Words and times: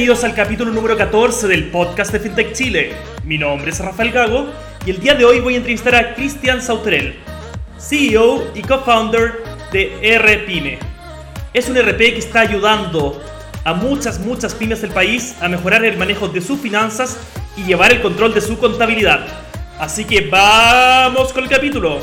Bienvenidos 0.00 0.24
al 0.24 0.34
capítulo 0.34 0.72
número 0.72 0.96
14 0.96 1.46
del 1.46 1.70
podcast 1.70 2.10
de 2.10 2.20
FinTech 2.20 2.54
Chile. 2.54 2.94
Mi 3.22 3.36
nombre 3.36 3.70
es 3.70 3.80
Rafael 3.80 4.10
Gago 4.10 4.50
y 4.86 4.92
el 4.92 4.98
día 4.98 5.14
de 5.14 5.26
hoy 5.26 5.40
voy 5.40 5.52
a 5.52 5.56
entrevistar 5.58 5.94
a 5.94 6.14
Cristian 6.14 6.62
Sauterel, 6.62 7.16
CEO 7.78 8.50
y 8.54 8.62
co-founder 8.62 9.42
de 9.70 10.18
RPyme. 10.18 10.78
Es 11.52 11.68
un 11.68 11.76
RP 11.76 11.98
que 11.98 12.18
está 12.18 12.40
ayudando 12.40 13.22
a 13.62 13.74
muchas, 13.74 14.18
muchas 14.20 14.54
pymes 14.54 14.80
del 14.80 14.90
país 14.90 15.36
a 15.42 15.50
mejorar 15.50 15.84
el 15.84 15.98
manejo 15.98 16.28
de 16.28 16.40
sus 16.40 16.58
finanzas 16.58 17.18
y 17.58 17.64
llevar 17.64 17.92
el 17.92 18.00
control 18.00 18.32
de 18.32 18.40
su 18.40 18.56
contabilidad. 18.56 19.26
Así 19.78 20.06
que 20.06 20.22
vamos 20.30 21.30
con 21.34 21.44
el 21.44 21.50
capítulo. 21.50 21.98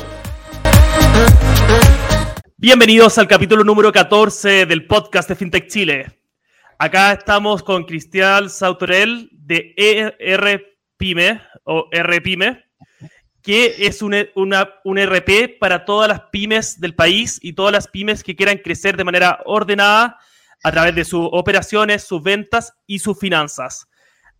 Bienvenidos 2.56 3.18
al 3.18 3.26
capítulo 3.26 3.64
número 3.64 3.90
14 3.90 4.66
del 4.66 4.86
podcast 4.86 5.28
de 5.28 5.34
FinTech 5.34 5.66
Chile. 5.66 6.17
Acá 6.80 7.12
estamos 7.12 7.64
con 7.64 7.82
Cristian 7.82 8.48
Sautorel 8.48 9.28
de 9.32 9.74
ERPyme 9.76 11.42
o 11.64 11.90
RPyme, 11.90 12.64
que 13.42 13.74
es 13.80 14.00
un, 14.00 14.14
una, 14.36 14.70
un 14.84 14.96
RP 14.96 15.58
para 15.58 15.84
todas 15.84 16.08
las 16.08 16.20
pymes 16.30 16.80
del 16.80 16.94
país 16.94 17.40
y 17.42 17.54
todas 17.54 17.72
las 17.72 17.88
pymes 17.88 18.22
que 18.22 18.36
quieran 18.36 18.58
crecer 18.58 18.96
de 18.96 19.02
manera 19.02 19.40
ordenada 19.44 20.18
a 20.62 20.70
través 20.70 20.94
de 20.94 21.04
sus 21.04 21.28
operaciones, 21.32 22.04
sus 22.04 22.22
ventas 22.22 22.72
y 22.86 23.00
sus 23.00 23.18
finanzas. 23.18 23.88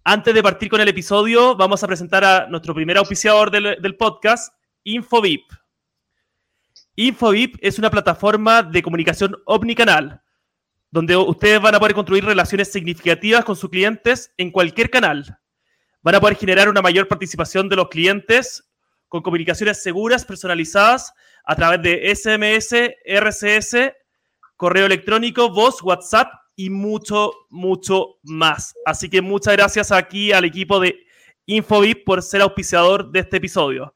Antes 0.04 0.32
de 0.32 0.42
partir 0.42 0.68
con 0.68 0.80
el 0.80 0.86
episodio, 0.86 1.56
vamos 1.56 1.82
a 1.82 1.88
presentar 1.88 2.22
a 2.22 2.46
nuestro 2.46 2.72
primer 2.72 2.98
auspiciador 2.98 3.50
del, 3.50 3.82
del 3.82 3.96
podcast, 3.96 4.54
Infovip. 4.84 5.42
Infovip 6.94 7.56
es 7.60 7.80
una 7.80 7.90
plataforma 7.90 8.62
de 8.62 8.80
comunicación 8.80 9.34
omnicanal 9.44 10.22
donde 10.90 11.16
ustedes 11.16 11.60
van 11.60 11.74
a 11.74 11.78
poder 11.78 11.94
construir 11.94 12.24
relaciones 12.24 12.72
significativas 12.72 13.44
con 13.44 13.56
sus 13.56 13.70
clientes 13.70 14.32
en 14.36 14.50
cualquier 14.50 14.90
canal. 14.90 15.38
Van 16.02 16.14
a 16.14 16.20
poder 16.20 16.36
generar 16.36 16.68
una 16.68 16.80
mayor 16.80 17.08
participación 17.08 17.68
de 17.68 17.76
los 17.76 17.88
clientes 17.88 18.64
con 19.08 19.22
comunicaciones 19.22 19.82
seguras, 19.82 20.24
personalizadas 20.24 21.12
a 21.44 21.56
través 21.56 21.82
de 21.82 22.14
SMS, 22.14 22.74
RCS, 23.04 23.92
correo 24.56 24.86
electrónico, 24.86 25.50
voz, 25.50 25.82
WhatsApp 25.82 26.28
y 26.56 26.70
mucho, 26.70 27.32
mucho 27.50 28.18
más. 28.22 28.74
Así 28.84 29.08
que 29.08 29.22
muchas 29.22 29.54
gracias 29.54 29.92
aquí 29.92 30.32
al 30.32 30.44
equipo 30.44 30.80
de 30.80 30.98
Infobip 31.46 32.04
por 32.04 32.22
ser 32.22 32.42
auspiciador 32.42 33.10
de 33.10 33.20
este 33.20 33.38
episodio. 33.38 33.94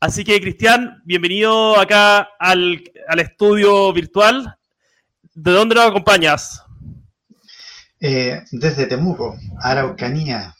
Así 0.00 0.24
que, 0.24 0.40
Cristian, 0.40 1.02
bienvenido 1.04 1.78
acá 1.78 2.28
al, 2.38 2.82
al 3.08 3.18
estudio 3.18 3.92
virtual. 3.92 4.56
¿De 5.36 5.52
dónde 5.52 5.74
nos 5.74 5.84
acompañas? 5.84 6.62
Eh, 8.00 8.42
desde 8.52 8.86
Temuco, 8.86 9.36
Araucanía. 9.60 10.54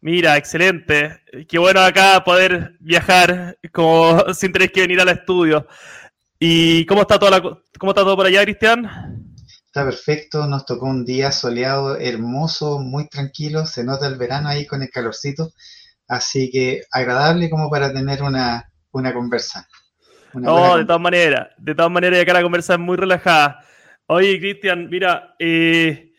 Mira, 0.00 0.36
excelente. 0.36 1.20
Qué 1.48 1.58
bueno 1.58 1.80
acá 1.80 2.22
poder 2.22 2.76
viajar 2.78 3.58
como 3.72 4.20
sin 4.34 4.52
tener 4.52 4.70
que 4.70 4.82
venir 4.82 5.00
al 5.00 5.08
estudio. 5.08 5.66
¿Y 6.38 6.86
cómo 6.86 7.00
está, 7.00 7.18
toda 7.18 7.32
la, 7.32 7.40
cómo 7.40 7.90
está 7.90 8.02
todo 8.02 8.14
por 8.14 8.26
allá, 8.26 8.44
Cristian? 8.44 8.88
Está 9.66 9.84
perfecto, 9.84 10.46
nos 10.46 10.64
tocó 10.64 10.86
un 10.86 11.04
día 11.04 11.32
soleado, 11.32 11.96
hermoso, 11.98 12.78
muy 12.78 13.08
tranquilo, 13.08 13.66
se 13.66 13.82
nota 13.82 14.06
el 14.06 14.16
verano 14.16 14.48
ahí 14.48 14.64
con 14.64 14.82
el 14.82 14.90
calorcito, 14.90 15.50
así 16.06 16.52
que 16.52 16.82
agradable 16.92 17.50
como 17.50 17.68
para 17.68 17.92
tener 17.92 18.22
una, 18.22 18.70
una 18.92 19.12
conversa. 19.12 19.66
no, 20.34 20.76
de 20.76 20.84
todas 20.84 21.00
maneras, 21.00 21.48
de 21.58 21.74
todas 21.74 21.90
maneras 21.90 22.22
acá 22.22 22.34
la 22.34 22.42
conversa 22.42 22.74
es 22.74 22.78
muy 22.78 22.96
relajada. 22.96 23.58
Oye, 24.06 24.38
Cristian, 24.38 24.88
mira, 24.90 25.34
eh, 25.38 26.12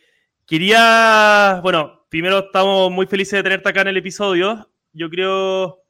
quería, 0.48 1.60
bueno, 1.62 2.06
primero 2.10 2.40
estamos 2.40 2.92
muy 2.92 3.06
felices 3.06 3.34
de 3.34 3.44
tenerte 3.44 3.70
acá 3.70 3.82
en 3.82 3.90
el 3.90 3.98
episodio. 3.98 4.70
Yo 4.94 5.10
creo 5.10 5.84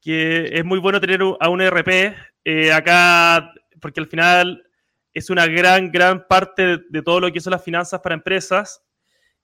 que 0.00 0.50
es 0.52 0.64
muy 0.64 0.78
bueno 0.78 1.00
tener 1.00 1.20
a 1.40 1.48
un 1.48 1.60
RP 1.60 2.14
eh, 2.44 2.72
acá, 2.72 3.52
porque 3.80 4.00
al 4.00 4.06
final 4.06 4.64
es 5.12 5.28
una 5.28 5.46
gran, 5.46 5.90
gran 5.90 6.26
parte 6.26 6.78
de, 6.88 7.02
todo 7.02 7.20
lo 7.20 7.32
que 7.32 7.40
son 7.40 7.50
las 7.50 7.64
finanzas 7.64 8.00
para 8.00 8.14
empresas. 8.14 8.82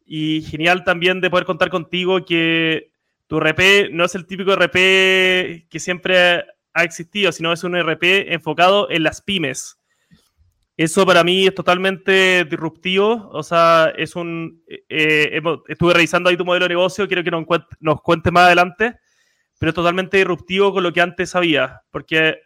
Y 0.07 0.43
genial 0.43 0.85
también 0.85 1.21
de 1.21 1.29
poder 1.29 1.45
contar 1.45 1.71
contigo 1.71 2.25
que 2.25 2.93
tu 3.27 3.39
RP 3.41 3.91
no 3.93 4.05
es 4.05 4.15
el 4.15 4.27
típico 4.27 4.55
RP 4.55 5.69
que 5.69 5.79
siempre 5.81 6.45
ha 6.73 6.85
existido, 6.85 7.31
sino 7.31 7.53
es 7.53 7.63
un 7.65 7.77
RP 7.77 8.33
enfocado 8.33 8.91
en 8.91 9.03
las 9.03 9.21
pymes. 9.21 9.78
Eso 10.79 11.05
para 11.05 11.25
mí 11.25 11.45
es 11.45 11.55
totalmente 11.57 12.45
disruptivo. 12.45 13.31
O 13.33 13.43
sea, 13.43 13.93
es 13.97 14.15
un. 14.15 14.63
Eh, 14.89 15.41
estuve 15.67 15.93
revisando 15.93 16.31
ahí 16.31 16.37
tu 16.37 16.45
modelo 16.45 16.67
de 16.67 16.69
negocio, 16.69 17.09
quiero 17.09 17.25
que 17.25 17.33
nos, 17.33 17.45
nos 17.81 18.01
cuentes 18.01 18.33
más 18.33 18.45
adelante, 18.45 18.97
pero 19.59 19.71
es 19.71 19.75
totalmente 19.75 20.19
disruptivo 20.19 20.73
con 20.73 20.85
lo 20.85 20.93
que 20.93 21.01
antes 21.01 21.35
había, 21.35 21.83
porque 21.91 22.39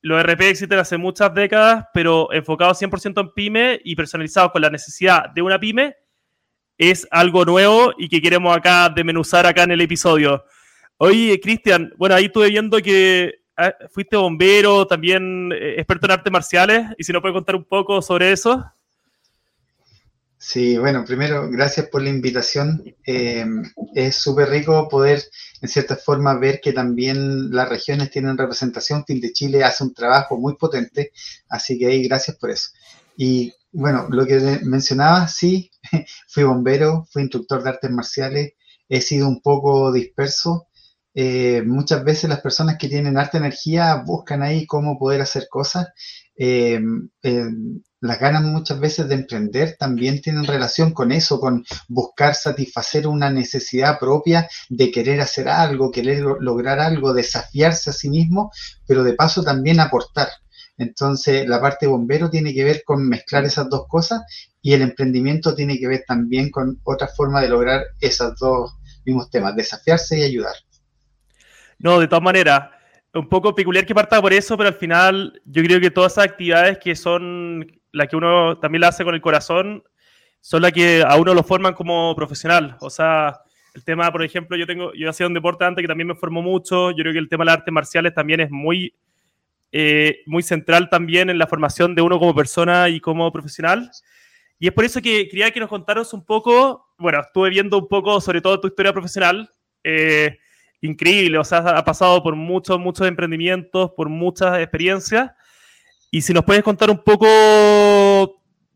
los 0.00 0.20
RP 0.20 0.40
existen 0.40 0.80
hace 0.80 0.96
muchas 0.96 1.32
décadas, 1.32 1.86
pero 1.94 2.32
enfocados 2.32 2.82
100% 2.82 3.20
en 3.20 3.32
pyme 3.32 3.80
y 3.84 3.94
personalizados 3.94 4.50
con 4.50 4.60
la 4.60 4.68
necesidad 4.68 5.30
de 5.30 5.42
una 5.42 5.60
pyme, 5.60 5.94
es 6.76 7.06
algo 7.12 7.44
nuevo 7.44 7.92
y 7.96 8.08
que 8.08 8.20
queremos 8.20 8.56
acá 8.56 8.88
desmenuzar 8.88 9.46
acá 9.46 9.62
en 9.62 9.70
el 9.70 9.80
episodio. 9.82 10.44
Oye, 10.96 11.38
Cristian, 11.40 11.92
bueno, 11.96 12.16
ahí 12.16 12.24
estuve 12.24 12.48
viendo 12.48 12.78
que 12.78 13.41
fuiste 13.90 14.16
bombero, 14.16 14.86
también 14.86 15.50
eh, 15.52 15.74
experto 15.78 16.06
en 16.06 16.12
artes 16.12 16.32
marciales, 16.32 16.86
y 16.98 17.04
si 17.04 17.12
nos 17.12 17.22
puede 17.22 17.34
contar 17.34 17.56
un 17.56 17.64
poco 17.64 18.02
sobre 18.02 18.32
eso. 18.32 18.64
Sí, 20.44 20.76
bueno, 20.76 21.04
primero, 21.04 21.48
gracias 21.48 21.86
por 21.86 22.02
la 22.02 22.10
invitación. 22.10 22.82
Eh, 23.06 23.46
es 23.94 24.16
súper 24.16 24.50
rico 24.50 24.88
poder, 24.88 25.22
en 25.60 25.68
cierta 25.68 25.94
forma, 25.94 26.36
ver 26.36 26.60
que 26.60 26.72
también 26.72 27.52
las 27.52 27.68
regiones 27.68 28.10
tienen 28.10 28.36
representación. 28.36 29.04
Fin 29.06 29.20
de 29.20 29.32
Chile 29.32 29.62
hace 29.62 29.84
un 29.84 29.94
trabajo 29.94 30.36
muy 30.36 30.56
potente, 30.56 31.12
así 31.48 31.78
que 31.78 31.86
ahí 31.86 32.02
gracias 32.08 32.36
por 32.38 32.50
eso. 32.50 32.70
Y 33.16 33.52
bueno, 33.70 34.08
lo 34.10 34.26
que 34.26 34.58
mencionaba, 34.64 35.28
sí, 35.28 35.70
fui 36.28 36.42
bombero, 36.42 37.06
fui 37.10 37.22
instructor 37.22 37.62
de 37.62 37.70
artes 37.70 37.90
marciales, 37.92 38.54
he 38.88 39.00
sido 39.00 39.28
un 39.28 39.40
poco 39.40 39.92
disperso, 39.92 40.66
eh, 41.14 41.62
muchas 41.66 42.04
veces 42.04 42.30
las 42.30 42.40
personas 42.40 42.76
que 42.78 42.88
tienen 42.88 43.18
alta 43.18 43.38
energía 43.38 44.02
buscan 44.06 44.42
ahí 44.42 44.66
cómo 44.66 44.98
poder 44.98 45.20
hacer 45.20 45.46
cosas. 45.50 45.88
Eh, 46.36 46.80
eh, 47.22 47.44
las 48.00 48.18
ganas 48.18 48.42
muchas 48.42 48.80
veces 48.80 49.08
de 49.08 49.14
emprender 49.14 49.76
también 49.78 50.20
tienen 50.20 50.44
relación 50.44 50.92
con 50.92 51.12
eso, 51.12 51.38
con 51.38 51.64
buscar 51.88 52.34
satisfacer 52.34 53.06
una 53.06 53.30
necesidad 53.30 53.98
propia 53.98 54.48
de 54.68 54.90
querer 54.90 55.20
hacer 55.20 55.48
algo, 55.48 55.92
querer 55.92 56.24
lograr 56.40 56.80
algo, 56.80 57.12
desafiarse 57.14 57.90
a 57.90 57.92
sí 57.92 58.10
mismo, 58.10 58.50
pero 58.86 59.04
de 59.04 59.14
paso 59.14 59.42
también 59.42 59.78
aportar. 59.80 60.28
Entonces, 60.78 61.46
la 61.46 61.60
parte 61.60 61.86
bombero 61.86 62.30
tiene 62.30 62.54
que 62.54 62.64
ver 62.64 62.82
con 62.84 63.06
mezclar 63.08 63.44
esas 63.44 63.68
dos 63.68 63.86
cosas 63.86 64.22
y 64.60 64.72
el 64.72 64.82
emprendimiento 64.82 65.54
tiene 65.54 65.78
que 65.78 65.86
ver 65.86 66.04
también 66.06 66.50
con 66.50 66.80
otra 66.84 67.06
forma 67.08 67.40
de 67.40 67.48
lograr 67.50 67.84
esos 68.00 68.36
dos 68.38 68.72
mismos 69.04 69.30
temas, 69.30 69.54
desafiarse 69.54 70.18
y 70.18 70.22
ayudar. 70.22 70.54
No, 71.82 71.98
de 71.98 72.06
todas 72.06 72.22
maneras, 72.22 72.70
un 73.12 73.28
poco 73.28 73.54
peculiar 73.54 73.84
que 73.84 73.94
parta 73.94 74.22
por 74.22 74.32
eso, 74.32 74.56
pero 74.56 74.68
al 74.68 74.76
final 74.76 75.42
yo 75.44 75.62
creo 75.62 75.80
que 75.80 75.90
todas 75.90 76.12
esas 76.12 76.26
actividades 76.26 76.78
que 76.78 76.94
son 76.94 77.66
las 77.90 78.08
que 78.08 78.16
uno 78.16 78.56
también 78.58 78.80
la 78.80 78.88
hace 78.88 79.04
con 79.04 79.14
el 79.14 79.20
corazón, 79.20 79.82
son 80.40 80.62
las 80.62 80.72
que 80.72 81.04
a 81.06 81.16
uno 81.16 81.34
lo 81.34 81.42
forman 81.42 81.74
como 81.74 82.14
profesional. 82.14 82.76
O 82.80 82.88
sea, 82.88 83.40
el 83.74 83.84
tema, 83.84 84.10
por 84.12 84.22
ejemplo, 84.22 84.56
yo 84.56 84.66
tengo, 84.66 84.92
yo 84.94 85.10
hacía 85.10 85.26
un 85.26 85.34
deporte 85.34 85.64
antes 85.64 85.82
que 85.82 85.88
también 85.88 86.06
me 86.06 86.14
formó 86.14 86.40
mucho. 86.40 86.92
Yo 86.92 86.98
creo 86.98 87.12
que 87.12 87.18
el 87.18 87.28
tema 87.28 87.42
de 87.42 87.46
las 87.46 87.58
artes 87.58 87.72
marciales 87.72 88.14
también 88.14 88.40
es 88.40 88.50
muy, 88.50 88.94
eh, 89.72 90.20
muy 90.26 90.42
central 90.42 90.88
también 90.88 91.30
en 91.30 91.38
la 91.38 91.48
formación 91.48 91.94
de 91.96 92.02
uno 92.02 92.18
como 92.18 92.34
persona 92.34 92.88
y 92.88 93.00
como 93.00 93.30
profesional. 93.32 93.90
Y 94.58 94.68
es 94.68 94.72
por 94.72 94.84
eso 94.84 95.02
que 95.02 95.28
quería 95.28 95.50
que 95.50 95.60
nos 95.60 95.68
contaros 95.68 96.12
un 96.14 96.24
poco, 96.24 96.94
bueno, 96.96 97.20
estuve 97.20 97.50
viendo 97.50 97.78
un 97.78 97.88
poco 97.88 98.20
sobre 98.20 98.40
todo 98.40 98.60
tu 98.60 98.68
historia 98.68 98.92
profesional. 98.92 99.50
Eh, 99.82 100.38
increíble, 100.82 101.38
o 101.38 101.44
sea, 101.44 101.58
ha 101.60 101.84
pasado 101.84 102.22
por 102.22 102.36
muchos, 102.36 102.78
muchos 102.78 103.06
emprendimientos, 103.06 103.92
por 103.96 104.08
muchas 104.08 104.58
experiencias. 104.58 105.30
Y 106.10 106.20
si 106.20 106.34
nos 106.34 106.44
puedes 106.44 106.62
contar 106.62 106.90
un 106.90 106.98
poco 107.02 107.26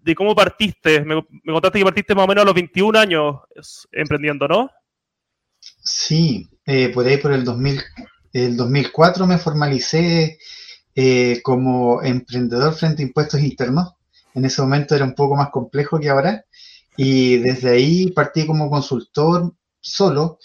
de 0.01 0.15
cómo 0.15 0.35
partiste, 0.35 1.05
me, 1.05 1.23
contaste 1.45 1.79
que 1.79 1.85
partiste 1.85 2.15
más 2.15 2.25
o 2.25 2.29
menos 2.29 2.43
a 2.43 2.47
los 2.47 2.55
21 2.55 2.99
años 2.99 3.37
emprendiendo, 3.93 4.49
¿no? 4.49 4.71
Sí, 5.61 6.49
eh, 6.65 6.89
por 6.91 7.07
ahí 7.07 7.17
por 7.19 7.33
el, 7.33 7.45
2000, 7.45 7.83
el 8.33 8.57
2004 8.57 9.27
me 9.27 9.39
formalicé 9.39 10.39
eh, 10.95 11.41
como 11.43 12.03
emprendedor 12.03 12.73
frente 12.75 13.03
a 13.03 13.07
impuestos 13.07 13.41
internos. 13.41 13.95
En 14.35 14.45
ese 14.45 14.63
momento 14.63 14.95
era 14.95 15.05
un 15.05 15.15
poco 15.15 15.35
más 15.35 15.51
complejo 15.51 15.99
que 15.99 16.09
ahora. 16.09 16.45
Y 16.97 17.39
desde 17.39 17.71
ahí 17.71 18.13
partí 18.13 18.47
como 18.47 18.71
consultor 18.71 19.53
solo 19.81 20.39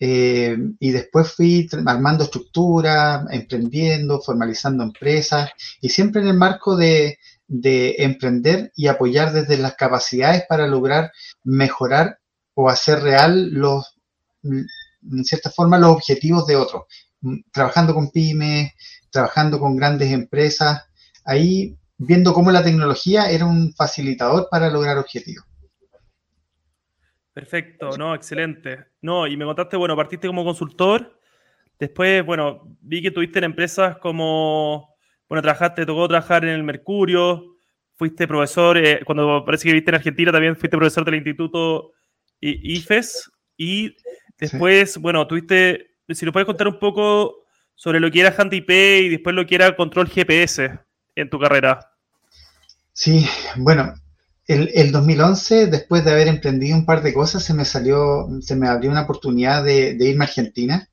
eh, 0.00 0.56
y 0.80 0.90
después 0.90 1.32
fui 1.32 1.68
armando 1.86 2.24
estructura, 2.24 3.26
emprendiendo, 3.30 4.20
formalizando 4.20 4.82
empresas 4.82 5.50
y 5.80 5.88
siempre 5.88 6.22
en 6.22 6.28
el 6.28 6.36
marco 6.36 6.76
de, 6.76 7.18
de 7.46 7.96
emprender 7.98 8.72
y 8.76 8.88
apoyar 8.88 9.32
desde 9.32 9.56
las 9.58 9.74
capacidades 9.76 10.44
para 10.48 10.66
lograr 10.66 11.12
mejorar 11.42 12.18
o 12.54 12.68
hacer 12.68 13.00
real 13.00 13.50
los, 13.50 13.96
en 14.42 15.24
cierta 15.24 15.50
forma, 15.50 15.78
los 15.78 15.90
objetivos 15.90 16.46
de 16.46 16.56
otros. 16.56 16.84
Trabajando 17.52 17.94
con 17.94 18.10
pymes, 18.10 18.72
trabajando 19.10 19.58
con 19.58 19.76
grandes 19.76 20.12
empresas, 20.12 20.82
ahí 21.24 21.76
viendo 21.96 22.34
cómo 22.34 22.50
la 22.50 22.62
tecnología 22.62 23.30
era 23.30 23.46
un 23.46 23.72
facilitador 23.74 24.48
para 24.50 24.70
lograr 24.70 24.98
objetivos. 24.98 25.46
Perfecto, 27.34 27.98
no, 27.98 28.14
excelente. 28.14 28.86
No, 29.02 29.26
y 29.26 29.36
me 29.36 29.44
contaste, 29.44 29.76
bueno, 29.76 29.96
partiste 29.96 30.28
como 30.28 30.44
consultor, 30.44 31.20
después, 31.80 32.24
bueno, 32.24 32.76
vi 32.80 33.02
que 33.02 33.10
tuviste 33.10 33.38
en 33.38 33.44
empresas 33.44 33.96
como, 33.98 34.94
bueno, 35.28 35.42
trabajaste, 35.42 35.84
tocó 35.84 36.06
trabajar 36.06 36.44
en 36.44 36.50
el 36.50 36.62
Mercurio, 36.62 37.56
fuiste 37.96 38.28
profesor, 38.28 38.78
eh, 38.78 39.00
cuando 39.04 39.44
parece 39.44 39.68
que 39.68 39.74
viste 39.74 39.90
en 39.90 39.96
Argentina 39.96 40.30
también 40.30 40.56
fuiste 40.56 40.76
profesor 40.76 41.04
del 41.04 41.16
Instituto 41.16 41.92
IFES, 42.40 43.32
y 43.56 43.96
después, 44.38 44.96
bueno, 44.98 45.26
tuviste, 45.26 45.96
si 46.10 46.24
nos 46.24 46.32
puedes 46.32 46.46
contar 46.46 46.68
un 46.68 46.78
poco 46.78 47.44
sobre 47.74 47.98
lo 47.98 48.12
que 48.12 48.20
era 48.20 48.34
HandyP 48.36 48.70
y 48.70 49.08
después 49.08 49.34
lo 49.34 49.44
que 49.44 49.56
era 49.56 49.74
control 49.74 50.08
GPS 50.08 50.78
en 51.16 51.30
tu 51.30 51.40
carrera. 51.40 51.80
Sí, 52.92 53.26
bueno, 53.56 53.92
el, 54.46 54.92
2011, 54.92 55.68
después 55.68 56.04
de 56.04 56.10
haber 56.10 56.28
emprendido 56.28 56.76
un 56.76 56.84
par 56.84 57.02
de 57.02 57.14
cosas, 57.14 57.42
se 57.42 57.54
me 57.54 57.64
salió, 57.64 58.28
se 58.40 58.56
me 58.56 58.68
abrió 58.68 58.90
una 58.90 59.02
oportunidad 59.02 59.64
de, 59.64 59.96
irme 60.00 60.24
a 60.24 60.28
Argentina. 60.28 60.88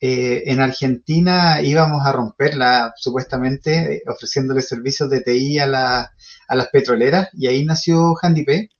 Eh, 0.00 0.44
en 0.46 0.60
Argentina 0.60 1.60
íbamos 1.60 2.06
a 2.06 2.12
romperla, 2.12 2.94
supuestamente, 2.96 4.02
ofreciéndole 4.06 4.62
servicios 4.62 5.10
de 5.10 5.20
TI 5.20 5.58
a, 5.58 6.12
a 6.48 6.56
las 6.56 6.68
petroleras, 6.68 7.28
y 7.34 7.46
ahí 7.46 7.64
nació 7.64 8.14
HandyP. 8.20 8.70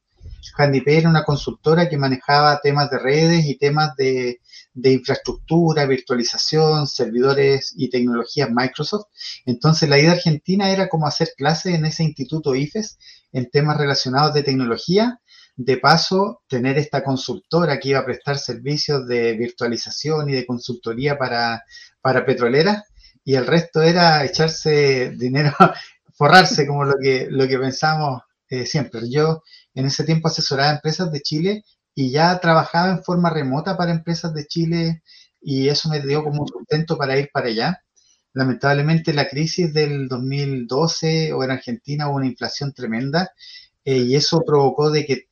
HandyP 0.57 0.89
era 0.89 1.11
una 1.11 1.25
consultora 1.25 1.89
que 1.89 1.99
manejaba 1.99 2.61
temas 2.61 2.91
de 2.91 2.99
redes 2.99 3.45
y 3.47 3.59
temas 3.59 3.95
de, 3.97 4.41
de 4.75 4.93
infraestructura, 4.93 5.87
virtualización, 5.87 6.87
servidores 6.87 7.75
y 7.77 7.91
tecnologías 7.91 8.51
Microsoft. 8.51 9.07
Entonces 9.47 9.89
la 9.89 9.99
idea 9.99 10.13
argentina 10.13 10.71
era 10.71 10.89
como 10.89 11.07
hacer 11.07 11.31
clases 11.37 11.75
en 11.75 11.85
ese 11.85 12.05
instituto 12.05 12.55
IFES 12.55 12.99
en 13.33 13.51
temas 13.51 13.77
relacionados 13.77 14.35
de 14.35 14.43
tecnología. 14.43 15.21
De 15.57 15.77
paso, 15.77 16.43
tener 16.47 16.79
esta 16.79 17.03
consultora 17.03 17.81
que 17.81 17.89
iba 17.89 17.99
a 17.99 18.05
prestar 18.05 18.39
servicios 18.39 19.09
de 19.09 19.35
virtualización 19.37 20.31
y 20.31 20.33
de 20.35 20.47
consultoría 20.47 21.19
para, 21.19 21.65
para 22.01 22.25
petroleras 22.25 22.85
y 23.29 23.35
el 23.35 23.47
resto 23.47 23.83
era 23.83 24.25
echarse 24.25 25.11
dinero, 25.11 25.53
forrarse 26.15 26.67
como 26.67 26.85
lo 26.85 26.95
que, 26.99 27.27
lo 27.29 27.47
que 27.47 27.59
pensamos 27.59 28.23
eh, 28.49 28.65
siempre. 28.65 29.03
Yo 29.11 29.43
en 29.75 29.85
ese 29.85 30.05
tiempo 30.05 30.29
asesoraba 30.29 30.71
a 30.71 30.75
empresas 30.77 31.13
de 31.13 31.21
Chile 31.21 31.65
y 31.99 32.13
ya 32.13 32.39
trabajaba 32.39 32.93
en 32.93 33.03
forma 33.03 33.29
remota 33.29 33.77
para 33.77 33.91
empresas 33.91 34.33
de 34.33 34.47
Chile 34.47 35.03
y 35.41 35.69
eso 35.69 35.89
me 35.89 35.99
dio 35.99 36.23
como 36.23 36.43
un 36.43 36.49
sustento 36.49 36.97
para 36.97 37.19
ir 37.19 37.29
para 37.33 37.49
allá. 37.49 37.83
Lamentablemente 38.35 39.13
la 39.13 39.29
crisis 39.29 39.75
del 39.75 40.07
2012 40.07 41.33
o 41.33 41.43
en 41.43 41.51
Argentina 41.51 42.07
hubo 42.07 42.19
una 42.19 42.29
inflación 42.29 42.73
tremenda 42.73 43.33
eh, 43.85 43.97
y 43.97 44.15
eso 44.15 44.45
provocó 44.47 44.93
de 44.93 45.07
que 45.07 45.29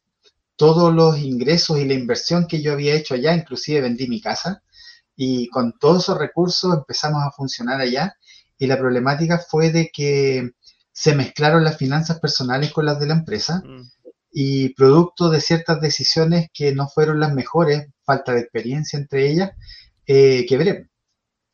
todos 0.56 0.92
los 0.92 1.20
ingresos 1.20 1.78
y 1.78 1.84
la 1.84 1.94
inversión 1.94 2.48
que 2.48 2.60
yo 2.60 2.72
había 2.72 2.96
hecho 2.96 3.14
allá, 3.14 3.32
inclusive 3.32 3.82
vendí 3.82 4.08
mi 4.08 4.20
casa 4.20 4.64
y 5.14 5.46
con 5.50 5.78
todos 5.78 6.02
esos 6.02 6.18
recursos 6.18 6.74
empezamos 6.74 7.22
a 7.22 7.30
funcionar 7.30 7.80
allá 7.80 8.16
y 8.58 8.66
la 8.66 8.76
problemática 8.76 9.38
fue 9.38 9.70
de 9.70 9.88
que 9.92 10.50
se 10.90 11.14
mezclaron 11.14 11.62
las 11.62 11.76
finanzas 11.76 12.18
personales 12.18 12.72
con 12.72 12.86
las 12.86 12.98
de 12.98 13.06
la 13.06 13.14
empresa. 13.14 13.62
Mm 13.64 13.95
y 14.38 14.74
producto 14.74 15.30
de 15.30 15.40
ciertas 15.40 15.80
decisiones 15.80 16.50
que 16.52 16.74
no 16.74 16.88
fueron 16.88 17.20
las 17.20 17.32
mejores, 17.32 17.88
falta 18.04 18.34
de 18.34 18.40
experiencia 18.40 18.98
entre 18.98 19.30
ellas, 19.30 19.52
eh, 20.06 20.44
quebré. 20.46 20.90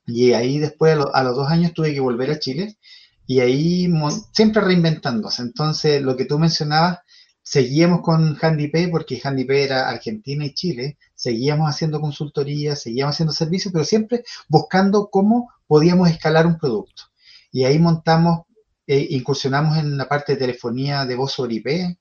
Y 0.05 0.33
ahí 0.33 0.59
después, 0.59 0.99
a, 1.15 1.23
los 1.23 1.37
dos 1.37 1.49
años, 1.49 1.75
tuve 1.75 1.95
que 1.95 2.01
volver 2.01 2.33
a 2.33 2.41
Chile 2.41 2.77
y 3.25 3.39
ahí 3.39 3.89
siempre 4.33 4.63
reinventándose. 4.63 5.43
Entonces, 5.43 6.03
lo 6.03 6.17
que 6.17 6.25
tú 6.25 6.41
mencionabas, 6.41 6.99
seguíamos 7.41 8.01
con 8.03 8.37
HandyPay 8.43 8.91
porque 8.91 9.21
HandyPay 9.23 9.63
era 9.63 9.89
Argentina 9.89 10.45
y 10.45 10.53
Chile, 10.53 10.99
seguíamos 11.15 11.71
haciendo 11.71 12.01
consultoría, 12.01 12.75
seguíamos 12.75 13.15
haciendo 13.15 13.33
servicios, 13.33 13.73
pero 13.73 13.85
siempre 13.85 14.25
buscando 14.49 15.09
cómo 15.09 15.53
podíamos 15.69 16.11
escalar 16.11 16.49
un 16.49 16.59
producto. 16.59 17.05
Y 17.53 17.63
ahí 17.63 17.79
montamos, 17.79 18.41
eh, 18.89 19.07
incursionamos 19.11 19.79
en 19.79 19.97
la 19.97 20.09
parte 20.09 20.33
de 20.33 20.41
telefonía 20.41 21.07
de 21.07 21.15
voz 21.15 21.31
sobre 21.35 21.55
IP, 21.55 21.97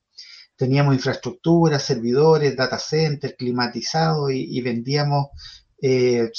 teníamos 0.55 0.95
infraestructura, 0.95 1.79
servidores, 1.79 2.55
data 2.55 2.77
center, 2.77 3.35
climatizado 3.35 4.29
y, 4.29 4.61
vendíamos 4.61 5.27
eh, 5.81 6.31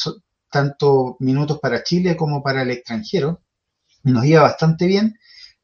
tanto 0.50 1.16
minutos 1.20 1.58
para 1.60 1.82
Chile 1.82 2.16
como 2.16 2.42
para 2.42 2.62
el 2.62 2.70
extranjero. 2.70 3.42
Nos 4.04 4.24
iba 4.24 4.42
bastante 4.42 4.86
bien, 4.86 5.18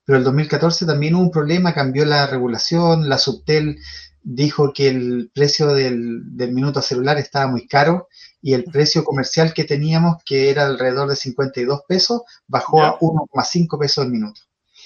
pero 0.04 0.18
el 0.18 0.24
2014 0.24 0.86
también 0.86 1.14
hubo 1.14 1.22
un 1.22 1.30
problema, 1.30 1.74
cambió 1.74 2.04
la 2.04 2.26
regulación, 2.26 3.08
la 3.08 3.18
Subtel 3.18 3.78
dijo 4.22 4.72
que 4.72 4.88
el 4.88 5.30
precio 5.32 5.68
del, 5.68 6.36
del 6.36 6.52
minuto 6.52 6.82
celular 6.82 7.18
estaba 7.18 7.50
muy 7.50 7.66
caro 7.66 8.08
y 8.40 8.54
el 8.54 8.64
precio 8.64 9.04
comercial 9.04 9.54
que 9.54 9.64
teníamos, 9.64 10.22
que 10.24 10.50
era 10.50 10.66
alrededor 10.66 11.08
de 11.08 11.16
52 11.16 11.82
pesos, 11.88 12.22
bajó 12.46 12.82
a 12.82 12.98
1,5 12.98 13.78
pesos 13.78 14.04
el 14.04 14.10
minuto. 14.10 14.40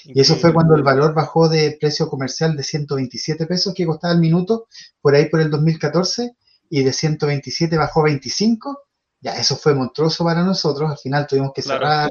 Y 0.05 0.21
eso 0.21 0.37
fue 0.37 0.53
cuando 0.53 0.75
el 0.75 0.83
valor 0.83 1.15
bajó 1.15 1.49
de 1.49 1.77
precio 1.81 2.09
comercial 2.09 2.57
de 2.57 2.63
127 2.63 3.47
pesos 3.47 3.75
que 3.75 3.87
costaba 3.87 4.15
el 4.15 4.21
minuto, 4.21 4.67
por 5.01 5.15
ahí 5.15 5.29
por 5.29 5.41
el 5.41 5.51
2014, 5.51 6.37
y 6.71 6.83
de 6.83 6.93
127 6.93 7.77
bajó 7.77 8.01
a 8.01 8.05
25. 8.05 8.79
Ya, 9.21 9.37
eso 9.37 9.57
fue 9.57 9.75
monstruoso 9.75 10.25
para 10.25 10.43
nosotros, 10.43 10.91
al 10.91 10.99
final 10.99 11.27
tuvimos 11.27 11.53
que 11.55 11.63
cerrar. 11.63 12.11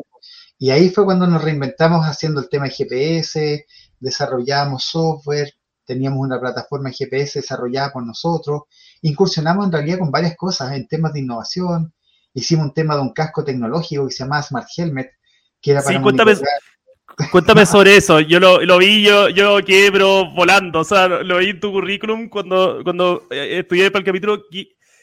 Y 0.57 0.69
ahí 0.69 0.89
fue 0.89 1.03
cuando 1.03 1.27
nos 1.27 1.43
reinventamos 1.43 2.05
haciendo 2.05 2.39
el 2.39 2.47
tema 2.47 2.65
de 2.65 2.71
GPS, 2.71 3.65
desarrollamos 3.99 4.83
software, 4.85 5.53
teníamos 5.85 6.19
una 6.19 6.39
plataforma 6.39 6.91
GPS 6.91 7.39
desarrollada 7.39 7.91
por 7.91 8.05
nosotros, 8.05 8.63
incursionamos 9.01 9.65
en 9.65 9.71
realidad 9.71 9.99
con 9.99 10.11
varias 10.11 10.35
cosas 10.37 10.73
en 10.73 10.87
temas 10.87 11.13
de 11.13 11.21
innovación, 11.21 11.93
hicimos 12.33 12.65
un 12.67 12.73
tema 12.73 12.95
de 12.95 13.01
un 13.01 13.13
casco 13.13 13.43
tecnológico 13.43 14.07
que 14.07 14.13
se 14.13 14.23
llama 14.23 14.41
Smart 14.41 14.67
Helmet, 14.77 15.11
que 15.59 15.71
era 15.71 15.81
para 15.81 15.97
sí, 15.97 16.03
Cuéntame 16.03 16.35
sobre 17.65 17.97
eso. 17.97 18.19
Yo 18.19 18.39
lo, 18.39 18.77
vi, 18.77 19.03
yo, 19.03 19.29
yo 19.29 19.63
quedé 19.65 19.91
pero 19.91 20.31
volando. 20.33 20.79
O 20.79 20.83
sea, 20.83 21.07
lo 21.07 21.37
vi 21.37 21.49
en 21.49 21.59
tu 21.59 21.71
currículum 21.71 22.29
cuando, 22.29 22.81
cuando 22.83 23.27
eh, 23.31 23.59
estudié 23.59 23.91
para 23.91 23.99
el 23.99 24.05
capítulo. 24.05 24.43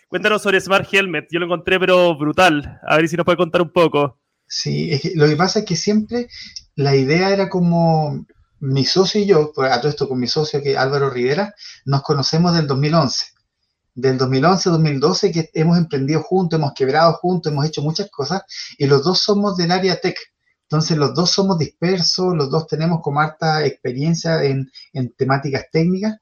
Cuéntanos 0.09 0.43
sobre 0.43 0.61
Smart 0.61 0.87
Helmet. 0.93 1.29
Yo 1.31 1.39
lo 1.39 1.47
encontré 1.47 1.79
pero 1.79 2.17
brutal. 2.17 2.81
A 2.87 2.97
ver 2.97 3.09
si 3.09 3.17
nos 3.17 3.25
puede 3.25 3.37
contar 3.37 3.63
un 3.63 3.71
poco. 3.71 4.19
Sí, 4.47 4.99
lo 5.15 5.27
que 5.27 5.37
pasa 5.37 5.61
es 5.61 5.65
que 5.67 5.77
siempre 5.77 6.29
la 6.75 6.97
idea 6.97 7.31
era 7.31 7.49
como 7.49 8.27
mi 8.61 8.85
socio 8.85 9.21
y 9.21 9.27
yo, 9.27 9.53
a 9.59 9.81
todo 9.81 9.91
esto 9.91 10.09
con 10.09 10.19
mi 10.19 10.27
socio 10.27 10.63
que 10.63 10.77
Álvaro 10.77 11.11
Rivera, 11.11 11.55
nos 11.85 12.03
conocemos 12.03 12.55
del 12.55 12.67
2011. 12.67 13.27
Del 13.95 14.17
2011 14.17 14.71
2012 14.71 15.33
que 15.33 15.51
hemos 15.55 15.77
emprendido 15.77 16.23
juntos, 16.23 16.59
hemos 16.59 16.73
quebrado 16.73 17.15
juntos, 17.15 17.53
hemos 17.53 17.67
hecho 17.67 17.83
muchas 17.83 18.09
cosas 18.11 18.43
y 18.79 18.87
los 18.87 19.05
dos 19.05 19.21
somos 19.21 19.57
del 19.57 19.71
área 19.71 20.01
tech. 20.01 20.17
Entonces 20.71 20.99
los 20.99 21.15
dos 21.15 21.31
somos 21.31 21.59
dispersos, 21.59 22.37
los 22.37 22.51
dos 22.51 22.67
tenemos 22.67 23.01
como 23.01 23.21
harta 23.21 23.65
experiencia 23.65 24.45
en, 24.45 24.71
temáticas 25.17 25.65
técnicas 25.73 26.19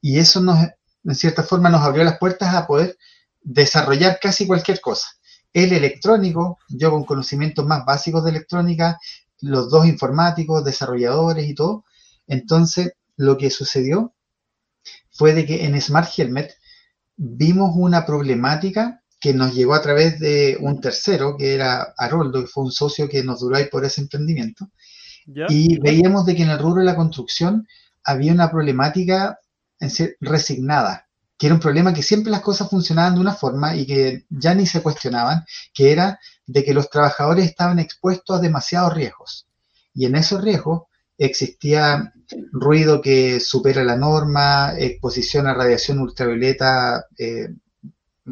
y 0.00 0.18
eso 0.18 0.40
nos, 0.40 0.58
en 1.04 1.14
cierta 1.14 1.42
forma 1.42 1.68
nos 1.68 1.82
abrió 1.82 2.02
las 2.02 2.18
puertas 2.18 2.54
a 2.54 2.66
poder 2.66 2.96
desarrollar 3.42 4.18
casi 4.18 4.46
cualquier 4.46 4.80
cosa. 4.80 5.06
El 5.52 5.74
electrónico, 5.74 6.58
yo 6.70 6.90
con 6.90 7.04
conocimientos 7.04 7.66
más 7.66 7.84
básicos 7.84 8.24
de 8.24 8.30
electrónica, 8.30 8.98
los 9.42 9.68
dos 9.68 9.84
informáticos, 9.84 10.64
desarrolladores 10.64 11.46
y 11.46 11.54
todo. 11.54 11.84
Entonces, 12.26 12.94
lo 13.16 13.36
que 13.36 13.50
sucedió 13.50 14.14
fue 15.10 15.34
de 15.34 15.44
que 15.44 15.66
en 15.66 15.78
Smart 15.78 16.08
Helmet 16.16 16.54
vimos 17.16 17.72
una 17.74 18.06
problemática 18.06 18.99
que 19.20 19.34
nos 19.34 19.54
llegó 19.54 19.74
a 19.74 19.82
través 19.82 20.18
de 20.18 20.56
un 20.60 20.80
tercero, 20.80 21.36
que 21.36 21.54
era 21.54 21.94
Haroldo, 21.98 22.40
que 22.40 22.48
fue 22.48 22.64
un 22.64 22.72
socio 22.72 23.08
que 23.08 23.22
nos 23.22 23.40
duró 23.40 23.56
ahí 23.56 23.66
por 23.66 23.84
ese 23.84 24.00
emprendimiento. 24.00 24.70
Y 25.48 25.78
veíamos 25.78 26.26
de 26.26 26.34
que 26.34 26.42
en 26.42 26.50
el 26.50 26.58
rubro 26.58 26.80
de 26.80 26.86
la 26.86 26.96
construcción 26.96 27.68
había 28.02 28.32
una 28.32 28.50
problemática 28.50 29.38
en 29.78 29.90
ser 29.90 30.16
resignada, 30.20 31.06
que 31.38 31.46
era 31.46 31.54
un 31.54 31.60
problema 31.60 31.94
que 31.94 32.02
siempre 32.02 32.32
las 32.32 32.40
cosas 32.40 32.68
funcionaban 32.68 33.14
de 33.14 33.20
una 33.20 33.34
forma 33.34 33.76
y 33.76 33.86
que 33.86 34.24
ya 34.30 34.54
ni 34.54 34.66
se 34.66 34.82
cuestionaban, 34.82 35.44
que 35.72 35.92
era 35.92 36.18
de 36.46 36.64
que 36.64 36.74
los 36.74 36.90
trabajadores 36.90 37.44
estaban 37.44 37.78
expuestos 37.78 38.38
a 38.38 38.40
demasiados 38.40 38.94
riesgos. 38.94 39.46
Y 39.94 40.06
en 40.06 40.16
esos 40.16 40.42
riesgos 40.42 40.82
existía 41.18 42.12
ruido 42.52 43.02
que 43.02 43.40
supera 43.40 43.84
la 43.84 43.96
norma, 43.96 44.72
exposición 44.78 45.46
a 45.46 45.54
radiación 45.54 45.98
ultravioleta 45.98 47.04
eh, 47.18 47.48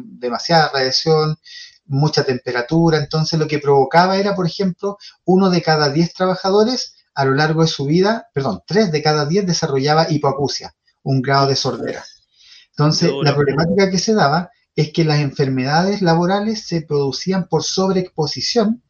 demasiada 0.05 0.69
radiación, 0.73 1.37
mucha 1.85 2.23
temperatura, 2.23 2.97
entonces 2.99 3.39
lo 3.39 3.47
que 3.47 3.59
provocaba 3.59 4.17
era, 4.17 4.35
por 4.35 4.45
ejemplo, 4.45 4.97
uno 5.25 5.49
de 5.49 5.61
cada 5.61 5.89
diez 5.89 6.13
trabajadores 6.13 6.95
a 7.15 7.25
lo 7.25 7.33
largo 7.33 7.63
de 7.63 7.67
su 7.67 7.85
vida, 7.85 8.27
perdón, 8.33 8.61
tres 8.65 8.91
de 8.91 9.01
cada 9.01 9.25
diez 9.25 9.45
desarrollaba 9.45 10.09
hipoacusia, 10.09 10.75
un 11.03 11.21
grado 11.21 11.47
de 11.47 11.55
sordera. 11.55 12.03
Entonces, 12.69 13.11
la 13.23 13.35
problemática 13.35 13.89
que 13.89 13.97
se 13.97 14.13
daba 14.13 14.51
es 14.75 14.93
que 14.93 15.03
las 15.03 15.19
enfermedades 15.19 16.01
laborales 16.01 16.65
se 16.65 16.81
producían 16.81 17.47
por 17.49 17.63
sobreexposición 17.63 18.81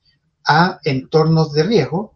a 0.45 0.79
entornos 0.83 1.53
de 1.53 1.63
riesgo 1.63 2.15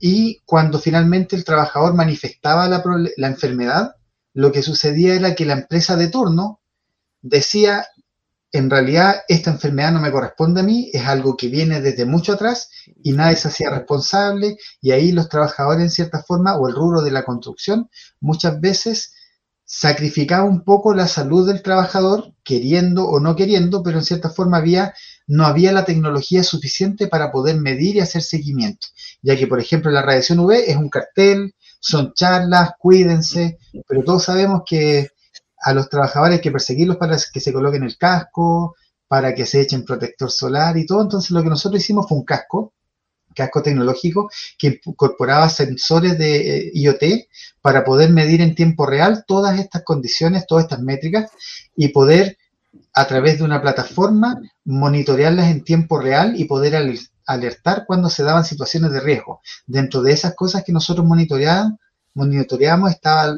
y 0.00 0.40
cuando 0.44 0.80
finalmente 0.80 1.36
el 1.36 1.44
trabajador 1.44 1.94
manifestaba 1.94 2.68
la, 2.68 2.82
la 3.16 3.26
enfermedad, 3.28 3.94
lo 4.32 4.50
que 4.50 4.62
sucedía 4.62 5.14
era 5.14 5.34
que 5.36 5.46
la 5.46 5.52
empresa 5.52 5.96
de 5.96 6.08
turno 6.08 6.60
decía, 7.24 7.86
en 8.52 8.70
realidad 8.70 9.22
esta 9.28 9.50
enfermedad 9.50 9.92
no 9.92 10.00
me 10.00 10.12
corresponde 10.12 10.60
a 10.60 10.64
mí, 10.64 10.90
es 10.92 11.04
algo 11.06 11.36
que 11.36 11.48
viene 11.48 11.80
desde 11.80 12.04
mucho 12.04 12.34
atrás 12.34 12.68
y 13.02 13.12
nadie 13.12 13.36
se 13.36 13.48
hacía 13.48 13.70
responsable 13.70 14.58
y 14.80 14.92
ahí 14.92 15.10
los 15.10 15.28
trabajadores 15.28 15.82
en 15.82 15.90
cierta 15.90 16.22
forma 16.22 16.56
o 16.56 16.68
el 16.68 16.74
rubro 16.74 17.02
de 17.02 17.10
la 17.10 17.24
construcción 17.24 17.90
muchas 18.20 18.60
veces 18.60 19.14
sacrificaba 19.64 20.44
un 20.44 20.62
poco 20.62 20.94
la 20.94 21.08
salud 21.08 21.48
del 21.48 21.62
trabajador, 21.62 22.34
queriendo 22.44 23.08
o 23.08 23.18
no 23.18 23.34
queriendo, 23.34 23.82
pero 23.82 23.98
en 23.98 24.04
cierta 24.04 24.28
forma 24.28 24.58
había, 24.58 24.94
no 25.26 25.46
había 25.46 25.72
la 25.72 25.86
tecnología 25.86 26.44
suficiente 26.44 27.08
para 27.08 27.32
poder 27.32 27.56
medir 27.56 27.96
y 27.96 28.00
hacer 28.00 28.22
seguimiento, 28.22 28.86
ya 29.22 29.36
que 29.36 29.46
por 29.46 29.58
ejemplo 29.58 29.90
la 29.90 30.02
radiación 30.02 30.40
UV 30.40 30.52
es 30.66 30.76
un 30.76 30.90
cartel, 30.90 31.54
son 31.80 32.12
charlas, 32.14 32.72
cuídense, 32.78 33.58
pero 33.88 34.04
todos 34.04 34.24
sabemos 34.24 34.62
que 34.66 35.08
a 35.64 35.74
los 35.74 35.88
trabajadores 35.88 36.36
hay 36.36 36.42
que 36.42 36.52
perseguirlos 36.52 36.96
para 36.96 37.16
que 37.32 37.40
se 37.40 37.52
coloquen 37.52 37.82
el 37.82 37.96
casco, 37.96 38.76
para 39.08 39.34
que 39.34 39.46
se 39.46 39.60
echen 39.60 39.84
protector 39.84 40.30
solar 40.30 40.76
y 40.76 40.86
todo, 40.86 41.02
entonces 41.02 41.30
lo 41.30 41.42
que 41.42 41.48
nosotros 41.48 41.82
hicimos 41.82 42.08
fue 42.08 42.18
un 42.18 42.24
casco 42.24 42.72
casco 43.34 43.62
tecnológico 43.62 44.30
que 44.58 44.80
incorporaba 44.84 45.48
sensores 45.50 46.16
de 46.16 46.56
eh, 46.56 46.70
IoT 46.74 47.28
para 47.60 47.84
poder 47.84 48.10
medir 48.10 48.40
en 48.40 48.54
tiempo 48.54 48.86
real 48.86 49.24
todas 49.26 49.58
estas 49.58 49.82
condiciones, 49.82 50.46
todas 50.46 50.64
estas 50.64 50.80
métricas 50.80 51.30
y 51.76 51.88
poder 51.88 52.38
a 52.94 53.06
través 53.06 53.38
de 53.38 53.44
una 53.44 53.60
plataforma 53.60 54.40
monitorearlas 54.64 55.50
en 55.50 55.64
tiempo 55.64 55.98
real 55.98 56.40
y 56.40 56.44
poder 56.44 56.96
alertar 57.26 57.84
cuando 57.86 58.08
se 58.08 58.22
daban 58.22 58.44
situaciones 58.44 58.92
de 58.92 59.00
riesgo. 59.00 59.40
Dentro 59.66 60.02
de 60.02 60.12
esas 60.12 60.34
cosas 60.34 60.64
que 60.64 60.72
nosotros 60.72 61.06
monitoreamos 61.06 62.90
estaba 62.90 63.36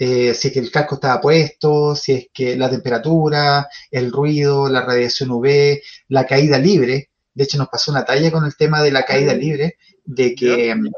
eh, 0.00 0.34
si 0.34 0.48
es 0.48 0.54
que 0.54 0.60
el 0.60 0.70
casco 0.70 0.96
estaba 0.96 1.20
puesto, 1.20 1.94
si 1.94 2.12
es 2.12 2.26
que 2.32 2.56
la 2.56 2.70
temperatura, 2.70 3.68
el 3.90 4.10
ruido, 4.10 4.68
la 4.68 4.80
radiación 4.80 5.30
UV, 5.30 5.80
la 6.08 6.26
caída 6.26 6.58
libre, 6.58 7.10
de 7.34 7.44
hecho, 7.44 7.58
nos 7.58 7.68
pasó 7.68 7.90
una 7.90 8.04
talla 8.04 8.30
con 8.30 8.44
el 8.44 8.56
tema 8.56 8.82
de 8.82 8.90
la 8.90 9.04
caída 9.04 9.34
libre, 9.34 9.76
de 10.04 10.34
que 10.34 10.74
mm, 10.74 10.88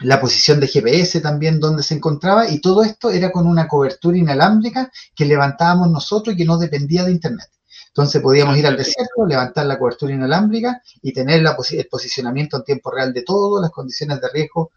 la 0.00 0.20
posición 0.20 0.60
de 0.60 0.68
GPS 0.68 1.20
también 1.20 1.60
donde 1.60 1.82
se 1.82 1.94
encontraba 1.94 2.48
y 2.48 2.60
todo 2.60 2.82
esto 2.84 3.10
era 3.10 3.32
con 3.32 3.46
una 3.46 3.66
cobertura 3.66 4.16
inalámbrica 4.16 4.90
que 5.14 5.24
levantábamos 5.24 5.90
nosotros 5.90 6.34
y 6.34 6.38
que 6.38 6.44
no 6.44 6.58
dependía 6.58 7.04
de 7.04 7.12
Internet. 7.12 7.48
Entonces 7.88 8.22
podíamos 8.22 8.56
ir 8.56 8.66
al 8.66 8.76
desierto, 8.76 9.26
levantar 9.26 9.66
la 9.66 9.78
cobertura 9.78 10.14
inalámbrica 10.14 10.80
y 11.02 11.12
tener 11.12 11.42
la 11.42 11.56
el 11.70 11.88
posicionamiento 11.88 12.56
en 12.56 12.64
tiempo 12.64 12.90
real 12.92 13.12
de 13.12 13.22
todo, 13.22 13.60
las 13.60 13.70
condiciones 13.70 14.20
de 14.20 14.28
riesgo 14.32 14.70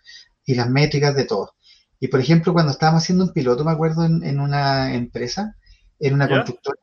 y 0.46 0.56
las 0.56 0.70
métricas 0.70 1.16
de 1.16 1.26
todo. 1.26 1.54
Y 2.02 2.08
por 2.08 2.20
ejemplo, 2.20 2.52
cuando 2.52 2.72
estábamos 2.72 3.04
haciendo 3.04 3.26
un 3.26 3.32
piloto, 3.32 3.64
me 3.64 3.72
acuerdo, 3.72 4.04
en, 4.04 4.40
una 4.40 4.96
empresa, 4.96 5.56
en 6.00 6.16
una 6.16 6.28
constructora, 6.28 6.80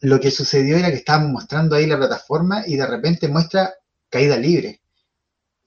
lo 0.00 0.20
que 0.20 0.30
sucedió 0.30 0.76
era 0.76 0.90
que 0.90 0.98
estábamos 0.98 1.32
mostrando 1.32 1.74
ahí 1.74 1.84
la 1.84 1.98
plataforma 1.98 2.62
y 2.64 2.76
de 2.76 2.86
repente 2.86 3.26
muestra 3.26 3.74
caída 4.08 4.36
libre. 4.36 4.82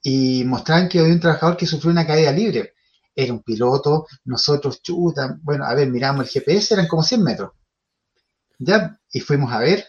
Y 0.02 0.44
mostraban 0.46 0.88
que 0.88 1.00
había 1.00 1.12
un 1.12 1.20
trabajador 1.20 1.58
que 1.58 1.66
sufrió 1.66 1.90
una 1.90 2.06
caída 2.06 2.32
libre. 2.32 2.72
Era 3.14 3.34
un 3.34 3.42
piloto, 3.42 4.06
nosotros, 4.24 4.80
chuta, 4.82 5.38
bueno, 5.42 5.66
a 5.66 5.74
ver, 5.74 5.90
miramos 5.90 6.24
el 6.24 6.30
GPS, 6.30 6.72
eran 6.72 6.88
como 6.88 7.02
100 7.02 7.22
metros. 7.22 7.52
Ya, 8.58 8.98
y 9.12 9.20
fuimos 9.20 9.52
a 9.52 9.58
ver, 9.58 9.84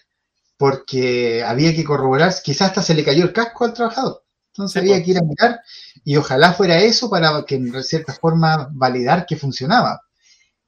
porque 0.58 1.46
había 1.46 1.74
que 1.74 1.86
corroborar, 1.86 2.34
quizás 2.44 2.70
hasta 2.70 2.84
se 2.84 2.94
le 2.94 3.06
cayó 3.06 3.24
el 3.24 3.32
casco 3.32 3.64
al 3.64 3.74
trabajador. 3.74 4.23
Entonces 4.54 4.82
había 4.82 5.04
que 5.04 5.12
ir 5.12 5.18
a 5.18 5.24
mirar, 5.24 5.62
y 6.04 6.16
ojalá 6.16 6.54
fuera 6.54 6.78
eso 6.78 7.10
para 7.10 7.44
que 7.44 7.56
en 7.56 7.84
cierta 7.84 8.14
forma 8.14 8.70
validar 8.72 9.26
que 9.26 9.36
funcionaba. 9.36 10.02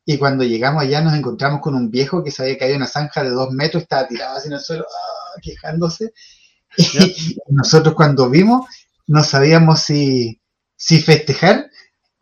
Y 0.04 0.18
cuando 0.18 0.44
llegamos 0.44 0.82
allá 0.82 1.02
nos 1.02 1.14
encontramos 1.14 1.62
con 1.62 1.76
un 1.76 1.92
viejo 1.92 2.24
que 2.24 2.32
se 2.32 2.42
había 2.44 2.58
caído 2.58 2.76
en 2.76 2.82
una 2.82 2.88
zanja 2.88 3.24
de 3.24 3.30
dos 3.30 3.52
metros, 3.52 3.84
estaba 3.84 4.08
tirado 4.08 4.38
así 4.38 4.48
en 4.48 4.54
el 4.54 4.60
suelo, 4.60 4.86
ah, 4.86 5.40
quejándose. 5.42 6.14
Y 6.78 7.38
nosotros 7.50 7.96
cuando 7.96 8.30
vimos 8.30 8.66
no 9.08 9.24
sabíamos 9.24 9.82
si, 9.82 10.42
si 10.76 11.02
festejar 11.02 11.70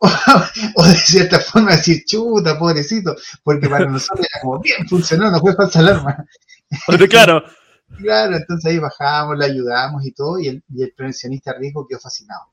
o, 0.76 0.86
de 0.86 0.94
cierta 0.94 1.40
forma 1.40 1.76
decir, 1.76 2.04
chuta, 2.06 2.58
pobrecito, 2.58 3.16
porque 3.42 3.68
para 3.68 3.86
nosotros 3.86 4.26
era 4.30 4.42
como, 4.42 4.60
bien, 4.60 4.86
funcionó, 4.86 5.30
no 5.30 5.40
fue 5.40 5.54
falsa 5.54 5.78
alarma. 5.80 6.24
claro. 7.08 7.42
Claro, 7.96 8.36
entonces 8.36 8.70
ahí 8.70 8.78
bajamos, 8.78 9.38
le 9.38 9.46
ayudamos 9.46 10.04
y 10.04 10.12
todo, 10.12 10.38
y 10.38 10.48
el, 10.48 10.64
y 10.68 10.82
el 10.82 10.92
prevencionista 10.92 11.52
riesgo 11.52 11.86
quedó 11.86 12.00
fascinado. 12.00 12.52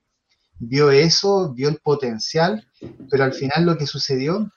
Vio 0.60 0.92
eso, 0.92 1.54
vio 1.54 1.70
el 1.70 1.78
potencial, 1.78 2.68
pero 3.10 3.24
al 3.24 3.34
final 3.34 3.66
lo 3.66 3.78
que 3.78 3.88
sucedió 3.88 4.52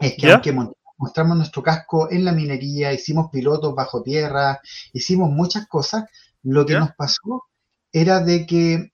es 0.00 0.16
que 0.16 0.32
aunque 0.32 0.56
mostramos 0.96 1.36
nuestro 1.36 1.62
casco 1.62 2.10
en 2.10 2.24
la 2.24 2.32
minería, 2.32 2.92
hicimos 2.92 3.30
pilotos 3.30 3.74
bajo 3.74 4.02
tierra, 4.02 4.60
hicimos 4.92 5.30
muchas 5.30 5.66
cosas, 5.66 6.04
lo 6.42 6.64
que 6.64 6.74
nos 6.74 6.90
pasó 6.96 7.44
era 7.92 8.20
de 8.20 8.46
que 8.46 8.92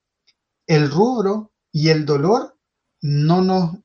el 0.67 0.91
rubro 0.91 1.51
y 1.71 1.89
el 1.89 2.05
dolor 2.05 2.55
no 3.01 3.41
nos 3.41 3.75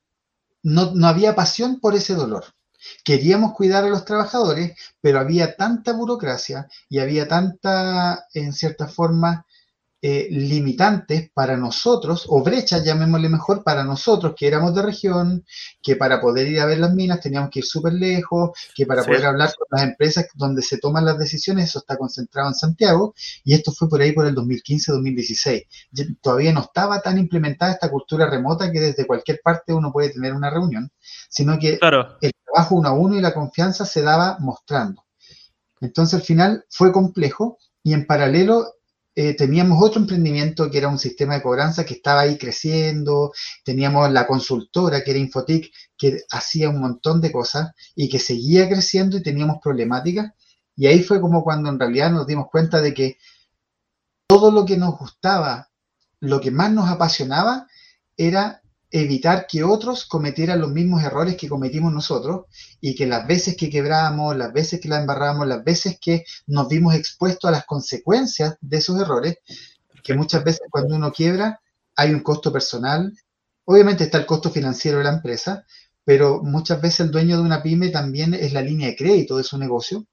no, 0.64 0.94
no, 0.94 1.06
había 1.06 1.34
pasión 1.34 1.78
por 1.78 1.94
ese 1.94 2.14
dolor. 2.14 2.46
Queríamos 3.04 3.52
cuidar 3.54 3.84
a 3.84 3.88
los 3.88 4.04
trabajadores, 4.04 4.76
pero 5.00 5.20
había 5.20 5.56
tanta 5.56 5.92
burocracia 5.92 6.68
y 6.88 6.98
había 6.98 7.28
tanta, 7.28 8.26
en 8.34 8.52
cierta 8.52 8.88
forma, 8.88 9.46
eh, 10.06 10.28
limitantes 10.30 11.30
para 11.32 11.56
nosotros, 11.56 12.26
o 12.28 12.42
brechas, 12.42 12.84
llamémosle 12.84 13.30
mejor, 13.30 13.64
para 13.64 13.84
nosotros 13.84 14.34
que 14.36 14.46
éramos 14.46 14.74
de 14.74 14.82
región, 14.82 15.46
que 15.80 15.96
para 15.96 16.20
poder 16.20 16.46
ir 16.46 16.60
a 16.60 16.66
ver 16.66 16.76
las 16.76 16.92
minas 16.92 17.20
teníamos 17.20 17.48
que 17.48 17.60
ir 17.60 17.64
súper 17.64 17.94
lejos, 17.94 18.50
que 18.74 18.84
para 18.84 19.02
poder 19.02 19.24
hablar 19.24 19.54
con 19.56 19.66
las 19.70 19.88
empresas 19.88 20.26
donde 20.34 20.60
se 20.60 20.76
toman 20.76 21.06
las 21.06 21.18
decisiones, 21.18 21.70
eso 21.70 21.78
está 21.78 21.96
concentrado 21.96 22.48
en 22.48 22.54
Santiago, 22.54 23.14
y 23.44 23.54
esto 23.54 23.72
fue 23.72 23.88
por 23.88 24.02
ahí 24.02 24.12
por 24.12 24.26
el 24.26 24.34
2015-2016. 24.34 25.66
Todavía 26.20 26.52
no 26.52 26.60
estaba 26.60 27.00
tan 27.00 27.16
implementada 27.16 27.72
esta 27.72 27.90
cultura 27.90 28.28
remota 28.28 28.70
que 28.70 28.80
desde 28.80 29.06
cualquier 29.06 29.40
parte 29.42 29.72
uno 29.72 29.90
puede 29.90 30.10
tener 30.10 30.34
una 30.34 30.50
reunión, 30.50 30.90
sino 31.30 31.58
que 31.58 31.78
el 31.80 32.32
trabajo 32.44 32.74
uno 32.74 32.88
a 32.90 32.92
uno 32.92 33.16
y 33.16 33.22
la 33.22 33.32
confianza 33.32 33.86
se 33.86 34.02
daba 34.02 34.36
mostrando. 34.38 35.02
Entonces 35.80 36.20
al 36.20 36.26
final 36.26 36.66
fue 36.68 36.92
complejo 36.92 37.56
y 37.82 37.94
en 37.94 38.06
paralelo 38.06 38.66
eh, 39.16 39.34
teníamos 39.34 39.80
otro 39.80 40.00
emprendimiento 40.00 40.68
que 40.70 40.78
era 40.78 40.88
un 40.88 40.98
sistema 40.98 41.34
de 41.34 41.42
cobranza 41.42 41.84
que 41.84 41.94
estaba 41.94 42.22
ahí 42.22 42.36
creciendo, 42.36 43.32
teníamos 43.64 44.10
la 44.10 44.26
consultora 44.26 45.04
que 45.04 45.12
era 45.12 45.20
Infotic, 45.20 45.72
que 45.96 46.22
hacía 46.32 46.68
un 46.68 46.80
montón 46.80 47.20
de 47.20 47.30
cosas 47.30 47.72
y 47.94 48.08
que 48.08 48.18
seguía 48.18 48.68
creciendo 48.68 49.16
y 49.16 49.22
teníamos 49.22 49.58
problemáticas. 49.62 50.32
Y 50.74 50.88
ahí 50.88 51.00
fue 51.02 51.20
como 51.20 51.44
cuando 51.44 51.68
en 51.68 51.78
realidad 51.78 52.10
nos 52.10 52.26
dimos 52.26 52.48
cuenta 52.50 52.80
de 52.80 52.92
que 52.92 53.18
todo 54.26 54.50
lo 54.50 54.64
que 54.64 54.76
nos 54.76 54.98
gustaba, 54.98 55.70
lo 56.18 56.40
que 56.40 56.50
más 56.50 56.72
nos 56.72 56.88
apasionaba, 56.88 57.68
era 58.16 58.63
evitar 58.96 59.48
que 59.48 59.64
otros 59.64 60.06
cometieran 60.06 60.60
los 60.60 60.70
mismos 60.70 61.02
errores 61.02 61.36
que 61.36 61.48
cometimos 61.48 61.92
nosotros 61.92 62.46
y 62.80 62.94
que 62.94 63.06
las 63.06 63.26
veces 63.26 63.56
que 63.56 63.68
quebramos, 63.68 64.36
las 64.36 64.52
veces 64.52 64.80
que 64.80 64.88
la 64.88 65.00
embarramos, 65.00 65.48
las 65.48 65.64
veces 65.64 65.98
que 66.00 66.24
nos 66.46 66.68
vimos 66.68 66.94
expuestos 66.94 67.48
a 67.48 67.50
las 67.50 67.66
consecuencias 67.66 68.56
de 68.60 68.76
esos 68.76 69.00
errores, 69.00 69.38
que 70.04 70.14
muchas 70.14 70.44
veces 70.44 70.68
cuando 70.70 70.94
uno 70.94 71.10
quiebra 71.10 71.60
hay 71.96 72.12
un 72.12 72.20
costo 72.20 72.52
personal, 72.52 73.12
obviamente 73.64 74.04
está 74.04 74.18
el 74.18 74.26
costo 74.26 74.48
financiero 74.48 74.98
de 74.98 75.04
la 75.04 75.14
empresa, 75.14 75.64
pero 76.04 76.40
muchas 76.44 76.80
veces 76.80 77.00
el 77.00 77.10
dueño 77.10 77.36
de 77.36 77.42
una 77.42 77.64
pyme 77.64 77.88
también 77.88 78.32
es 78.32 78.52
la 78.52 78.62
línea 78.62 78.86
de 78.86 78.96
crédito 78.96 79.36
de 79.36 79.42
su 79.42 79.58
negocio, 79.58 80.06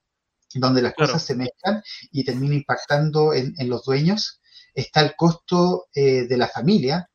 donde 0.55 0.81
las 0.81 0.95
cosas 0.95 1.21
se 1.21 1.35
mezclan 1.35 1.83
y 2.11 2.23
termina 2.23 2.55
impactando 2.55 3.31
en, 3.35 3.53
los 3.69 3.83
dueños. 3.83 4.41
Está 4.73 5.01
el 5.01 5.15
costo 5.15 5.85
eh, 5.93 6.25
de 6.27 6.37
la 6.37 6.47
familia, 6.47 7.10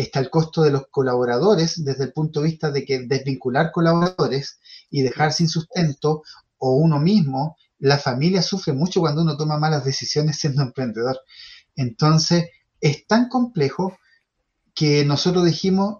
está 0.00 0.20
el 0.20 0.30
costo 0.30 0.62
de 0.62 0.70
los 0.70 0.86
colaboradores 0.90 1.84
desde 1.84 2.04
el 2.04 2.12
punto 2.12 2.40
de 2.40 2.48
vista 2.48 2.70
de 2.70 2.84
que 2.84 3.00
desvincular 3.00 3.70
colaboradores 3.70 4.58
y 4.90 5.02
dejar 5.02 5.32
sin 5.32 5.48
sustento 5.48 6.22
o 6.58 6.74
uno 6.76 6.98
mismo, 6.98 7.56
la 7.78 7.98
familia 7.98 8.42
sufre 8.42 8.72
mucho 8.72 9.00
cuando 9.00 9.22
uno 9.22 9.36
toma 9.36 9.58
malas 9.58 9.84
decisiones 9.84 10.38
siendo 10.38 10.62
emprendedor. 10.62 11.20
Entonces, 11.76 12.46
es 12.80 13.06
tan 13.06 13.28
complejo 13.28 13.98
que 14.74 15.04
nosotros 15.04 15.44
dijimos, 15.44 15.98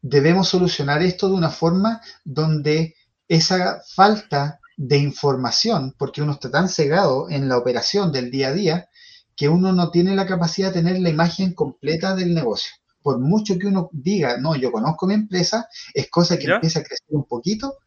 debemos 0.00 0.48
solucionar 0.48 1.02
esto 1.02 1.28
de 1.28 1.34
una 1.34 1.50
forma 1.50 2.00
donde 2.24 2.96
esa 3.28 3.82
falta 3.94 4.60
de 4.76 4.98
información, 4.98 5.94
porque 5.96 6.22
uno 6.22 6.32
está 6.32 6.50
tan 6.50 6.68
cegado 6.68 7.30
en 7.30 7.48
la 7.48 7.56
operación 7.56 8.10
del 8.10 8.30
día 8.30 8.48
a 8.48 8.52
día 8.52 8.88
que 9.36 9.48
uno 9.48 9.72
no 9.72 9.90
tiene 9.90 10.14
la 10.14 10.26
capacidad 10.26 10.68
de 10.68 10.82
tener 10.82 11.00
la 11.00 11.10
imagen 11.10 11.54
completa 11.54 12.14
del 12.14 12.34
negocio. 12.34 12.72
Por 13.02 13.18
mucho 13.18 13.58
que 13.58 13.66
uno 13.66 13.90
diga, 13.92 14.38
no, 14.38 14.54
yo 14.56 14.70
conozco 14.70 15.06
mi 15.06 15.14
empresa, 15.14 15.68
es 15.92 16.08
cosa 16.08 16.38
que 16.38 16.46
empieza 16.46 16.80
a 16.80 16.84
crecer 16.84 17.08
un 17.10 17.24
poquito 17.24 17.78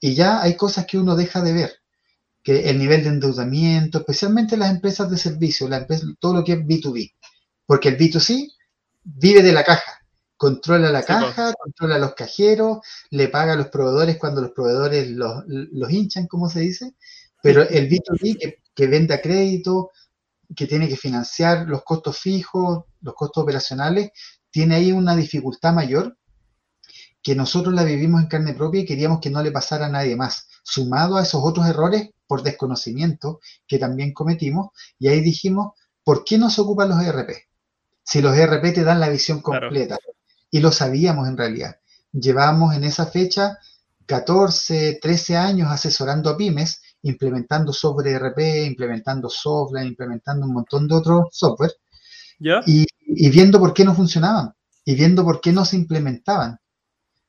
y 0.00 0.14
ya 0.14 0.42
hay 0.42 0.56
cosas 0.56 0.86
que 0.86 0.98
uno 0.98 1.16
deja 1.16 1.42
de 1.42 1.52
ver, 1.52 1.72
que 2.42 2.68
el 2.68 2.78
nivel 2.78 3.02
de 3.02 3.10
endeudamiento, 3.10 3.98
especialmente 3.98 4.56
las 4.56 4.70
empresas 4.70 5.10
de 5.10 5.18
servicio, 5.18 5.68
la 5.68 5.78
empresa, 5.78 6.06
todo 6.18 6.34
lo 6.34 6.44
que 6.44 6.52
es 6.52 6.58
B2B, 6.58 7.14
porque 7.66 7.88
el 7.88 7.98
B2C 7.98 8.50
vive 9.02 9.42
de 9.42 9.52
la 9.52 9.64
caja, 9.64 10.00
controla 10.36 10.90
la 10.90 11.02
caja, 11.02 11.54
controla 11.54 11.98
los 11.98 12.14
cajeros, 12.14 12.78
le 13.10 13.28
paga 13.28 13.54
a 13.54 13.56
los 13.56 13.68
proveedores 13.68 14.18
cuando 14.18 14.40
los 14.40 14.50
proveedores 14.50 15.08
los, 15.10 15.44
los 15.46 15.90
hinchan, 15.90 16.26
como 16.26 16.48
se 16.48 16.60
dice, 16.60 16.94
pero 17.42 17.62
el 17.62 17.88
B2B 17.88 18.38
que, 18.38 18.58
que 18.74 18.86
vende 18.86 19.14
a 19.14 19.20
crédito, 19.20 19.90
que 20.54 20.66
tiene 20.66 20.88
que 20.88 20.96
financiar 20.96 21.66
los 21.68 21.82
costos 21.82 22.18
fijos, 22.18 22.84
los 23.00 23.14
costos 23.14 23.42
operacionales, 23.42 24.10
tiene 24.54 24.76
ahí 24.76 24.92
una 24.92 25.16
dificultad 25.16 25.74
mayor 25.74 26.16
que 27.20 27.34
nosotros 27.34 27.74
la 27.74 27.82
vivimos 27.82 28.22
en 28.22 28.28
carne 28.28 28.54
propia 28.54 28.82
y 28.82 28.84
queríamos 28.84 29.18
que 29.18 29.28
no 29.28 29.42
le 29.42 29.50
pasara 29.50 29.86
a 29.86 29.88
nadie 29.88 30.14
más, 30.14 30.46
sumado 30.62 31.16
a 31.16 31.22
esos 31.22 31.40
otros 31.42 31.66
errores 31.66 32.10
por 32.28 32.44
desconocimiento 32.44 33.40
que 33.66 33.80
también 33.80 34.14
cometimos, 34.14 34.68
y 34.96 35.08
ahí 35.08 35.22
dijimos, 35.22 35.72
¿por 36.04 36.22
qué 36.22 36.38
no 36.38 36.50
se 36.50 36.60
ocupan 36.60 36.90
los 36.90 37.02
ERP? 37.02 37.30
Si 38.04 38.22
los 38.22 38.36
ERP 38.36 38.72
te 38.72 38.84
dan 38.84 39.00
la 39.00 39.08
visión 39.08 39.40
completa, 39.40 39.98
y 40.52 40.60
lo 40.60 40.70
sabíamos 40.70 41.26
en 41.26 41.36
realidad. 41.36 41.80
Llevamos 42.12 42.76
en 42.76 42.84
esa 42.84 43.06
fecha 43.06 43.58
14, 44.06 45.00
13 45.02 45.36
años 45.36 45.68
asesorando 45.68 46.30
a 46.30 46.36
pymes, 46.36 46.80
implementando 47.02 47.72
software 47.72 48.06
ERP, 48.06 48.66
implementando 48.66 49.28
software, 49.28 49.84
implementando 49.84 50.46
un 50.46 50.52
montón 50.52 50.86
de 50.86 50.94
otros 50.94 51.26
software, 51.32 51.72
y, 52.66 52.86
y 53.00 53.30
viendo 53.30 53.58
por 53.58 53.74
qué 53.74 53.84
no 53.84 53.94
funcionaban, 53.94 54.54
y 54.84 54.94
viendo 54.94 55.24
por 55.24 55.40
qué 55.40 55.52
no 55.52 55.64
se 55.64 55.76
implementaban 55.76 56.58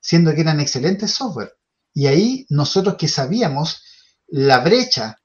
siendo 0.06 0.36
que 0.36 0.42
eran 0.42 0.60
excelentes 0.60 1.16
software. 1.16 1.54
Y 1.92 2.06
ahí 2.06 2.46
nosotros 2.50 2.96
que 2.96 3.08
sabíamos 3.08 3.82
la 4.28 4.60
brecha 4.60 5.18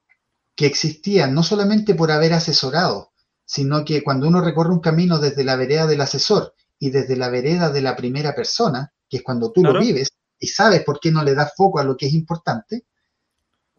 que 0.56 0.64
existía, 0.64 1.26
no 1.26 1.42
solamente 1.42 1.94
por 1.94 2.10
haber 2.10 2.32
asesorado, 2.32 3.12
sino 3.44 3.84
que 3.84 4.02
cuando 4.02 4.26
uno 4.26 4.40
recorre 4.40 4.72
un 4.72 4.80
camino 4.80 5.18
desde 5.18 5.44
la 5.44 5.56
vereda 5.56 5.86
del 5.86 6.00
asesor 6.00 6.54
y 6.78 6.88
desde 6.88 7.16
la 7.16 7.28
vereda 7.28 7.68
de 7.70 7.82
la 7.82 7.94
primera 7.94 8.34
persona, 8.34 8.90
que 9.06 9.18
es 9.18 9.22
cuando 9.22 9.52
tú 9.52 9.62
lo 9.62 9.78
vives 9.78 10.12
y 10.38 10.46
sabes 10.46 10.82
por 10.82 10.98
qué 10.98 11.12
no 11.12 11.22
le 11.22 11.34
das 11.34 11.52
foco 11.54 11.78
a 11.78 11.84
lo 11.84 11.94
que 11.94 12.06
es 12.06 12.14
importante, 12.14 12.86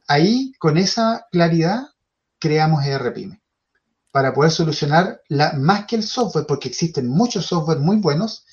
ahí 0.08 0.54
con 0.60 0.78
esa 0.78 1.26
claridad 1.32 1.82
creamos 2.38 2.86
ERPime 2.86 3.41
para 4.12 4.34
poder 4.34 4.52
solucionar 4.52 5.22
más 5.58 5.86
que 5.86 5.96
el 5.96 6.04
software, 6.04 6.46
porque 6.48 6.68
existen 6.68 7.08
muchos 7.08 7.46
software 7.46 7.80
muy 7.80 7.98
buenos, 7.98 8.46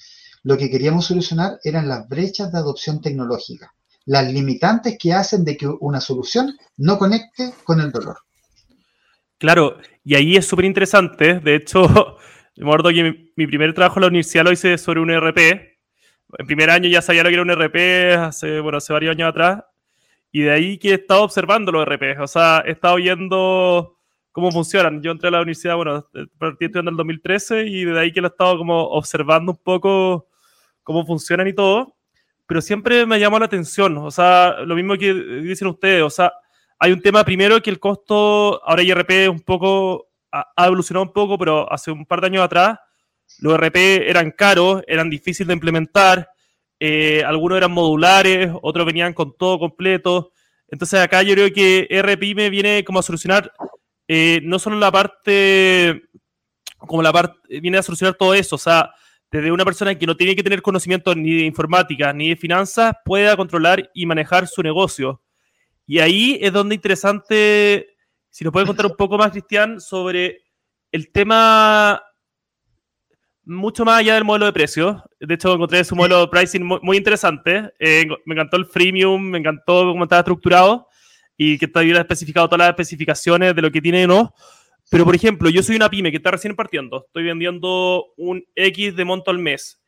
lo 0.44 0.56
que 0.56 0.70
queríamos 0.70 1.06
solucionar 1.06 1.58
eran 1.64 1.88
las 1.88 2.08
brechas 2.08 2.52
de 2.52 2.58
adopción 2.58 3.00
tecnológica, 3.00 3.74
las 4.06 4.32
limitantes 4.32 4.96
que 4.98 5.12
hacen 5.12 5.44
de 5.44 5.56
que 5.56 5.66
una 5.66 6.00
solución 6.00 6.56
no 6.76 6.96
conecte 6.96 7.52
con 7.64 7.80
el 7.80 7.90
dolor. 7.90 8.18
Claro, 9.38 9.78
y 10.04 10.14
ahí 10.14 10.36
es 10.36 10.46
súper 10.46 10.64
interesante. 10.64 11.40
De 11.40 11.56
hecho, 11.56 11.82
me 12.56 12.64
acuerdo 12.64 12.90
que 12.90 13.30
mi, 13.36 13.46
primer 13.46 13.74
trabajo 13.74 13.98
en 13.98 14.02
la 14.02 14.08
universidad 14.08 14.44
lo 14.44 14.52
hice 14.52 14.78
sobre 14.78 15.00
un 15.00 15.10
ERP. 15.10 15.38
En 16.38 16.46
primer 16.46 16.70
año 16.70 16.88
ya 16.88 17.02
sabía 17.02 17.22
lo 17.22 17.30
que 17.30 17.34
era 17.34 17.42
un 17.42 17.50
ERP, 17.50 18.18
hace, 18.18 18.60
bueno, 18.60 18.78
hace 18.78 18.92
varios 18.92 19.12
años 19.12 19.30
atrás. 19.30 19.64
Y 20.30 20.42
de 20.42 20.50
ahí 20.50 20.78
que 20.78 20.90
he 20.90 20.94
estado 20.94 21.22
observando 21.22 21.72
los 21.72 21.86
ERP. 21.86 22.20
O 22.20 22.26
sea, 22.26 22.62
he 22.66 22.72
estado 22.72 22.96
viendo 22.96 23.97
cómo 24.38 24.52
funcionan. 24.52 25.02
Yo 25.02 25.10
entré 25.10 25.28
a 25.28 25.30
la 25.32 25.38
universidad, 25.38 25.74
bueno, 25.74 26.06
partí 26.38 26.66
estudiando 26.66 26.90
en 26.90 26.94
el 26.94 26.96
2013 26.96 27.66
y 27.66 27.84
de 27.84 27.98
ahí 27.98 28.12
que 28.12 28.20
lo 28.20 28.28
he 28.28 28.30
estado 28.30 28.56
como 28.56 28.84
observando 28.84 29.50
un 29.50 29.58
poco 29.58 30.28
cómo 30.84 31.04
funcionan 31.04 31.48
y 31.48 31.52
todo, 31.52 31.96
pero 32.46 32.62
siempre 32.62 33.04
me 33.04 33.18
llamó 33.18 33.40
la 33.40 33.46
atención, 33.46 33.98
o 33.98 34.12
sea, 34.12 34.60
lo 34.60 34.76
mismo 34.76 34.96
que 34.96 35.12
dicen 35.12 35.66
ustedes, 35.66 36.04
o 36.04 36.10
sea, 36.10 36.32
hay 36.78 36.92
un 36.92 37.02
tema 37.02 37.24
primero 37.24 37.60
que 37.60 37.68
el 37.68 37.80
costo, 37.80 38.64
ahora 38.64 38.82
IRP 38.82 39.28
un 39.28 39.40
poco, 39.40 40.08
ha, 40.30 40.66
evolucionado 40.66 41.04
un 41.04 41.12
poco, 41.12 41.36
pero 41.36 41.70
hace 41.72 41.90
un 41.90 42.06
par 42.06 42.20
de 42.20 42.28
años 42.28 42.44
atrás 42.44 42.78
los 43.40 43.58
RP 43.58 44.08
eran 44.08 44.30
caros, 44.30 44.82
eran 44.86 45.10
difíciles 45.10 45.48
de 45.48 45.54
implementar, 45.54 46.28
eh, 46.78 47.24
algunos 47.26 47.58
eran 47.58 47.72
modulares, 47.72 48.50
otros 48.62 48.86
venían 48.86 49.14
con 49.14 49.36
todo 49.36 49.58
completo. 49.58 50.30
Entonces 50.70 51.00
acá 51.00 51.22
yo 51.22 51.34
creo 51.34 51.52
que 51.52 51.88
RP 51.90 52.36
me 52.36 52.50
viene 52.50 52.84
como 52.84 53.00
a 53.00 53.02
solucionar 53.02 53.52
eh, 54.08 54.40
no 54.42 54.58
solo 54.58 54.78
la 54.78 54.90
parte, 54.90 56.02
como 56.78 57.02
la 57.02 57.12
parte, 57.12 57.60
viene 57.60 57.76
a 57.76 57.82
solucionar 57.82 58.14
todo 58.14 58.32
eso, 58.32 58.56
o 58.56 58.58
sea, 58.58 58.90
desde 59.30 59.52
una 59.52 59.66
persona 59.66 59.94
que 59.94 60.06
no 60.06 60.16
tiene 60.16 60.34
que 60.34 60.42
tener 60.42 60.62
conocimiento 60.62 61.14
ni 61.14 61.34
de 61.34 61.42
informática 61.42 62.14
ni 62.14 62.30
de 62.30 62.36
finanzas, 62.36 62.94
pueda 63.04 63.36
controlar 63.36 63.90
y 63.92 64.06
manejar 64.06 64.46
su 64.46 64.62
negocio. 64.62 65.22
Y 65.86 65.98
ahí 65.98 66.38
es 66.40 66.52
donde 66.52 66.74
interesante, 66.74 67.88
si 68.30 68.44
nos 68.44 68.52
puede 68.52 68.66
contar 68.66 68.86
un 68.86 68.96
poco 68.96 69.18
más, 69.18 69.30
Cristian, 69.30 69.78
sobre 69.78 70.42
el 70.90 71.12
tema 71.12 72.02
mucho 73.44 73.84
más 73.84 74.00
allá 74.00 74.14
del 74.14 74.24
modelo 74.24 74.46
de 74.46 74.52
precios. 74.54 74.96
De 75.20 75.34
hecho, 75.34 75.54
encontré 75.54 75.84
su 75.84 75.94
modelo 75.94 76.20
de 76.20 76.28
pricing 76.28 76.64
muy, 76.64 76.96
interesante. 76.96 77.72
Eh, 77.78 78.06
me 78.24 78.34
encantó 78.34 78.56
el 78.56 78.64
freemium, 78.64 79.22
me 79.22 79.38
encantó 79.38 79.84
cómo 79.84 80.04
estaba 80.04 80.20
estructurado 80.20 80.87
y 81.40 81.56
que 81.56 81.68
todavía 81.68 81.96
ha 81.96 82.00
especificado 82.00 82.48
todas 82.48 82.58
las 82.58 82.70
especificaciones 82.70 83.54
de 83.54 83.62
lo 83.62 83.70
que 83.70 83.80
tiene 83.80 84.06
no. 84.06 84.34
Pero, 84.90 85.04
por 85.04 85.14
ejemplo, 85.14 85.48
yo 85.48 85.62
soy 85.62 85.76
una 85.76 85.88
pyme 85.88 86.10
que 86.10 86.16
está 86.16 86.32
recién 86.32 86.56
partiendo, 86.56 87.04
estoy 87.06 87.22
vendiendo 87.22 88.06
un 88.16 88.44
X 88.54 88.96
de 88.96 89.04
monto 89.04 89.30
al 89.30 89.38
mes. 89.38 89.80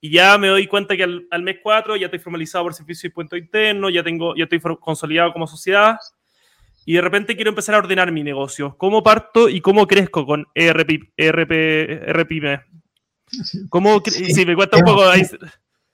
Y 0.00 0.10
ya 0.10 0.36
me 0.36 0.48
doy 0.48 0.66
cuenta 0.66 0.96
que 0.96 1.02
al, 1.02 1.42
mes 1.42 1.56
4 1.62 1.96
ya 1.96 2.06
estoy 2.06 2.18
formalizado 2.18 2.64
por 2.64 2.74
servicio 2.74 3.08
y 3.08 3.10
puente 3.10 3.38
interno, 3.38 3.88
ya, 3.88 4.02
tengo, 4.02 4.36
ya 4.36 4.44
estoy 4.44 4.60
consolidado 4.78 5.32
como 5.32 5.46
sociedad. 5.46 5.96
Y 6.84 6.94
de 6.94 7.00
repente 7.00 7.34
quiero 7.34 7.48
empezar 7.48 7.74
a 7.74 7.78
ordenar 7.78 8.12
mi 8.12 8.22
negocio. 8.22 8.76
¿Cómo 8.76 9.02
parto 9.02 9.48
y 9.48 9.62
cómo 9.62 9.86
crezco 9.86 10.26
con 10.26 10.46
ERP, 10.54 11.12
ERP, 11.16 11.50
ERPyme? 11.50 12.60
¿Cómo, 13.70 14.02
si 14.04 14.44
me 14.44 14.54
cuenta 14.54 14.76
un 14.76 14.84
poco 14.84 15.08
ahí. 15.08 15.22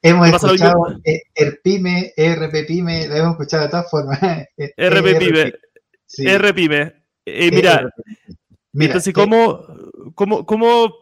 Hemos 0.02 0.28
escuchado 0.28 1.00
ERPyme, 1.34 2.12
ERPPyme, 2.16 3.08
lo 3.08 3.16
hemos 3.16 3.30
escuchado 3.32 3.64
de 3.64 3.68
todas 3.68 3.90
formas. 3.90 4.18
ERPPyme, 4.56 5.52
ERPyme. 6.18 6.94
Eh, 7.26 7.50
mira, 7.50 7.90
mira, 8.72 8.92
entonces, 8.92 9.12
¿cómo, 9.12 9.66
cómo, 10.14 10.46
cómo, 10.46 10.94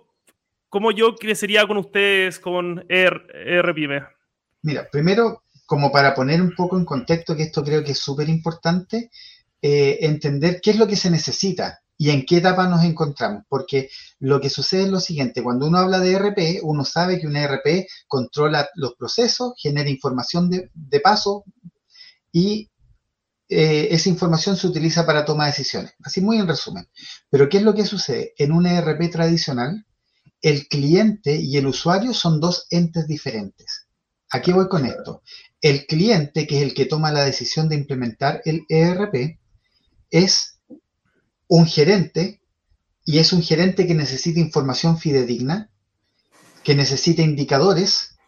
cómo 0.68 0.90
yo 0.90 1.14
crecería 1.14 1.66
con 1.66 1.76
ustedes 1.76 2.40
con 2.40 2.84
ERPyme? 2.88 4.02
Mira, 4.62 4.88
primero, 4.90 5.44
como 5.64 5.92
para 5.92 6.14
poner 6.14 6.42
un 6.42 6.54
poco 6.54 6.76
en 6.76 6.84
contexto, 6.84 7.36
que 7.36 7.44
esto 7.44 7.62
creo 7.62 7.84
que 7.84 7.92
es 7.92 7.98
súper 7.98 8.28
importante, 8.28 9.10
eh, 9.62 9.98
entender 10.00 10.60
qué 10.60 10.70
es 10.70 10.78
lo 10.78 10.88
que 10.88 10.96
se 10.96 11.10
necesita 11.10 11.80
y 11.98 12.10
en 12.10 12.24
qué 12.24 12.36
etapa 12.36 12.68
nos 12.68 12.84
encontramos. 12.84 13.42
Porque 13.48 13.90
lo 14.20 14.40
que 14.40 14.48
sucede 14.48 14.84
es 14.84 14.88
lo 14.88 15.00
siguiente, 15.00 15.42
cuando 15.42 15.66
uno 15.66 15.78
habla 15.78 15.98
de 15.98 16.12
ERP, 16.12 16.60
uno 16.62 16.84
sabe 16.84 17.20
que 17.20 17.26
un 17.26 17.36
ERP 17.36 17.86
controla 18.06 18.68
los 18.76 18.94
procesos, 18.94 19.52
genera 19.58 19.90
información 19.90 20.48
de, 20.48 21.00
paso 21.00 21.44
y 22.32 22.70
eh, 23.48 23.88
esa 23.90 24.08
información 24.08 24.56
se 24.56 24.68
utiliza 24.68 25.04
para 25.04 25.24
toma 25.24 25.44
de 25.44 25.50
decisiones. 25.50 25.92
Así 26.02 26.20
muy 26.20 26.38
en 26.38 26.46
resumen. 26.46 26.88
Pero 27.28 27.48
¿qué 27.48 27.58
es 27.58 27.62
lo 27.64 27.74
que 27.74 27.84
sucede? 27.84 28.32
En 28.38 28.52
un 28.52 28.66
ERP 28.66 29.10
tradicional, 29.10 29.84
el 30.40 30.68
cliente 30.68 31.34
y 31.34 31.56
el 31.56 31.66
usuario 31.66 32.14
son 32.14 32.40
dos 32.40 32.66
entes 32.70 33.08
diferentes. 33.08 33.88
Aquí 34.30 34.52
voy 34.52 34.68
con 34.68 34.86
esto. 34.86 35.22
El 35.60 35.86
cliente, 35.86 36.46
que 36.46 36.58
es 36.58 36.62
el 36.62 36.74
que 36.74 36.84
toma 36.84 37.10
la 37.10 37.24
decisión 37.24 37.68
de 37.68 37.74
implementar 37.74 38.40
el 38.44 38.64
ERP, 38.68 39.40
es 40.10 40.57
un 41.48 41.66
gerente, 41.66 42.40
y 43.04 43.18
es 43.18 43.32
un 43.32 43.42
gerente 43.42 43.86
que 43.86 43.94
necesita 43.94 44.38
información 44.38 44.98
fidedigna, 44.98 45.70
que 46.62 46.74
necesita 46.74 47.22
indicadores 47.22 48.18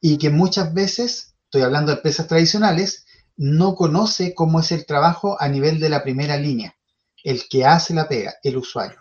y 0.00 0.16
que 0.16 0.30
muchas 0.30 0.72
veces, 0.72 1.34
estoy 1.44 1.62
hablando 1.62 1.92
de 1.92 1.98
empresas 1.98 2.26
tradicionales, 2.26 3.04
no 3.36 3.74
conoce 3.74 4.34
cómo 4.34 4.60
es 4.60 4.72
el 4.72 4.86
trabajo 4.86 5.36
a 5.40 5.48
nivel 5.48 5.78
de 5.78 5.90
la 5.90 6.02
primera 6.02 6.38
línea, 6.38 6.74
el 7.22 7.48
que 7.48 7.66
hace 7.66 7.92
la 7.92 8.08
pega, 8.08 8.34
el 8.42 8.56
usuario. 8.56 8.98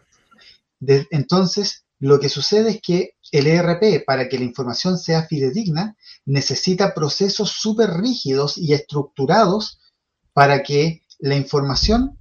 entonces, 0.81 1.85
lo 1.99 2.19
que 2.19 2.29
sucede 2.29 2.71
es 2.71 2.81
que 2.81 3.15
el 3.31 3.47
ERP, 3.47 4.03
para 4.05 4.27
que 4.27 4.37
la 4.37 4.45
información 4.45 4.97
sea 4.97 5.23
fidedigna, 5.23 5.95
necesita 6.25 6.93
procesos 6.93 7.51
súper 7.51 7.91
rígidos 7.91 8.57
y 8.57 8.73
estructurados 8.73 9.79
para 10.33 10.63
que 10.63 11.03
la 11.19 11.35
información 11.35 12.18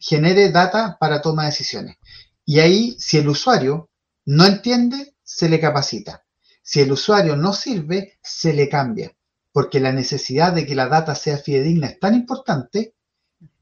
genere 0.00 0.50
data 0.50 0.96
para 0.98 1.20
toma 1.20 1.42
de 1.42 1.50
decisiones. 1.50 1.96
Y 2.44 2.58
ahí, 2.58 2.96
si 2.98 3.18
el 3.18 3.28
usuario 3.28 3.90
no 4.24 4.46
entiende, 4.46 5.14
se 5.22 5.48
le 5.48 5.60
capacita. 5.60 6.24
Si 6.62 6.80
el 6.80 6.90
usuario 6.90 7.36
no 7.36 7.52
sirve, 7.52 8.18
se 8.22 8.52
le 8.52 8.68
cambia. 8.68 9.14
Porque 9.52 9.78
la 9.78 9.92
necesidad 9.92 10.52
de 10.52 10.66
que 10.66 10.74
la 10.74 10.88
data 10.88 11.14
sea 11.14 11.36
fidedigna 11.36 11.88
es 11.88 12.00
tan 12.00 12.14
importante 12.14 12.94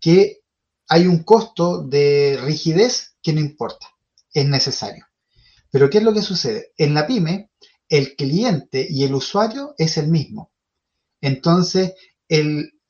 que 0.01 0.41
hay 0.89 1.07
un 1.07 1.23
costo 1.23 1.83
de 1.83 2.39
rigidez 2.43 3.17
que 3.23 3.33
no 3.33 3.41
importa, 3.41 3.87
es 4.33 4.47
necesario. 4.47 5.07
Pero 5.71 5.91
¿qué 5.91 5.99
es 5.99 6.05
lo 6.05 6.15
que 6.15 6.23
sucede? 6.23 6.73
En 6.79 6.95
la 6.95 7.07
pyme, 7.07 7.51
el 7.89 8.17
cliente 8.17 8.87
y 8.89 9.05
el 9.05 9.15
usuario 9.15 9.75
es 9.77 9.99
el 9.99 10.09
mismo. 10.09 10.53
Entonces, 11.21 11.95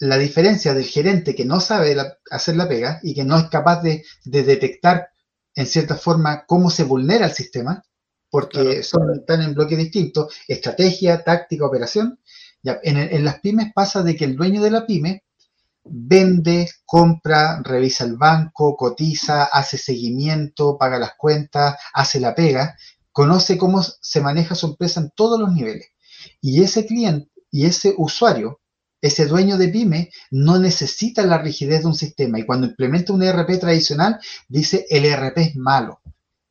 la 0.01 0.19
diferencia 0.19 0.75
del 0.75 0.85
gerente 0.85 1.35
que 1.35 1.45
no 1.45 1.61
sabe 1.61 1.97
hacer 2.31 2.57
la 2.57 2.69
pega 2.69 3.01
y 3.03 3.15
que 3.15 3.25
no 3.25 3.37
es 3.37 3.49
capaz 3.49 3.83
de, 3.83 4.05
detectar 4.25 5.09
en 5.55 5.67
cierta 5.67 5.97
forma 5.97 6.45
cómo 6.47 6.71
se 6.71 6.85
vulnera 6.85 7.27
el 7.27 7.33
sistema, 7.33 7.83
porque 8.31 8.83
son, 8.83 9.13
están 9.19 9.43
en 9.43 9.55
bloques 9.55 9.79
distintos, 9.79 10.35
estrategia, 10.47 11.25
táctica, 11.25 11.67
operación. 11.67 12.21
Ya, 12.63 12.79
en, 12.83 12.97
en, 12.97 13.25
las 13.25 13.41
pymes 13.41 13.73
pasa 13.75 14.03
de 14.03 14.15
que 14.15 14.25
el 14.25 14.37
dueño 14.37 14.63
de 14.63 14.71
la 14.71 14.87
pyme 14.87 15.25
vende, 15.85 16.69
compra, 16.85 17.61
revisa 17.63 18.05
el 18.05 18.17
banco, 18.17 18.77
cotiza, 18.77 19.45
hace 19.45 19.79
seguimiento, 19.79 20.77
paga 20.79 20.99
las 20.99 21.15
cuentas, 21.17 21.77
hace 21.93 22.21
la 22.21 22.35
pega, 22.35 22.77
conoce 23.11 23.59
cómo 23.59 23.83
se 23.83 24.21
maneja 24.21 24.55
su 24.55 24.67
empresa 24.67 25.01
en 25.01 25.11
todos 25.11 25.41
los 25.41 25.53
niveles. 25.53 25.89
Y 26.41 26.63
ese 26.63 26.87
cliente 26.87 27.31
y 27.51 27.67
ese 27.67 27.95
usuario, 27.97 28.61
ese 29.01 29.27
dueño 29.27 29.59
de 29.59 29.69
pyme, 29.69 30.11
no 30.31 30.59
necesita 30.59 31.25
la 31.25 31.39
rigidez 31.39 31.83
de 31.83 31.87
un 31.87 31.95
sistema. 31.95 32.39
Y 32.39 32.47
cuando 32.47 32.67
implementa 32.67 33.13
un 33.13 33.23
ERP 33.23 33.59
tradicional, 33.61 34.19
dice 34.49 34.87
el 34.91 35.05
ERP 35.05 35.39
es 35.39 35.57
malo. 35.57 36.01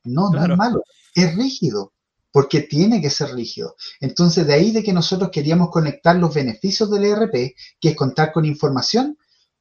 No, 0.04 0.30
no 0.30 0.42
es 0.44 0.58
malo, 0.58 0.84
es 1.16 1.36
rígido 1.36 1.94
porque 2.32 2.62
tiene 2.62 3.02
que 3.02 3.10
ser 3.10 3.34
rígido. 3.34 3.76
Entonces, 4.00 4.46
de 4.46 4.54
ahí 4.54 4.72
de 4.72 4.84
que 4.84 4.94
nosotros 4.94 5.32
queríamos 5.32 5.72
conectar 5.72 6.16
los 6.16 6.36
beneficios 6.36 6.92
del 6.92 7.06
ERP, 7.06 7.56
que 7.80 7.90
es 7.90 7.96
contar 7.96 8.32
con 8.32 8.46
información, 8.46 9.18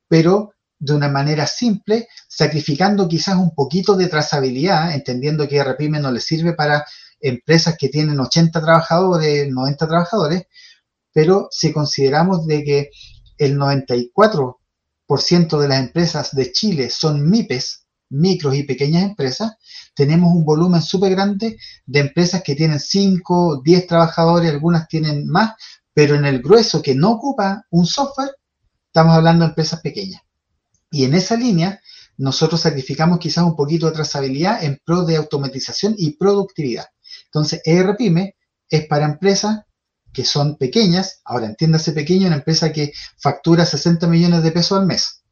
pero 0.09 0.53
de 0.79 0.93
una 0.93 1.09
manera 1.09 1.47
simple, 1.47 2.07
sacrificando 2.29 3.09
quizás 3.09 3.37
un 3.37 3.55
poquito 3.55 3.97
de 3.97 4.09
trazabilidad, 4.09 4.93
entendiendo 4.93 5.49
que 5.49 5.65
RPIME 5.65 6.01
no 6.01 6.13
le 6.13 6.21
sirve 6.21 6.53
para 6.53 6.85
empresas 7.21 7.77
que 7.79 7.89
tienen 7.89 8.21
80 8.21 8.61
trabajadores, 8.61 9.51
90 9.51 9.89
trabajadores, 9.89 10.43
pero 11.17 11.49
si 11.51 11.73
consideramos 11.73 12.47
de 12.47 12.63
que 12.63 12.91
el 13.39 13.57
94% 13.57 15.59
de 15.59 15.69
las 15.69 15.81
empresas 15.81 16.35
de 16.35 16.53
Chile 16.53 16.91
son 16.91 17.31
MIPES, 17.31 17.87
micros 18.11 18.55
y 18.55 18.65
pequeñas 18.65 19.03
empresas, 19.03 19.55
tenemos 19.95 20.35
un 20.35 20.45
volumen 20.45 20.83
súper 20.83 21.13
grande 21.13 21.57
de 21.87 22.01
empresas 22.01 22.43
que 22.43 22.55
tienen 22.55 22.81
5, 22.81 23.63
10 23.65 23.87
trabajadores, 23.87 24.51
algunas 24.51 24.89
tienen 24.89 25.27
más, 25.27 25.55
pero 25.95 26.17
en 26.17 26.27
el 26.27 26.43
grueso 26.43 26.83
que 26.83 26.95
no 26.95 27.13
ocupa 27.13 27.65
un 27.71 27.87
software, 27.87 28.33
estamos 28.89 29.15
hablando 29.15 29.47
de 29.47 29.49
empresas 29.49 29.81
pequeñas. 29.81 30.21
Y 30.91 31.05
en 31.05 31.15
esa 31.15 31.35
línea, 31.35 31.81
nosotros 32.19 32.61
sacrificamos 32.61 33.21
quizás 33.21 33.43
un 33.43 33.57
poquito 33.57 33.87
de 33.87 33.93
trazabilidad 33.93 34.63
en 34.63 34.79
pro 34.85 35.07
de 35.07 35.17
automatización 35.17 35.95
y 35.97 36.19
productividad. 36.19 36.89
Entonces, 37.25 37.63
ERPyme 37.65 38.37
es 38.69 38.87
para 38.87 39.07
empresas 39.07 39.61
que 40.17 40.25
son 40.25 40.57
pequeñas, 40.57 41.21
ahora 41.27 41.45
entiéndase 41.45 41.93
pequeño, 41.93 42.29
una 42.29 42.37
empresa 42.37 42.73
que 42.73 42.91
factura 43.19 43.67
60 43.67 44.07
millones 44.07 44.43
de 44.43 44.51
pesos 44.51 44.81
al 44.81 44.87
mes. 44.87 45.23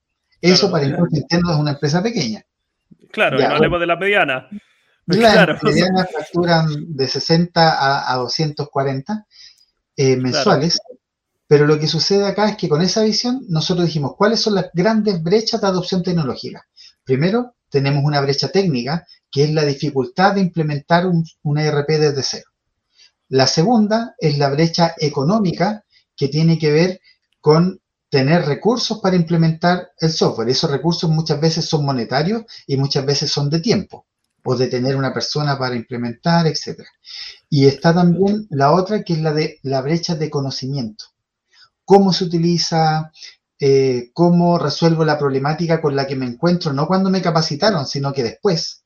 Eso 0.43 0.71
para 0.71 0.85
el 0.85 0.95
interno 1.11 1.53
es 1.53 1.59
una 1.59 1.71
empresa 1.71 2.03
pequeña. 2.03 2.45
Claro, 3.11 3.39
no 3.39 3.47
hablemos 3.47 3.81
de 3.81 3.87
la 3.87 3.97
mediana. 3.97 4.47
Las 5.07 5.63
medianas 5.63 6.09
facturan 6.13 6.67
de 6.95 7.09
60 7.09 8.13
a, 8.13 8.15
240 8.17 9.27
eh, 9.97 10.17
mensuales. 10.17 10.79
Pero 11.47 11.67
lo 11.67 11.79
que 11.79 11.87
sucede 11.87 12.27
acá 12.27 12.51
es 12.51 12.59
que 12.59 12.69
con 12.69 12.83
esa 12.83 13.03
visión 13.03 13.41
nosotros 13.49 13.87
dijimos 13.87 14.17
cuáles 14.19 14.41
son 14.41 14.55
las 14.55 14.67
grandes 14.75 15.23
brechas 15.23 15.63
de 15.63 15.67
adopción 15.67 16.03
tecnológica. 16.03 16.67
Primero, 17.05 17.55
tenemos 17.71 18.05
una 18.05 18.21
brecha 18.21 18.49
técnica, 18.49 19.07
que 19.31 19.45
es 19.45 19.55
la 19.55 19.65
dificultad 19.65 20.35
de 20.35 20.43
implementar 20.43 21.07
un, 21.07 21.25
ERP 21.59 21.89
desde 21.89 22.23
cero. 22.23 22.51
La 23.35 23.49
segunda 23.49 24.15
es 24.19 24.39
la 24.39 24.49
brecha 24.49 24.95
económica, 24.97 25.85
que 26.17 26.29
tiene 26.29 26.57
que 26.57 26.71
ver 26.71 27.01
con 27.41 27.81
tener 28.09 28.47
recursos 28.47 29.01
para 29.01 29.17
implementar 29.17 29.91
el 29.99 30.13
software. 30.13 30.49
Esos 30.49 30.71
recursos 30.71 31.11
muchas 31.11 31.41
veces 31.41 31.65
son 31.65 31.85
monetarios 31.85 32.45
y 32.69 32.77
muchas 32.77 33.05
veces 33.05 33.33
son 33.33 33.51
de 33.51 33.59
tiempo, 33.59 34.07
o 34.45 34.55
de 34.55 34.69
tener 34.69 34.95
una 34.95 35.13
persona 35.13 35.59
para 35.59 35.75
implementar, 35.75 36.47
etc. 36.47 36.85
Y 37.51 37.67
está 37.67 37.93
también 37.93 38.47
la 38.51 38.71
otra, 38.71 39.03
que 39.03 39.15
es 39.15 39.21
la 39.21 39.33
de 39.33 39.59
la 39.63 39.81
brecha 39.81 40.15
de 40.15 40.31
conocimiento 40.31 41.07
cómo 41.85 42.13
se 42.13 42.25
utiliza, 42.25 43.13
eh, 43.59 44.11
cómo 44.13 44.59
resuelvo 44.59 45.05
la 45.05 45.19
problemática 45.19 45.81
con 45.81 45.95
la 45.95 46.07
que 46.07 46.17
me 46.17 46.27
encuentro, 46.27 46.73
no 46.73 46.87
cuando 46.87 47.11
me 47.11 47.21
capacitaron, 47.21 47.85
sino 47.85 48.13
que 48.13 48.23
después. 48.23 48.85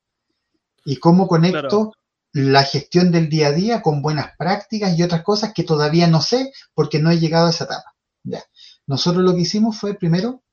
Y 0.84 0.96
cómo 0.96 1.28
conecto 1.28 1.92
la 2.38 2.62
gestión 2.62 3.10
del 3.10 3.28
día 3.28 3.48
a 3.48 3.52
día 3.52 3.82
con 3.82 4.00
buenas 4.00 4.36
prácticas 4.38 4.96
y 4.96 5.02
otras 5.02 5.22
cosas 5.22 5.52
que 5.52 5.64
todavía 5.64 6.06
no 6.06 6.22
sé 6.22 6.52
porque 6.72 7.00
no 7.00 7.10
he 7.10 7.18
llegado 7.18 7.48
a 7.48 7.50
esa 7.50 7.64
etapa. 7.64 7.96
Ya. 8.22 8.44
Nosotros 8.86 9.24
lo 9.24 9.34
que 9.34 9.40
hicimos 9.40 9.76
fue, 9.76 9.94
primero, 9.94 10.44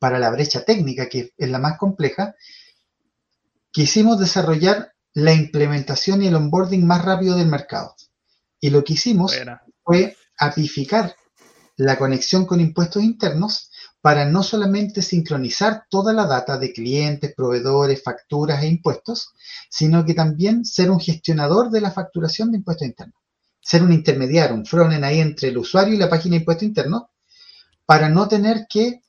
para 0.00 0.18
la 0.18 0.30
brecha 0.30 0.64
técnica, 0.64 1.08
que 1.08 1.32
es 1.36 1.48
la 1.48 1.60
más 1.60 1.78
compleja, 1.78 2.34
quisimos 3.70 4.18
desarrollar 4.18 4.92
la 5.12 5.32
implementación 5.32 6.20
y 6.20 6.26
el 6.26 6.34
onboarding 6.34 6.84
más 6.84 7.04
rápido 7.04 7.36
del 7.36 7.46
mercado. 7.46 7.94
Y 8.58 8.70
lo 8.70 8.82
que 8.82 8.94
hicimos 8.94 9.32
fue 9.84 10.16
apificar 10.36 11.14
la 11.76 11.96
conexión 11.96 12.44
con 12.44 12.60
impuestos 12.60 13.04
internos 13.04 13.69
para 14.00 14.24
no 14.24 14.42
solamente 14.42 15.02
sincronizar 15.02 15.84
toda 15.90 16.12
la 16.12 16.26
data 16.26 16.56
de 16.56 16.72
clientes, 16.72 17.34
proveedores, 17.34 18.02
facturas 18.02 18.62
e 18.62 18.68
impuestos, 18.68 19.32
sino 19.68 20.04
que 20.04 20.14
también 20.14 20.64
ser 20.64 20.90
un 20.90 21.00
gestionador 21.00 21.70
de 21.70 21.82
la 21.82 21.90
facturación 21.90 22.50
de 22.50 22.58
impuestos 22.58 22.86
internos. 22.86 23.16
Ser 23.60 23.82
un 23.82 23.92
intermediario, 23.92 24.56
un 24.56 24.64
frontend 24.64 25.04
ahí 25.04 25.20
entre 25.20 25.48
el 25.48 25.58
usuario 25.58 25.94
y 25.94 25.98
la 25.98 26.08
página 26.08 26.34
de 26.34 26.40
impuestos 26.40 26.66
internos, 26.66 27.02
para 27.84 28.08
no 28.08 28.26
tener 28.26 28.66
que 28.68 29.02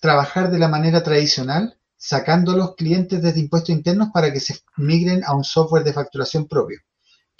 trabajar 0.00 0.50
de 0.50 0.58
la 0.58 0.68
manera 0.68 1.02
tradicional, 1.02 1.76
sacando 1.98 2.56
los 2.56 2.74
clientes 2.76 3.20
desde 3.20 3.40
impuestos 3.40 3.70
internos 3.70 4.08
para 4.14 4.32
que 4.32 4.40
se 4.40 4.58
migren 4.78 5.22
a 5.24 5.34
un 5.34 5.44
software 5.44 5.84
de 5.84 5.92
facturación 5.92 6.48
propio 6.48 6.80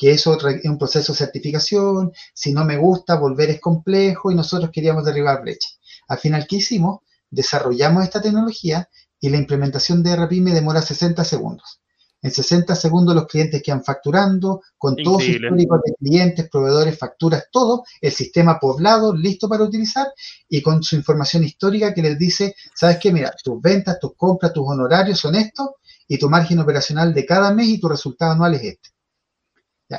que 0.00 0.12
es 0.12 0.26
un 0.26 0.78
proceso 0.78 1.12
de 1.12 1.18
certificación, 1.18 2.10
si 2.32 2.54
no 2.54 2.64
me 2.64 2.78
gusta, 2.78 3.16
volver 3.16 3.50
es 3.50 3.60
complejo 3.60 4.32
y 4.32 4.34
nosotros 4.34 4.70
queríamos 4.72 5.04
derribar 5.04 5.42
brecha. 5.42 5.68
Al 6.10 6.18
final, 6.18 6.46
¿qué 6.46 6.56
hicimos? 6.56 7.00
Desarrollamos 7.30 8.04
esta 8.04 8.20
tecnología 8.20 8.88
y 9.20 9.28
la 9.30 9.38
implementación 9.38 10.02
de 10.02 10.16
me 10.40 10.52
demora 10.52 10.82
60 10.82 11.24
segundos. 11.24 11.80
En 12.22 12.30
60 12.30 12.74
segundos 12.74 13.14
los 13.14 13.26
clientes 13.26 13.62
quedan 13.62 13.82
facturando 13.82 14.60
con 14.76 14.94
todos 14.96 15.22
sus 15.24 15.36
históricos 15.36 15.80
de 15.82 15.94
clientes, 15.94 16.50
proveedores, 16.50 16.98
facturas, 16.98 17.44
todo, 17.50 17.84
el 18.00 18.12
sistema 18.12 18.58
poblado, 18.60 19.14
listo 19.14 19.48
para 19.48 19.64
utilizar 19.64 20.06
y 20.48 20.60
con 20.60 20.82
su 20.82 20.96
información 20.96 21.44
histórica 21.44 21.94
que 21.94 22.02
les 22.02 22.18
dice, 22.18 22.54
¿sabes 22.74 22.98
qué? 22.98 23.10
Mira, 23.10 23.32
tus 23.42 23.60
ventas, 23.62 23.98
tus 23.98 24.14
compras, 24.16 24.52
tus 24.52 24.64
honorarios 24.66 25.18
son 25.18 25.34
estos 25.36 25.70
y 26.06 26.18
tu 26.18 26.28
margen 26.28 26.58
operacional 26.58 27.14
de 27.14 27.24
cada 27.24 27.54
mes 27.54 27.68
y 27.68 27.80
tu 27.80 27.88
resultado 27.88 28.32
anual 28.32 28.54
es 28.54 28.64
este 28.64 28.90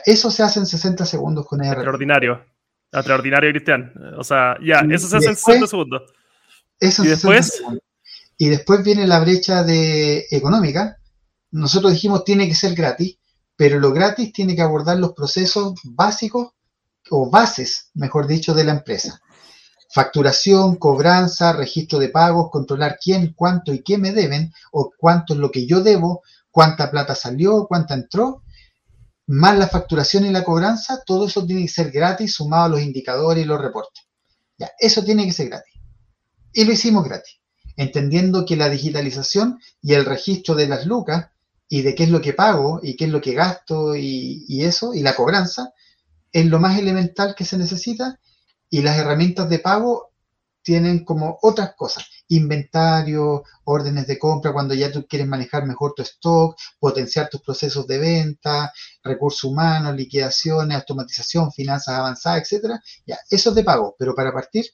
eso 0.06 0.32
se 0.32 0.44
hace 0.44 0.60
en 0.60 0.66
60 0.66 1.06
segundos 1.06 1.46
con 1.46 1.62
ERP. 1.62 1.74
Extraordinario. 1.74 2.46
Extraordinario, 2.92 3.52
Cristian. 3.52 3.94
O 4.18 4.24
sea, 4.24 4.58
ya, 4.64 4.82
eso 4.90 5.08
se 5.08 5.18
hace 5.18 5.30
en 5.30 5.36
60 5.36 5.68
segundos. 5.68 6.02
Eso 6.80 7.04
¿Y 7.04 7.08
después? 7.08 7.64
Y 8.38 8.50
después 8.50 8.84
viene 8.84 9.08
la 9.08 9.20
brecha 9.20 9.64
de 9.64 10.26
económica. 10.32 10.98
Nosotros 11.52 11.94
dijimos 11.94 12.24
tiene 12.24 12.48
que 12.48 12.56
ser 12.56 12.74
gratis, 12.74 13.18
pero 13.56 13.80
lo 13.80 13.92
gratis 13.92 14.34
tiene 14.34 14.56
que 14.56 14.62
abordar 14.62 14.98
los 14.98 15.14
procesos 15.14 15.76
básicos 15.84 16.54
o 17.10 17.30
bases, 17.30 17.92
mejor 17.94 18.28
dicho, 18.28 18.54
de 18.54 18.64
la 18.64 18.72
empresa. 18.72 19.22
Facturación, 19.94 20.78
cobranza, 20.78 21.54
registro 21.54 22.00
de 22.00 22.10
pagos, 22.10 22.50
controlar 22.50 22.98
quién, 23.02 23.34
cuánto 23.34 23.74
y 23.74 23.84
qué 23.84 23.98
me 23.98 24.12
deben, 24.12 24.54
o 24.72 24.92
cuánto 24.98 25.34
es 25.34 25.40
lo 25.40 25.52
que 25.52 25.68
yo 25.68 25.82
debo, 25.82 26.24
cuánta 26.50 26.90
plata 26.90 27.14
salió, 27.14 27.68
cuánta 27.68 27.94
entró, 27.94 28.44
más 29.28 29.58
la 29.58 29.68
facturación 29.68 30.26
y 30.26 30.30
la 30.30 30.44
cobranza, 30.44 31.04
todo 31.06 31.28
eso 31.28 31.46
tiene 31.46 31.62
que 31.64 31.68
ser 31.70 31.92
gratis 31.92 32.34
sumado 32.34 32.66
a 32.66 32.70
los 32.70 32.82
indicadores 32.82 33.44
y 33.44 33.48
los 33.48 33.62
reportes. 33.62 34.04
Ya, 34.58 34.72
eso 34.80 35.04
tiene 35.04 35.26
que 35.26 35.34
ser 35.34 35.50
gratis. 35.50 35.74
Y 36.54 36.66
lo 36.66 36.74
hicimos 36.74 37.06
gratis, 37.06 37.40
entendiendo 37.78 38.46
que 38.46 38.58
la 38.58 38.70
digitalización 38.70 39.60
y 39.82 39.94
el 39.94 40.06
registro 40.06 40.56
de 40.56 40.68
las 40.68 40.86
lucas 40.86 41.30
y 41.70 41.82
de 41.82 41.96
qué 41.96 42.04
es 42.04 42.10
lo 42.10 42.22
que 42.22 42.34
pago 42.34 42.80
y 42.84 42.98
qué 42.98 43.06
es 43.06 43.12
lo 43.12 43.22
que 43.22 43.34
gasto 43.34 43.96
y, 43.96 44.44
y 44.48 44.66
eso, 44.66 44.94
y 44.94 45.02
la 45.02 45.16
cobranza, 45.16 45.74
es 46.32 46.46
lo 46.46 46.60
más 46.60 46.78
elemental 46.78 47.36
que 47.36 47.46
se 47.46 47.58
necesita 47.58 48.20
y 48.70 48.82
las 48.82 48.98
herramientas 48.98 49.50
de 49.50 49.60
pago 49.60 50.11
tienen 50.64 51.04
como 51.04 51.38
otras 51.42 51.74
cosas, 51.76 52.06
inventario, 52.28 53.44
órdenes 53.64 54.08
de 54.08 54.20
compra 54.20 54.54
cuando 54.54 54.74
ya 54.74 54.92
tú 54.92 55.06
quieres 55.08 55.28
manejar 55.28 55.66
mejor 55.66 55.94
tu 55.96 56.02
stock, 56.04 56.58
potenciar 56.80 57.30
tus 57.30 57.42
procesos 57.42 57.88
de 57.88 57.98
venta, 57.98 58.72
recursos 59.04 59.44
humanos, 59.44 59.96
liquidaciones, 59.96 60.78
automatización, 60.78 61.52
finanzas 61.52 61.96
avanzadas, 61.96 62.44
etcétera. 62.44 62.82
Ya, 63.06 63.20
eso 63.30 63.50
es 63.50 63.56
de 63.56 63.64
pago, 63.64 63.96
pero 63.98 64.16
para 64.16 64.32
partir, 64.32 64.66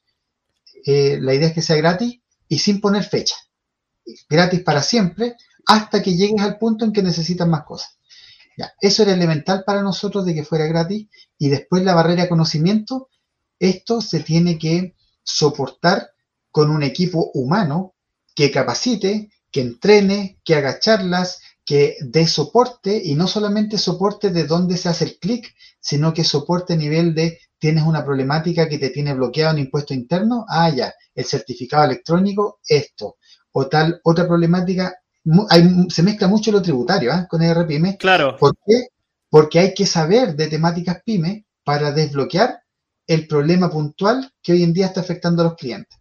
eh, 0.85 1.17
la 1.21 1.33
idea 1.33 1.49
es 1.49 1.53
que 1.53 1.61
sea 1.61 1.75
gratis 1.77 2.19
y 2.47 2.59
sin 2.59 2.81
poner 2.81 3.03
fecha. 3.03 3.35
gratis 4.29 4.61
para 4.63 4.81
siempre 4.81 5.35
hasta 5.65 6.01
que 6.01 6.15
llegues 6.15 6.41
al 6.41 6.57
punto 6.57 6.85
en 6.85 6.93
que 6.93 7.03
necesitas 7.03 7.47
más 7.47 7.63
cosas. 7.63 7.97
Ya, 8.57 8.73
eso 8.81 9.03
era 9.03 9.13
elemental 9.13 9.63
para 9.65 9.83
nosotros 9.83 10.25
de 10.25 10.33
que 10.33 10.43
fuera 10.43 10.65
gratis 10.65 11.07
y 11.37 11.49
después 11.49 11.83
la 11.83 11.93
barrera 11.93 12.23
de 12.23 12.29
conocimiento, 12.29 13.09
esto 13.59 14.01
se 14.01 14.21
tiene 14.21 14.57
que 14.57 14.95
soportar 15.27 16.11
con 16.51 16.71
un 16.71 16.81
equipo 16.81 17.29
humano 17.33 17.95
que 18.33 18.49
capacite, 18.49 19.29
que 19.51 19.61
entrene, 19.61 20.39
que 20.43 20.55
haga 20.55 20.79
charlas, 20.79 21.39
que 21.65 21.97
dé 21.99 22.25
soporte 22.25 22.99
y 23.03 23.15
no 23.15 23.27
solamente 23.27 23.77
soporte 23.77 24.29
de 24.29 24.45
dónde 24.45 24.77
se 24.77 24.89
hace 24.89 25.03
el 25.05 25.19
clic, 25.19 25.53
sino 25.79 26.13
que 26.13 26.23
soporte 26.23 26.73
a 26.73 26.77
nivel 26.77 27.13
de 27.13 27.39
tienes 27.59 27.83
una 27.83 28.05
problemática 28.05 28.69
que 28.69 28.77
te 28.77 28.89
tiene 28.89 29.13
bloqueado 29.13 29.53
un 29.53 29.59
impuesto 29.59 29.93
interno, 29.93 30.45
ah, 30.47 30.69
ya, 30.69 30.93
el 31.13 31.25
certificado 31.25 31.83
electrónico, 31.83 32.59
esto, 32.67 33.17
o 33.51 33.67
tal 33.67 33.99
otra 34.03 34.27
problemática, 34.27 34.95
se 35.89 36.03
mezcla 36.03 36.27
mucho 36.27 36.51
lo 36.51 36.61
tributario 36.61 37.11
¿eh? 37.11 37.25
con 37.29 37.41
el 37.41 37.53
RPM. 37.53 37.97
Claro. 37.97 38.37
¿Por 38.37 38.55
qué? 38.65 38.87
Porque 39.29 39.59
hay 39.59 39.73
que 39.73 39.85
saber 39.85 40.35
de 40.35 40.47
temáticas 40.47 41.01
PYME 41.03 41.45
para 41.63 41.91
desbloquear 41.91 42.61
el 43.07 43.27
problema 43.27 43.71
puntual 43.71 44.31
que 44.43 44.51
hoy 44.51 44.63
en 44.63 44.73
día 44.73 44.87
está 44.87 45.01
afectando 45.01 45.41
a 45.41 45.45
los 45.45 45.55
clientes. 45.55 45.97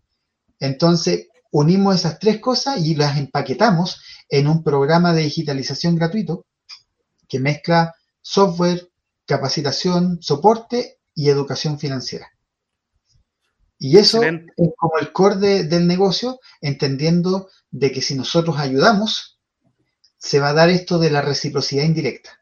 Entonces, 0.59 1.29
unimos 1.53 1.95
esas 1.95 2.19
tres 2.19 2.41
cosas 2.41 2.79
y 2.85 2.95
las 2.95 3.17
empaquetamos 3.17 4.03
en 4.29 4.49
un 4.49 4.63
programa 4.63 5.13
de 5.15 5.23
digitalización 5.23 5.95
gratuito 5.95 6.45
que 7.29 7.39
mezcla 7.39 7.95
software, 8.21 8.91
capacitación, 9.25 10.19
soporte 10.21 10.99
y 11.15 11.29
educación 11.29 11.79
financiera. 11.79 12.31
Y 13.79 13.99
eso 13.99 14.23
es 14.23 14.41
como 14.77 14.99
el 14.99 15.13
core 15.13 15.65
del 15.65 15.87
negocio, 15.87 16.41
entendiendo 16.61 17.49
de 17.71 17.93
que 17.93 18.01
si 18.01 18.15
nosotros 18.15 18.59
ayudamos, 18.59 19.39
se 20.17 20.41
va 20.41 20.49
a 20.49 20.55
dar 20.55 20.71
esto 20.71 20.99
de 20.99 21.11
la 21.11 21.21
reciprocidad 21.21 21.85
indirecta. 21.85 22.41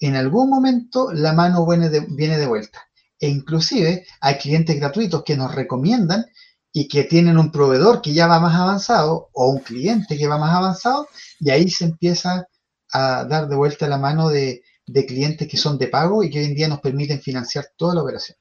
En 0.00 0.16
algún 0.16 0.48
momento 0.48 1.12
la 1.12 1.32
mano 1.32 1.66
viene 1.66 1.90
de, 1.90 2.00
viene 2.00 2.38
de 2.38 2.46
vuelta. 2.46 2.88
E 3.22 3.28
inclusive 3.28 4.04
hay 4.20 4.34
clientes 4.34 4.76
gratuitos 4.80 5.22
que 5.22 5.36
nos 5.36 5.54
recomiendan 5.54 6.24
y 6.72 6.88
que 6.88 7.04
tienen 7.04 7.38
un 7.38 7.52
proveedor 7.52 8.02
que 8.02 8.12
ya 8.12 8.26
va 8.26 8.40
más 8.40 8.58
avanzado 8.58 9.28
o 9.32 9.48
un 9.48 9.60
cliente 9.60 10.18
que 10.18 10.26
va 10.26 10.38
más 10.38 10.52
avanzado 10.52 11.06
y 11.38 11.50
ahí 11.50 11.68
se 11.68 11.84
empieza 11.84 12.48
a 12.92 13.24
dar 13.24 13.46
de 13.46 13.54
vuelta 13.54 13.86
la 13.86 13.96
mano 13.96 14.28
de, 14.28 14.62
clientes 15.06 15.46
que 15.46 15.56
son 15.56 15.78
de 15.78 15.86
pago 15.86 16.24
y 16.24 16.30
que 16.30 16.40
hoy 16.40 16.46
en 16.46 16.56
día 16.56 16.66
nos 16.66 16.80
permiten 16.80 17.20
financiar 17.20 17.66
toda 17.76 17.94
la 17.94 18.02
operación. 18.02 18.36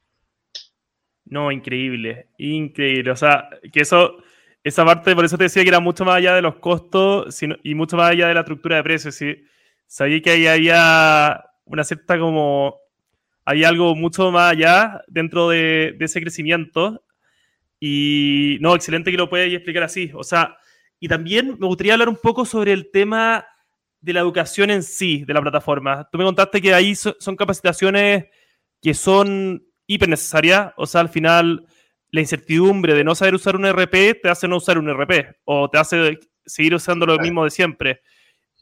No, 1.26 1.52
increíble, 1.52 2.30
increíble. 2.40 3.12
O 3.12 3.16
sea, 3.16 3.50
que 3.72 3.82
eso, 3.82 4.16
esa 4.64 4.84
parte, 4.84 5.16
por 5.16 5.26
eso 5.26 5.38
te 5.38 5.44
decía 5.44 5.62
que 5.62 5.70
era 5.70 5.80
mucho 5.80 6.06
más 6.06 6.16
allá 6.16 6.34
de 6.34 6.42
los 6.42 6.56
costos 6.56 7.40
y 7.64 7.76
mucho 7.76 7.98
más 7.98 8.10
allá 8.10 8.28
de 8.28 8.34
la 8.34 8.40
estructura 8.40 8.78
de 8.78 8.84
precios. 8.84 9.14
¿sí? 9.14 9.44
Sabía 9.86 10.22
que 10.22 10.32
ahí 10.32 10.48
había 10.48 11.46
una 11.66 11.84
cierta 11.84 12.18
como, 12.18 12.82
hay 13.46 13.64
algo 13.64 13.96
mucho 13.96 14.32
más 14.32 14.52
allá 14.52 15.02
dentro 15.08 15.50
de, 15.50 15.96
de 15.98 16.06
ese 16.06 16.22
crecimiento 16.22 17.04
y 17.84 18.60
no, 18.62 18.76
excelente 18.76 19.10
que 19.10 19.18
lo 19.18 19.28
puedas 19.28 19.52
explicar 19.52 19.84
así. 19.84 20.12
O 20.14 20.24
sea, 20.24 20.56
y 21.00 21.08
también 21.08 21.58
me 21.60 21.66
gustaría 21.66 21.94
hablar 21.94 22.10
un 22.10 22.16
poco 22.16 22.46
sobre 22.46 22.72
el 22.74 22.92
tema 22.92 23.44
de 24.00 24.14
la 24.14 24.20
educación 24.20 24.70
en 24.70 24.84
sí 24.84 25.26
de 25.26 25.34
la 25.34 25.42
plataforma. 25.42 26.08
Tú 26.12 26.20
me 26.20 26.24
contaste 26.24 26.62
que 26.62 26.76
ahí 26.76 26.94
son 26.96 27.36
capacitaciones 27.36 28.26
que 28.82 28.94
son 28.94 29.64
hiper 29.88 30.10
necesarias. 30.10 30.72
O 30.78 30.86
sea, 30.86 31.02
al 31.02 31.10
final, 31.10 31.66
la 32.12 32.22
incertidumbre 32.22 32.94
de 32.94 33.04
no 33.04 33.16
saber 33.16 33.34
usar 33.34 33.56
un 33.56 33.66
RP 33.66 34.22
te 34.22 34.30
hace 34.30 34.48
no 34.48 34.58
usar 34.58 34.78
un 34.78 34.88
RP 34.88 35.38
o 35.46 35.68
te 35.68 35.80
hace 35.80 36.20
seguir 36.46 36.76
usando 36.76 37.08
lo 37.08 37.18
mismo 37.18 37.44
de 37.44 37.50
siempre. 37.50 38.02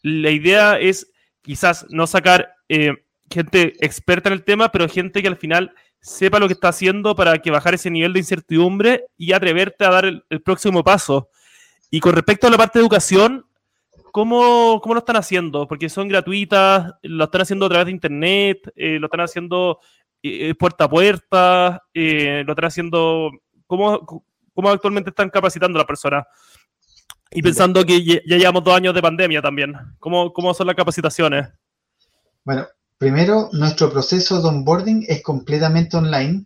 La 0.02 0.32
idea 0.32 0.80
es 0.80 1.12
quizás 1.42 1.86
no 1.90 2.08
sacar 2.08 2.54
eh, 2.70 2.94
gente 3.30 3.74
experta 3.80 4.30
en 4.30 4.34
el 4.34 4.44
tema, 4.44 4.72
pero 4.72 4.88
gente 4.88 5.22
que 5.22 5.28
al 5.28 5.38
final 5.38 5.74
sepa 6.02 6.40
lo 6.40 6.48
que 6.48 6.54
está 6.54 6.70
haciendo 6.70 7.16
para 7.16 7.38
que 7.40 7.52
bajar 7.52 7.74
ese 7.74 7.92
nivel 7.92 8.14
de 8.14 8.20
incertidumbre 8.20 9.06
y 9.18 9.34
atreverte 9.34 9.86
a 9.86 9.92
dar 9.92 10.06
el, 10.06 10.24
próximo 10.44 10.84
paso. 10.84 11.30
Y 11.92 12.00
con 12.00 12.14
respecto 12.14 12.48
a 12.48 12.50
la 12.50 12.58
parte 12.58 12.80
de 12.80 12.84
educación, 12.84 13.46
¿cómo, 14.12 14.80
¿cómo, 14.82 14.94
lo 14.94 15.00
están 15.00 15.18
haciendo? 15.18 15.68
Porque 15.68 15.90
son 15.90 16.08
gratuitas, 16.08 16.94
lo 17.04 17.26
están 17.26 17.42
haciendo 17.42 17.66
a 17.66 17.70
través 17.70 17.86
de 17.88 17.92
internet, 17.92 18.72
eh, 18.76 18.98
lo 19.00 19.08
están 19.08 19.22
haciendo 19.22 19.80
eh, 20.24 20.54
puerta 20.56 20.86
a 20.86 20.90
puerta, 20.90 21.84
eh, 21.94 22.44
lo 22.46 22.54
están 22.54 22.66
haciendo... 22.66 23.32
¿cómo, 23.68 24.24
¿Cómo 24.54 24.70
actualmente 24.70 25.10
están 25.10 25.30
capacitando 25.30 25.78
a 25.78 25.82
las 25.82 25.88
personas? 25.88 26.26
Y 27.32 27.42
pensando 27.42 27.86
que 27.86 28.04
ya 28.04 28.38
llevamos 28.38 28.64
dos 28.64 28.76
años 28.76 28.94
de 28.94 29.02
pandemia 29.02 29.42
también, 29.42 29.74
¿cómo, 30.00 30.34
cómo 30.34 30.54
son 30.54 30.66
las 30.68 30.76
capacitaciones? 30.76 31.48
Bueno, 32.44 32.68
Primero, 33.00 33.50
nuestro 33.54 33.90
proceso 33.90 34.42
de 34.42 34.50
onboarding 34.50 35.06
es 35.08 35.24
completamente 35.24 35.96
online 35.96 36.44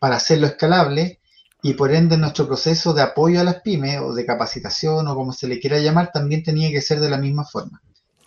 para 0.00 0.16
hacerlo 0.16 0.48
escalable 0.48 1.20
y 1.62 1.74
por 1.74 1.94
ende 1.94 2.16
nuestro 2.16 2.48
proceso 2.48 2.92
de 2.92 3.02
apoyo 3.02 3.40
a 3.40 3.44
las 3.44 3.62
pymes 3.62 4.00
o 4.00 4.12
de 4.12 4.26
capacitación 4.26 5.06
o 5.06 5.14
como 5.14 5.32
se 5.32 5.46
le 5.46 5.60
quiera 5.60 5.78
llamar 5.78 6.10
también 6.12 6.42
tenía 6.42 6.72
que 6.72 6.80
ser 6.80 6.98
de 6.98 7.08
la 7.08 7.18
misma 7.18 7.44
forma, 7.44 7.80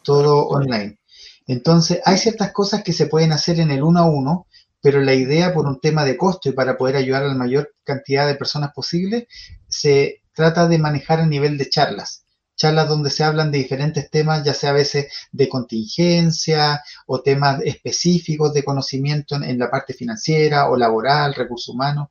todo 0.04 0.48
online. 0.48 1.00
Entonces, 1.48 2.00
hay 2.06 2.18
ciertas 2.18 2.54
cosas 2.54 2.82
que 2.82 2.94
se 2.94 3.08
pueden 3.08 3.34
hacer 3.34 3.60
en 3.60 3.72
el 3.72 3.84
uno 3.84 4.00
a 4.00 4.06
uno, 4.06 4.48
pero 4.82 5.02
la 5.02 5.14
idea 5.14 5.54
por 5.54 5.66
un 5.66 5.82
tema 5.82 6.06
de 6.06 6.16
costo 6.16 6.48
y 6.48 6.54
para 6.54 6.78
poder 6.78 6.96
ayudar 6.96 7.24
a 7.24 7.28
la 7.28 7.36
mayor 7.36 7.74
cantidad 7.84 8.26
de 8.26 8.36
personas 8.36 8.72
posible, 8.74 9.28
se 9.68 10.22
trata 10.34 10.70
de 10.70 10.78
manejar 10.78 11.20
a 11.20 11.28
nivel 11.28 11.58
de 11.58 11.70
charlas 11.70 12.25
charlas 12.56 12.88
donde 12.88 13.10
se 13.10 13.24
hablan 13.24 13.52
de 13.52 13.60
diferentes 13.60 14.10
temas, 14.10 14.44
ya 14.44 14.54
sea 14.54 14.72
a 14.72 14.74
veces 14.74 15.08
de 15.32 15.50
contingencia 15.50 16.82
o 17.06 17.22
temas 17.22 17.62
específicos 17.64 18.54
de 18.54 18.64
conocimiento 18.64 19.36
en, 19.36 19.60
la 19.60 19.70
parte 19.70 19.94
financiera 19.94 20.70
o 20.70 20.78
laboral, 20.78 21.34
recursos 21.34 21.70
humanos. 21.70 22.10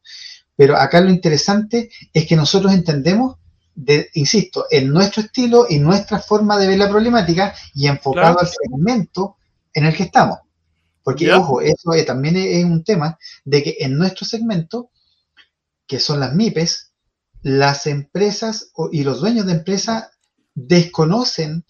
Pero 0.57 0.77
acá 0.77 1.01
lo 1.01 1.11
interesante 1.11 1.91
es 2.13 2.27
que 2.27 2.37
nosotros 2.37 2.73
entendemos, 2.73 3.37
de, 3.75 4.09
insisto, 4.15 4.67
en 4.71 4.91
nuestro 4.91 5.23
estilo 5.23 5.67
y 5.69 5.79
nuestra 5.79 6.21
forma 6.21 6.59
de 6.59 6.69
ver 6.69 6.79
la 6.79 6.89
problemática 6.89 7.55
y 7.75 7.89
enfocado 7.89 8.39
al 8.39 8.49
segmento 8.49 9.37
en 9.73 9.87
el 9.87 9.97
que 9.97 10.05
estamos. 10.05 10.39
Porque, 11.03 11.31
ojo, 11.33 11.61
eso 11.61 11.91
también 12.07 12.37
es 12.37 12.65
un 12.65 12.83
tema 12.83 13.19
de 13.45 13.63
que 13.63 13.77
en 13.81 13.99
nuestro 13.99 14.25
segmento, 14.25 14.91
que 15.87 15.99
son 15.99 16.21
las 16.21 16.35
MIPES, 16.35 16.93
las 17.43 17.87
empresas 17.87 18.71
y 18.91 19.05
los 19.05 19.21
dueños 19.21 19.45
de 19.45 19.53
empresas 19.53 20.14
desconocen 20.55 21.65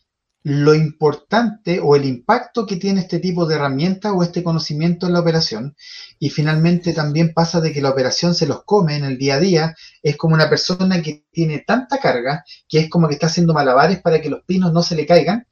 lo 0.44 0.74
importante 0.74 1.80
o 1.82 1.96
el 1.96 2.04
impacto 2.04 2.66
que 2.66 2.76
tiene 2.76 3.00
este 3.00 3.18
tipo 3.18 3.46
de 3.46 3.54
herramienta 3.54 4.12
o 4.12 4.22
este 4.22 4.42
conocimiento 4.42 5.06
en 5.06 5.14
la 5.14 5.20
operación. 5.20 5.74
Y 6.18 6.28
finalmente 6.28 6.92
también 6.92 7.32
pasa 7.32 7.62
de 7.62 7.72
que 7.72 7.80
la 7.80 7.88
operación 7.88 8.34
se 8.34 8.46
los 8.46 8.62
come 8.64 8.96
en 8.96 9.04
el 9.04 9.16
día 9.16 9.36
a 9.36 9.40
día. 9.40 9.74
Es 10.02 10.18
como 10.18 10.34
una 10.34 10.50
persona 10.50 11.00
que 11.00 11.24
tiene 11.32 11.64
tanta 11.66 11.98
carga 11.98 12.44
que 12.68 12.80
es 12.80 12.90
como 12.90 13.08
que 13.08 13.14
está 13.14 13.28
haciendo 13.28 13.54
malabares 13.54 14.02
para 14.02 14.20
que 14.20 14.28
los 14.28 14.42
pinos 14.44 14.70
no 14.72 14.82
se 14.82 14.94
le 14.94 15.06
caigan. 15.06 15.46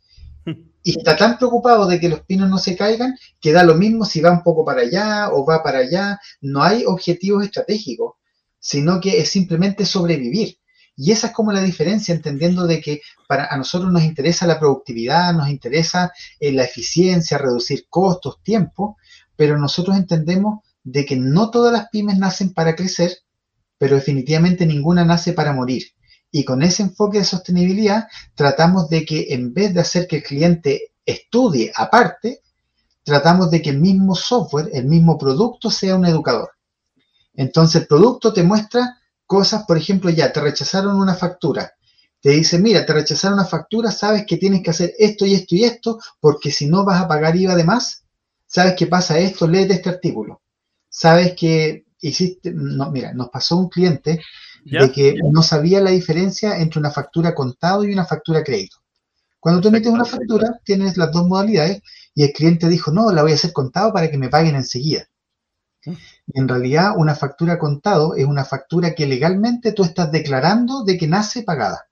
Y 0.85 0.99
está 0.99 1.16
tan 1.16 1.38
preocupado 1.38 1.87
de 1.87 2.01
que 2.01 2.09
los 2.09 2.23
pinos 2.23 2.51
no 2.51 2.59
se 2.59 2.77
caigan 2.77 3.14
que 3.40 3.53
da 3.53 3.62
lo 3.62 3.77
mismo 3.77 4.05
si 4.05 4.21
va 4.21 4.33
un 4.33 4.42
poco 4.42 4.64
para 4.64 4.81
allá 4.81 5.31
o 5.31 5.47
va 5.47 5.62
para 5.62 5.79
allá. 5.79 6.18
No 6.40 6.61
hay 6.61 6.85
objetivos 6.85 7.45
estratégicos, 7.45 8.14
sino 8.59 9.01
que 9.01 9.21
es 9.21 9.29
simplemente 9.31 9.87
sobrevivir. 9.87 10.57
Y 10.96 11.12
esa 11.12 11.28
es 11.28 11.33
como 11.33 11.52
la 11.52 11.62
diferencia, 11.62 12.14
entendiendo 12.14 12.66
de 12.66 12.81
que 12.81 13.00
para 13.26 13.46
a 13.46 13.57
nosotros 13.57 13.92
nos 13.92 14.02
interesa 14.02 14.46
la 14.46 14.59
productividad, 14.59 15.33
nos 15.33 15.48
interesa 15.48 16.12
eh, 16.38 16.52
la 16.52 16.64
eficiencia, 16.64 17.38
reducir 17.38 17.87
costos, 17.88 18.42
tiempo, 18.42 18.96
pero 19.37 19.59
nosotros 19.59 19.96
entendemos 19.96 20.61
de 20.85 21.07
que 21.07 21.16
no 21.16 21.50
todas 21.50 21.72
las 21.72 21.88
pymes 21.88 22.18
nacen 22.18 22.52
para 22.52 22.74
crecer, 22.74 23.12
pero 23.78 23.96
definitivamente 23.96 24.66
ninguna 24.66 25.05
nace 25.05 25.33
para 25.33 25.52
morir. 25.52 25.85
Y 26.31 26.44
con 26.44 26.62
ese 26.62 26.83
enfoque 26.83 27.18
de 27.18 27.24
sostenibilidad 27.24 28.09
tratamos 28.35 28.88
de 28.88 29.05
que 29.05 29.26
en 29.31 29.52
vez 29.52 29.74
de 29.74 29.81
hacer 29.81 30.07
que 30.07 30.16
el 30.16 30.22
cliente 30.22 30.92
estudie 31.05 31.72
aparte, 31.74 32.40
tratamos 33.05 33.50
de 33.50 33.61
que 33.61 33.70
el 33.70 33.81
mismo 33.81 34.14
software, 34.14 34.70
el 34.72 34.87
mismo 34.87 35.18
producto 35.18 35.70
sea 35.70 35.96
un 35.96 36.07
educador. 36.07 36.50
Entonces 37.35 37.83
el 37.83 37.87
producto 37.87 38.33
te 38.33 38.42
muestra 38.42 39.02
cosas, 39.33 39.64
por 39.64 39.79
ejemplo, 39.79 40.11
ya 40.11 40.31
te 40.31 40.42
rechazaron 40.42 41.01
una 41.01 41.14
factura. 41.14 41.73
Te 42.21 42.33
dice, 42.33 42.59
mira, 42.59 42.85
te 42.85 42.92
rechazaron 42.92 43.38
una 43.38 43.49
factura, 43.49 43.90
sabes 43.90 44.27
que 44.27 44.37
tienes 44.37 44.62
que 44.62 44.68
hacer 44.68 44.92
esto 44.99 45.25
y 45.25 45.33
esto 45.33 45.55
y 45.55 45.64
esto, 45.64 45.99
porque 46.21 46.51
si 46.51 46.66
no 46.66 46.85
vas 46.85 47.01
a 47.01 47.09
pagar 47.09 47.35
IVA 47.35 47.55
de 47.55 47.64
más, 47.64 48.05
sabes 48.47 48.75
que 48.75 48.88
pasa 48.88 49.18
esto, 49.18 49.49
léete 49.49 49.73
este 49.73 49.88
artículo. 49.88 50.42
Sabes 50.87 51.33
que 51.35 51.87
hiciste, 52.03 52.53
no, 52.53 52.90
mira, 52.90 53.14
nos 53.14 53.31
pasó 53.31 53.57
un 53.57 53.71
cliente 53.71 54.21
de 54.66 54.92
que 54.92 55.14
no 55.31 55.42
sabía 55.42 55.81
la 55.81 55.92
diferencia 55.92 56.59
entre 56.59 56.79
una 56.79 56.90
factura 56.90 57.35
contado 57.35 57.85
y 57.85 57.92
una 57.95 58.05
factura 58.05 58.45
crédito. 58.45 58.77
Cuando 59.40 59.62
tú 59.62 59.71
metes 59.71 59.90
una 59.90 60.05
factura, 60.05 60.61
tienes 60.62 60.99
las 60.99 61.11
dos 61.11 61.27
modalidades 61.27 61.81
y 62.14 62.25
el 62.25 62.33
cliente 62.35 62.68
dijo, 62.68 62.90
no, 62.92 63.11
la 63.12 63.23
voy 63.23 63.33
a 63.33 63.37
hacer 63.37 63.55
contado 63.55 63.95
para 63.95 64.11
que 64.11 64.18
me 64.18 64.29
paguen 64.29 64.57
enseguida. 64.57 65.09
En 66.35 66.49
realidad, 66.49 66.93
una 66.97 67.15
factura 67.15 67.59
contado 67.59 68.15
es 68.15 68.25
una 68.25 68.45
factura 68.45 68.95
que 68.95 69.07
legalmente 69.07 69.73
tú 69.73 69.83
estás 69.85 70.11
declarando 70.13 70.85
de 70.85 70.97
que 70.97 71.09
nace 71.09 71.43
pagada. 71.43 71.87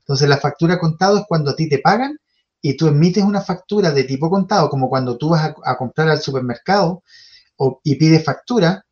Entonces 0.00 0.28
la 0.28 0.38
factura 0.38 0.78
contado 0.78 1.18
es 1.18 1.24
cuando 1.28 1.52
a 1.52 1.56
ti 1.56 1.68
te 1.68 1.78
pagan 1.78 2.18
y 2.60 2.76
tú 2.76 2.88
emites 2.88 3.24
una 3.24 3.40
factura 3.40 3.92
de 3.92 4.04
tipo 4.04 4.28
contado, 4.28 4.68
como 4.68 4.88
cuando 4.88 5.16
tú 5.16 5.30
vas 5.30 5.54
a, 5.64 5.76
comprar 5.76 6.08
al 6.08 6.20
supermercado 6.20 7.02
y 7.84 7.94
pides 7.94 8.24
factura, 8.24 8.84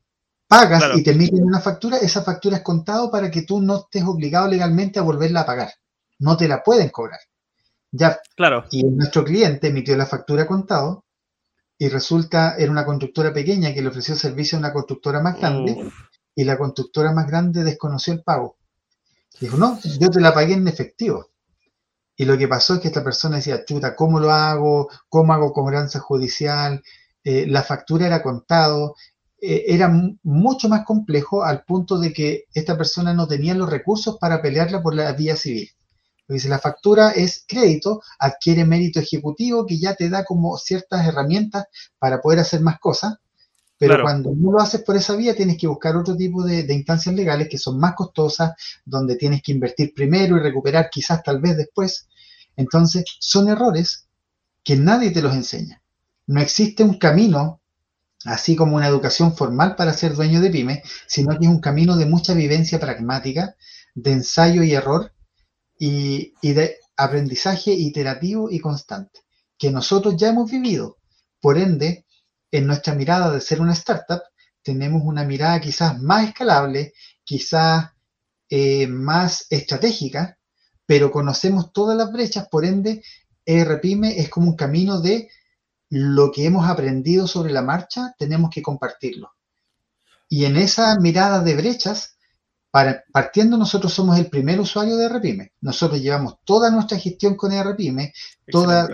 pagas 0.46 0.96
y 0.96 1.02
te 1.02 1.10
emiten 1.10 1.42
una 1.42 1.60
factura, 1.60 1.98
esa 1.98 2.22
factura 2.22 2.58
es 2.58 2.62
contado 2.62 3.10
para 3.10 3.30
que 3.30 3.42
tú 3.42 3.60
no 3.60 3.78
estés 3.78 4.04
obligado 4.04 4.48
legalmente 4.48 4.98
a 4.98 5.02
volverla 5.02 5.40
a 5.40 5.46
pagar. 5.46 5.72
No 6.20 6.36
te 6.36 6.48
la 6.48 6.62
pueden 6.62 6.88
cobrar. 6.90 7.20
Ya. 7.90 8.18
Claro. 8.36 8.64
Y 8.70 8.84
nuestro 8.84 9.24
cliente 9.24 9.68
emitió 9.68 9.96
la 9.96 10.06
factura 10.06 10.46
contado 10.46 11.04
y 11.78 11.88
resulta, 11.88 12.56
era 12.58 12.72
una 12.72 12.84
constructora 12.84 13.32
pequeña 13.32 13.72
que 13.72 13.80
le 13.80 13.88
ofreció 13.88 14.16
servicio 14.16 14.58
a 14.58 14.60
una 14.60 14.72
constructora 14.72 15.20
más 15.20 15.38
grande 15.38 15.90
y 16.34 16.44
la 16.44 16.58
constructora 16.58 17.12
más 17.12 17.28
grande 17.28 17.62
desconoció 17.62 18.12
el 18.12 18.22
pago. 18.22 18.56
Dijo, 19.40 19.56
no, 19.56 19.78
yo 19.80 20.10
te 20.10 20.20
la 20.20 20.34
pagué 20.34 20.54
en 20.54 20.66
efectivo. 20.66 21.26
Y 22.16 22.24
lo 22.24 22.36
que 22.36 22.48
pasó 22.48 22.74
es 22.74 22.80
que 22.80 22.88
esta 22.88 23.04
persona 23.04 23.36
decía, 23.36 23.64
chuta, 23.64 23.94
¿cómo 23.94 24.18
lo 24.18 24.32
hago? 24.32 24.88
¿Cómo 25.08 25.32
hago 25.32 25.52
cobranza 25.52 26.00
judicial? 26.00 26.82
Eh, 27.22 27.46
la 27.46 27.62
factura 27.62 28.06
era 28.06 28.22
contado. 28.22 28.96
Eh, 29.40 29.66
era 29.68 29.88
mucho 30.24 30.68
más 30.68 30.84
complejo 30.84 31.44
al 31.44 31.62
punto 31.62 32.00
de 32.00 32.12
que 32.12 32.46
esta 32.52 32.76
persona 32.76 33.14
no 33.14 33.28
tenía 33.28 33.54
los 33.54 33.70
recursos 33.70 34.18
para 34.18 34.42
pelearla 34.42 34.82
por 34.82 34.96
la 34.96 35.12
vía 35.12 35.36
civil. 35.36 35.70
Dice, 36.28 36.48
la 36.50 36.58
factura 36.58 37.10
es 37.12 37.44
crédito, 37.48 38.02
adquiere 38.18 38.66
mérito 38.66 39.00
ejecutivo 39.00 39.64
que 39.64 39.78
ya 39.78 39.94
te 39.94 40.10
da 40.10 40.24
como 40.24 40.58
ciertas 40.58 41.06
herramientas 41.06 41.64
para 41.98 42.20
poder 42.20 42.40
hacer 42.40 42.60
más 42.60 42.78
cosas, 42.78 43.14
pero 43.78 44.02
cuando 44.02 44.32
no 44.36 44.52
lo 44.52 44.60
haces 44.60 44.82
por 44.82 44.96
esa 44.96 45.16
vía 45.16 45.34
tienes 45.34 45.56
que 45.56 45.68
buscar 45.68 45.96
otro 45.96 46.16
tipo 46.16 46.42
de, 46.42 46.64
de, 46.64 46.74
instancias 46.74 47.14
legales 47.14 47.48
que 47.48 47.58
son 47.58 47.78
más 47.78 47.94
costosas, 47.94 48.52
donde 48.84 49.16
tienes 49.16 49.40
que 49.40 49.52
invertir 49.52 49.94
primero 49.94 50.36
y 50.36 50.40
recuperar 50.40 50.90
quizás 50.90 51.22
tal 51.22 51.40
vez 51.40 51.56
después. 51.56 52.08
Entonces, 52.56 53.04
son 53.20 53.48
errores 53.48 54.08
que 54.64 54.76
nadie 54.76 55.12
te 55.12 55.22
los 55.22 55.32
enseña. 55.32 55.80
No 56.26 56.40
existe 56.40 56.82
un 56.82 56.98
camino, 56.98 57.60
así 58.24 58.54
como 58.54 58.76
una 58.76 58.88
educación 58.88 59.34
formal 59.34 59.76
para 59.76 59.94
ser 59.94 60.14
dueño 60.14 60.40
de 60.40 60.50
pyme, 60.50 60.82
sino 61.06 61.38
que 61.38 61.46
es 61.46 61.50
un 61.50 61.60
camino 61.60 61.96
de 61.96 62.04
mucha 62.04 62.34
vivencia 62.34 62.78
pragmática, 62.78 63.54
de 63.94 64.12
ensayo 64.12 64.62
y 64.62 64.74
error, 64.74 65.12
y, 65.78 66.32
de 66.42 66.76
aprendizaje 66.96 67.72
iterativo 67.72 68.50
y 68.50 68.58
constante, 68.58 69.20
que 69.56 69.70
nosotros 69.70 70.16
ya 70.16 70.28
hemos 70.28 70.50
vivido. 70.50 70.98
Por 71.40 71.58
ende, 71.58 72.04
en 72.50 72.66
nuestra 72.66 72.94
mirada 72.94 73.30
de 73.30 73.40
ser 73.40 73.60
una 73.60 73.72
startup, 73.72 74.22
tenemos 74.62 75.02
una 75.04 75.24
mirada 75.24 75.60
quizás 75.60 76.00
más 76.00 76.28
escalable, 76.28 76.92
quizás 77.24 77.90
eh, 78.50 78.86
más 78.86 79.46
estratégica, 79.50 80.38
pero 80.84 81.10
conocemos 81.10 81.72
todas 81.72 81.96
las 81.96 82.12
brechas, 82.12 82.48
por 82.48 82.64
ende, 82.64 83.02
ERPyme 83.44 84.18
es 84.18 84.28
como 84.28 84.50
un 84.50 84.56
camino 84.56 85.00
de 85.00 85.30
lo 85.90 86.30
que 86.32 86.44
hemos 86.44 86.68
aprendido 86.68 87.26
sobre 87.26 87.52
la 87.52 87.62
marcha, 87.62 88.14
tenemos 88.18 88.50
que 88.50 88.62
compartirlo. 88.62 89.32
Y 90.28 90.44
en 90.44 90.56
esa 90.56 90.94
mirada 91.00 91.40
de 91.42 91.54
brechas, 91.54 92.17
partiendo 92.70 93.56
nosotros 93.56 93.92
somos 93.92 94.18
el 94.18 94.28
primer 94.28 94.60
usuario 94.60 94.96
de 94.96 95.08
RPyme. 95.08 95.52
Nosotros 95.60 96.00
llevamos 96.00 96.36
toda 96.44 96.70
nuestra 96.70 96.98
gestión 96.98 97.34
con 97.34 97.52
RPyme, 97.52 98.12
toda, 98.50 98.88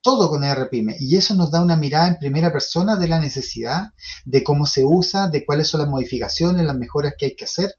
todo 0.00 0.28
con 0.28 0.42
RPyme. 0.44 0.96
Y 0.98 1.16
eso 1.16 1.34
nos 1.34 1.50
da 1.50 1.62
una 1.62 1.76
mirada 1.76 2.08
en 2.08 2.18
primera 2.18 2.52
persona 2.52 2.96
de 2.96 3.08
la 3.08 3.20
necesidad, 3.20 3.92
de 4.24 4.42
cómo 4.42 4.66
se 4.66 4.84
usa, 4.84 5.28
de 5.28 5.44
cuáles 5.44 5.68
son 5.68 5.80
las 5.80 5.90
modificaciones, 5.90 6.66
las 6.66 6.76
mejoras 6.76 7.14
que 7.16 7.26
hay 7.26 7.36
que 7.36 7.44
hacer. 7.44 7.74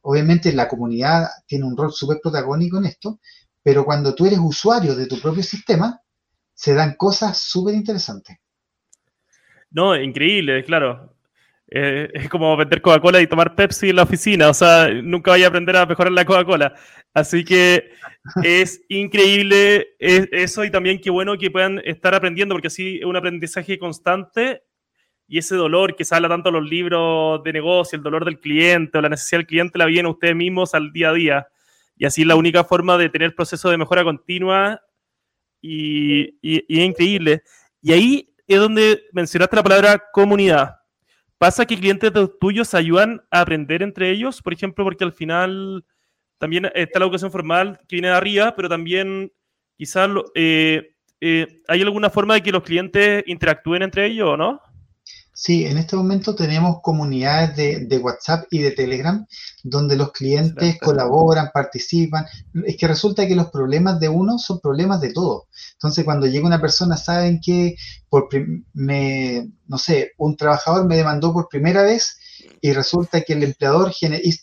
Obviamente 0.00 0.52
la 0.52 0.68
comunidad 0.68 1.28
tiene 1.46 1.66
un 1.66 1.76
rol 1.76 1.92
súper 1.92 2.20
protagónico 2.22 2.78
en 2.78 2.86
esto, 2.86 3.20
pero 3.62 3.84
cuando 3.84 4.14
tú 4.14 4.26
eres 4.26 4.38
usuario 4.38 4.94
de 4.94 5.06
tu 5.06 5.20
propio 5.20 5.42
sistema, 5.42 6.00
se 6.54 6.74
dan 6.74 6.94
cosas 6.96 7.38
súper 7.38 7.74
interesantes. 7.74 8.38
No, 9.70 9.94
increíble, 9.94 10.64
claro. 10.64 11.14
Eh, 11.70 12.10
es 12.14 12.28
como 12.28 12.56
vender 12.56 12.80
Coca-Cola 12.80 13.20
y 13.20 13.26
tomar 13.26 13.54
Pepsi 13.54 13.90
en 13.90 13.96
la 13.96 14.02
oficina, 14.04 14.48
o 14.48 14.54
sea, 14.54 14.88
nunca 14.90 15.32
vaya 15.32 15.46
a 15.46 15.48
aprender 15.48 15.76
a 15.76 15.86
mejorar 15.86 16.12
la 16.12 16.24
Coca-Cola. 16.24 16.74
Así 17.14 17.44
que 17.44 17.90
es 18.42 18.82
increíble 18.88 19.88
eso 19.98 20.64
y 20.64 20.70
también 20.70 21.00
qué 21.00 21.10
bueno 21.10 21.36
que 21.36 21.50
puedan 21.50 21.80
estar 21.84 22.14
aprendiendo, 22.14 22.54
porque 22.54 22.68
así 22.68 22.98
es 22.98 23.04
un 23.04 23.16
aprendizaje 23.16 23.78
constante 23.78 24.62
y 25.26 25.38
ese 25.38 25.56
dolor 25.56 25.96
que 25.96 26.04
se 26.04 26.18
tanto 26.20 26.48
en 26.48 26.54
los 26.54 26.68
libros 26.68 27.42
de 27.42 27.52
negocio, 27.52 27.96
el 27.96 28.02
dolor 28.02 28.24
del 28.24 28.40
cliente 28.40 28.96
o 28.96 29.02
la 29.02 29.08
necesidad 29.08 29.40
del 29.40 29.46
cliente 29.46 29.78
la 29.78 29.86
viven 29.86 30.06
ustedes 30.06 30.36
mismos 30.36 30.74
al 30.74 30.92
día 30.92 31.10
a 31.10 31.12
día. 31.12 31.48
Y 31.96 32.06
así 32.06 32.22
es 32.22 32.26
la 32.26 32.36
única 32.36 32.64
forma 32.64 32.96
de 32.96 33.08
tener 33.10 33.34
proceso 33.34 33.68
de 33.68 33.76
mejora 33.76 34.04
continua 34.04 34.80
y, 35.60 36.38
y 36.40 36.80
es 36.80 36.86
increíble. 36.86 37.42
Y 37.82 37.92
ahí 37.92 38.34
es 38.46 38.58
donde 38.58 39.02
mencionaste 39.12 39.56
la 39.56 39.62
palabra 39.62 40.02
comunidad 40.12 40.77
¿Pasa 41.38 41.66
que 41.66 41.76
clientes 41.76 42.12
tuyos 42.40 42.74
ayudan 42.74 43.22
a 43.30 43.40
aprender 43.42 43.82
entre 43.82 44.10
ellos? 44.10 44.42
Por 44.42 44.52
ejemplo, 44.52 44.84
porque 44.84 45.04
al 45.04 45.12
final 45.12 45.84
también 46.38 46.68
está 46.74 46.98
la 46.98 47.04
educación 47.04 47.30
formal 47.30 47.78
que 47.86 47.96
viene 47.96 48.08
de 48.08 48.14
arriba, 48.14 48.54
pero 48.56 48.68
también 48.68 49.32
quizás 49.76 50.10
eh, 50.34 50.94
eh, 51.20 51.46
hay 51.68 51.82
alguna 51.82 52.10
forma 52.10 52.34
de 52.34 52.42
que 52.42 52.50
los 52.50 52.64
clientes 52.64 53.22
interactúen 53.26 53.82
entre 53.82 54.06
ellos, 54.06 54.36
¿no? 54.36 54.60
Sí, 55.40 55.66
en 55.66 55.78
este 55.78 55.94
momento 55.94 56.34
tenemos 56.34 56.78
comunidades 56.82 57.88
de, 57.88 57.98
WhatsApp 57.98 58.48
y 58.50 58.58
de 58.58 58.72
Telegram 58.72 59.24
donde 59.62 59.94
los 59.94 60.10
clientes 60.10 60.80
colaboran, 60.80 61.50
participan. 61.54 62.26
Es 62.66 62.76
que 62.76 62.88
resulta 62.88 63.24
que 63.28 63.36
los 63.36 63.48
problemas 63.48 64.00
de 64.00 64.08
uno 64.08 64.36
son 64.38 64.58
problemas 64.58 65.00
de 65.00 65.12
todos. 65.12 65.44
Entonces, 65.74 66.04
cuando 66.04 66.26
llega 66.26 66.44
una 66.44 66.60
persona, 66.60 66.96
saben 66.96 67.38
que 67.40 67.76
por 68.08 68.28
me, 68.72 69.48
no 69.68 69.78
sé, 69.78 70.10
un 70.18 70.36
trabajador 70.36 70.88
me 70.88 70.96
demandó 70.96 71.32
por 71.32 71.48
primera 71.48 71.84
vez 71.84 72.18
y 72.60 72.72
resulta 72.72 73.20
que 73.20 73.34
el 73.34 73.44
empleador 73.44 73.94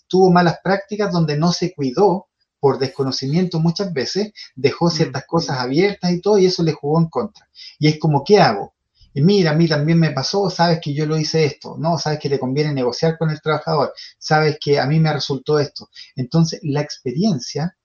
tuvo 0.08 0.32
malas 0.32 0.60
prácticas 0.64 1.12
donde 1.12 1.38
no 1.38 1.52
se 1.52 1.74
cuidó 1.74 2.28
por 2.62 2.80
desconocimiento 2.80 3.60
muchas 3.60 3.92
veces, 3.92 4.32
dejó 4.56 4.90
ciertas 4.90 5.24
mm. 5.24 5.28
cosas 5.28 5.58
abiertas 5.60 6.14
y 6.14 6.22
todo, 6.22 6.38
y 6.38 6.46
eso 6.46 6.64
le 6.64 6.72
jugó 6.72 7.02
en 7.02 7.10
contra. 7.10 7.50
Y 7.80 7.90
es 7.90 8.00
como, 8.00 8.24
¿qué 8.24 8.40
hago? 8.40 8.75
Y 9.16 9.22
mira, 9.22 9.52
a 9.52 9.54
mí 9.56 9.66
también 9.66 9.98
me 9.98 10.12
pasó, 10.12 10.50
sabes 10.50 10.82
que 10.82 10.94
yo 10.94 11.06
lo 11.06 11.18
hice 11.18 11.46
esto, 11.46 11.78
no, 11.80 11.98
sabes 11.98 12.20
que 12.20 12.28
te 12.28 12.38
conviene 12.38 12.74
negociar 12.74 13.18
con 13.18 13.30
el 13.30 13.40
trabajador, 13.40 13.94
sabes 14.20 14.58
que 14.60 14.78
a 14.78 14.86
mí 14.86 15.00
me 15.00 15.14
resultó 15.14 15.58
esto. 15.58 15.90
Entonces, 16.18 16.60
la 16.64 16.82
experiencia, 16.82 17.78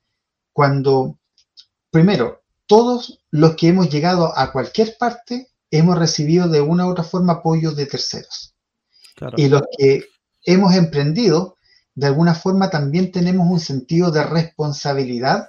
cuando, 0.52 1.20
primero, 1.88 2.42
todos 2.66 3.22
los 3.30 3.54
que 3.54 3.68
hemos 3.68 3.88
llegado 3.88 4.36
a 4.36 4.50
cualquier 4.50 4.96
parte, 4.98 5.52
hemos 5.70 5.96
recibido 5.96 6.48
de 6.48 6.60
una 6.60 6.88
u 6.88 6.90
otra 6.90 7.04
forma 7.04 7.34
apoyo 7.34 7.70
de 7.70 7.86
terceros. 7.86 8.56
Y 9.36 9.48
los 9.48 9.62
que 9.78 10.06
hemos 10.44 10.74
emprendido, 10.74 11.58
de 11.94 12.08
alguna 12.08 12.34
forma 12.34 12.70
también 12.70 13.12
tenemos 13.12 13.48
un 13.48 13.60
sentido 13.60 14.10
de 14.10 14.24
responsabilidad 14.24 15.48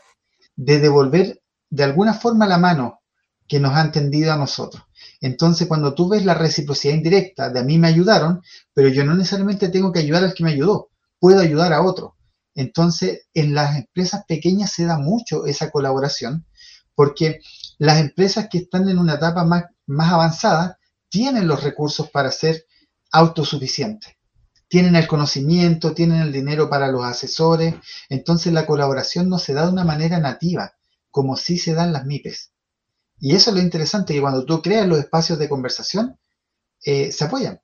de 0.55 0.79
devolver 0.79 1.41
de 1.71 1.83
alguna 1.83 2.13
forma 2.13 2.45
la 2.45 2.59
mano 2.59 3.01
que 3.47 3.59
nos 3.59 3.73
han 3.73 3.91
tendido 3.91 4.31
a 4.31 4.37
nosotros. 4.37 4.83
Entonces, 5.19 5.67
cuando 5.67 5.93
tú 5.93 6.09
ves 6.09 6.25
la 6.25 6.33
reciprocidad 6.33 6.93
indirecta 6.93 7.49
de 7.49 7.59
a 7.59 7.63
mí 7.63 7.77
me 7.77 7.87
ayudaron, 7.87 8.41
pero 8.73 8.89
yo 8.89 9.05
no 9.05 9.15
necesariamente 9.15 9.69
tengo 9.69 9.91
que 9.91 9.99
ayudar 9.99 10.23
al 10.23 10.33
que 10.33 10.43
me 10.43 10.51
ayudó, 10.51 10.89
puedo 11.19 11.39
ayudar 11.39 11.73
a 11.73 11.81
otro. 11.81 12.15
Entonces, 12.55 13.27
en 13.33 13.53
las 13.53 13.77
empresas 13.77 14.23
pequeñas 14.27 14.71
se 14.71 14.85
da 14.85 14.97
mucho 14.97 15.45
esa 15.45 15.69
colaboración, 15.69 16.45
porque 16.95 17.39
las 17.77 17.99
empresas 17.99 18.47
que 18.49 18.59
están 18.59 18.89
en 18.89 18.97
una 18.97 19.15
etapa 19.15 19.43
más, 19.43 19.65
más 19.85 20.11
avanzada 20.11 20.77
tienen 21.09 21.47
los 21.47 21.63
recursos 21.63 22.09
para 22.09 22.31
ser 22.31 22.65
autosuficientes. 23.11 24.13
Tienen 24.67 24.95
el 24.95 25.07
conocimiento, 25.07 25.93
tienen 25.93 26.21
el 26.21 26.31
dinero 26.31 26.69
para 26.69 26.87
los 26.87 27.03
asesores, 27.03 27.75
entonces 28.09 28.53
la 28.53 28.65
colaboración 28.65 29.27
no 29.29 29.37
se 29.37 29.53
da 29.53 29.65
de 29.65 29.73
una 29.73 29.83
manera 29.83 30.19
nativa, 30.19 30.73
como 31.09 31.35
sí 31.35 31.57
se 31.57 31.73
dan 31.73 31.91
las 31.91 32.05
MIPES. 32.05 32.50
Y 33.21 33.35
eso 33.35 33.51
es 33.51 33.55
lo 33.55 33.61
interesante, 33.61 34.15
que 34.15 34.19
cuando 34.19 34.43
tú 34.43 34.63
creas 34.63 34.87
los 34.87 34.97
espacios 34.97 35.37
de 35.37 35.47
conversación, 35.47 36.17
eh, 36.83 37.11
se 37.11 37.23
apoyan. 37.23 37.61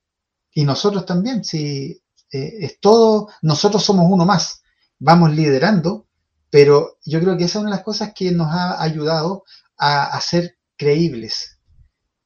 Y 0.52 0.64
nosotros 0.64 1.04
también, 1.04 1.42
si 1.42 2.00
eh, 2.32 2.54
es 2.60 2.78
todo, 2.80 3.28
nosotros 3.42 3.82
somos 3.82 4.06
uno 4.08 4.24
más, 4.24 4.62
vamos 5.00 5.34
liderando, 5.34 6.06
pero 6.48 6.98
yo 7.04 7.20
creo 7.20 7.36
que 7.36 7.44
esa 7.44 7.58
es 7.58 7.62
una 7.62 7.72
de 7.72 7.76
las 7.76 7.84
cosas 7.84 8.12
que 8.14 8.30
nos 8.30 8.46
ha 8.52 8.80
ayudado 8.80 9.42
a, 9.76 10.20
ser 10.20 10.56
creíbles, 10.76 11.58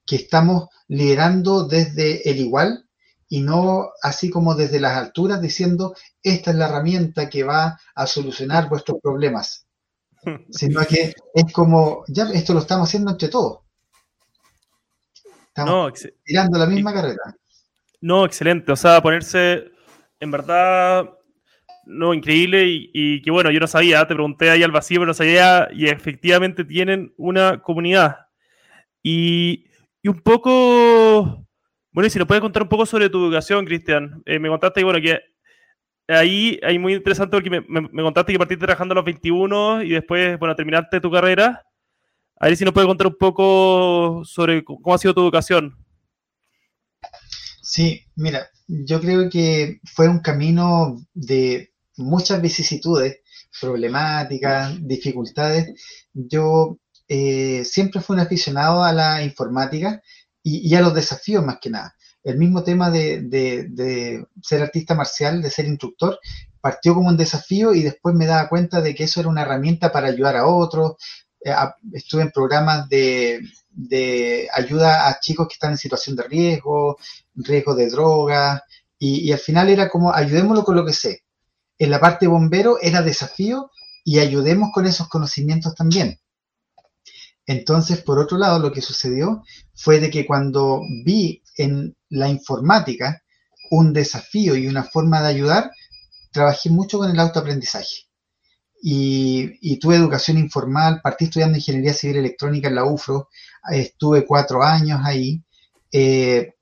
que 0.07 0.17
estamos 0.17 0.69
liderando 0.87 1.67
desde 1.67 2.29
el 2.31 2.39
igual 2.39 2.87
y 3.29 3.41
no 3.41 3.89
así 4.03 4.29
como 4.29 4.55
desde 4.55 4.79
las 4.79 4.97
alturas 4.97 5.41
diciendo, 5.41 5.95
esta 6.23 6.51
es 6.51 6.57
la 6.57 6.67
herramienta 6.67 7.31
que 7.31 7.45
va 7.45 7.81
a 7.95 8.07
solucionar 8.07 8.69
vuestros 8.69 8.99
problemas 9.03 9.67
sino 10.51 10.81
que 10.87 11.15
es 11.35 11.53
como, 11.53 12.05
ya 12.09 12.25
esto 12.33 12.55
lo 12.55 12.61
estamos 12.61 12.89
haciendo 12.89 13.11
entre 13.11 13.29
todos. 13.29 13.61
Estamos 15.49 15.93
tirando 16.25 16.59
la 16.59 16.67
misma 16.67 16.95
carrera. 16.95 17.37
No, 18.01 18.25
excelente. 18.25 18.73
O 18.73 18.77
sea, 18.77 19.03
ponerse, 19.03 19.71
en 20.19 20.31
verdad, 20.31 21.11
no, 21.85 22.15
increíble 22.15 22.65
y, 22.67 23.21
que 23.23 23.31
bueno, 23.31 23.51
yo 23.51 23.61
no 23.61 23.67
sabía, 23.67 24.07
te 24.07 24.15
pregunté 24.15 24.51
ahí 24.51 24.63
al 24.63 24.71
vacío, 24.71 25.01
pero 25.01 25.09
no 25.09 25.15
sabía 25.15 25.69
y 25.73 25.89
efectivamente 25.89 26.65
tienen 26.65 27.13
una 27.17 27.61
comunidad. 27.63 28.17
Y, 29.03 29.67
un 30.05 30.21
poco, 30.21 31.47
bueno, 31.93 32.07
y 32.07 32.11
si 32.11 32.19
nos 32.19 32.27
puedes 32.27 32.41
contar 32.41 32.63
un 32.63 32.69
poco 32.69 32.87
sobre 32.87 33.11
tu 33.11 33.25
educación, 33.25 33.65
Cristian. 33.65 34.23
Eh, 34.27 34.39
me 34.39 34.49
contaste, 34.49 34.83
bueno, 34.83 35.01
que 35.01 35.21
ahí 36.09 36.59
hay 36.63 36.79
muy 36.79 36.95
interesante 36.95 37.37
porque 37.37 37.51
me, 37.51 38.03
contaste 38.03 38.33
que 38.33 38.39
partiste 38.39 38.65
trabajando 38.65 38.93
a 38.93 38.97
los 38.97 39.05
21 39.05 39.83
y 39.83 39.91
después, 39.91 40.39
bueno, 40.39 40.55
terminaste 40.57 41.01
tu 41.01 41.11
carrera. 41.11 41.65
A 42.39 42.47
ver 42.47 42.57
si 42.57 42.65
nos 42.65 42.75
puedes 42.75 42.89
contar 42.89 43.07
un 43.07 43.17
poco 43.19 44.23
sobre 44.25 44.65
cómo 44.65 44.95
ha 44.95 44.99
sido 44.99 45.15
tu 45.15 45.21
educación. 45.21 45.77
Sí, 47.63 48.05
mira, 48.17 48.49
yo 48.67 49.01
creo 49.01 49.31
que 49.31 49.81
fue 49.85 50.09
un 50.09 50.21
camino 50.21 50.97
de 51.15 51.73
muchas 51.97 52.43
vicisitudes, 52.43 53.21
problemáticas, 53.61 54.77
dificultades. 54.87 55.73
Yo 56.13 56.79
eh, 57.09 57.65
siempre 57.65 58.01
fui 58.01 58.15
un 58.15 58.21
aficionado 58.21 58.83
a 58.83 58.93
la 58.93 59.23
informática 59.23 60.03
y, 60.43 60.75
a 60.75 60.81
los 60.81 60.95
desafíos 60.95 61.45
más 61.45 61.59
que 61.61 61.71
nada. 61.71 61.95
El 62.25 62.39
mismo 62.39 62.63
tema 62.63 62.91
de, 62.91 64.25
ser 64.43 64.63
artista 64.63 64.95
marcial, 64.95 65.43
de 65.43 65.51
ser 65.51 65.67
instructor, 65.67 66.19
partió 66.61 66.95
como 66.95 67.09
un 67.09 67.17
desafío 67.17 67.75
y 67.75 67.83
después 67.83 68.15
me 68.15 68.27
daba 68.27 68.49
cuenta 68.49 68.81
de 68.81 68.95
que 68.95 69.05
eso 69.05 69.21
era 69.21 69.29
una 69.29 69.43
herramienta 69.43 69.91
para 69.91 70.09
ayudar 70.09 70.37
a 70.37 70.47
otros. 70.47 70.97
Eh, 71.45 71.53
estuve 71.93 72.23
en 72.23 72.31
programas 72.31 72.89
de, 72.89 73.41
de 73.71 74.49
ayuda 74.55 75.09
a 75.09 75.19
chicos 75.19 75.49
que 75.49 75.55
están 75.55 75.73
en 75.73 75.79
situación 75.79 76.15
de 76.15 76.23
riesgo, 76.25 76.97
riesgo 77.35 77.75
de 77.75 77.89
droga, 77.89 78.63
y, 79.05 79.33
al 79.33 79.41
final 79.41 79.69
era 79.69 79.89
como 79.89 80.15
ayudémoslo 80.15 80.63
con 80.63 80.77
lo 80.77 80.87
que 80.87 80.93
sé. 80.93 81.25
En 81.77 81.91
la 81.91 81.99
parte 81.99 82.29
bombero 82.29 82.79
era 82.81 83.03
desafío 83.03 83.73
y 84.05 84.21
ayudemos 84.21 84.71
con 84.73 84.87
esos 84.87 85.09
conocimientos 85.09 85.75
también. 85.75 86.21
Entonces, 87.45 88.01
por 88.01 88.21
otro 88.21 88.39
lado, 88.39 88.61
lo 88.61 88.71
que 88.71 88.81
sucedió 88.81 89.43
fue 89.75 89.99
de 89.99 90.09
que 90.09 90.25
cuando 90.25 90.83
vi 91.05 91.42
en 91.57 91.97
la 92.09 92.29
informática 92.29 93.23
un 93.71 93.93
desafío 93.93 94.55
y 94.55 94.67
una 94.67 94.85
forma 94.85 95.23
de 95.23 95.29
ayudar, 95.29 95.71
trabajé 96.31 96.69
mucho 96.69 96.99
con 96.99 97.11
el 97.11 97.19
autoaprendizaje. 97.19 98.07
Y, 98.83 99.79
tuve 99.79 99.97
educación 99.97 100.39
informal, 100.39 101.01
partí 101.03 101.25
estudiando 101.25 101.57
ingeniería 101.57 101.95
civil 101.95 102.17
electrónica 102.17 102.69
en 102.69 102.75
la 102.75 102.85
UFRO, 102.85 103.29
estuve 103.71 104.27
cuatro 104.27 104.63
años 104.63 105.01
ahí, 105.05 105.43
eh, 105.91 106.55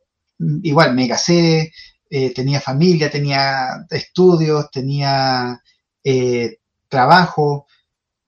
igual 0.63 0.95
me 0.95 1.09
casé, 1.09 1.73
eh, 2.11 2.35
tenía 2.35 2.61
familia, 2.61 3.11
tenía 3.11 3.87
estudios, 3.91 4.71
tenía 4.71 5.61
eh, 6.05 6.59
trabajo, 6.89 7.67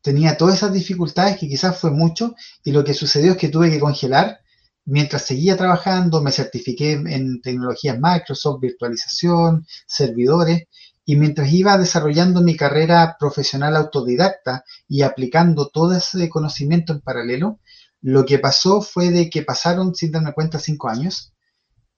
tenía 0.00 0.36
todas 0.36 0.56
esas 0.56 0.72
dificultades 0.72 1.36
que 1.38 1.48
quizás 1.48 1.78
fue 1.78 1.90
mucho 1.90 2.34
y 2.64 2.72
lo 2.72 2.82
que 2.82 2.94
sucedió 2.94 3.32
es 3.32 3.38
que 3.38 3.48
tuve 3.48 3.70
que 3.70 3.80
congelar 3.80 4.40
mientras 4.84 5.26
seguía 5.26 5.56
trabajando, 5.56 6.22
me 6.22 6.32
certifiqué 6.32 6.92
en 6.92 7.40
tecnologías 7.40 7.98
Microsoft, 8.00 8.60
virtualización, 8.60 9.66
servidores 9.86 10.64
y 11.04 11.16
mientras 11.16 11.52
iba 11.52 11.78
desarrollando 11.78 12.42
mi 12.42 12.56
carrera 12.56 13.16
profesional 13.18 13.76
autodidacta 13.76 14.64
y 14.88 15.02
aplicando 15.02 15.68
todo 15.68 15.94
ese 15.94 16.28
conocimiento 16.28 16.92
en 16.92 17.00
paralelo, 17.00 17.58
lo 18.00 18.24
que 18.24 18.38
pasó 18.38 18.82
fue 18.82 19.10
de 19.10 19.30
que 19.30 19.42
pasaron, 19.42 19.94
sin 19.94 20.12
darme 20.12 20.32
cuenta, 20.32 20.58
cinco 20.58 20.88
años 20.88 21.32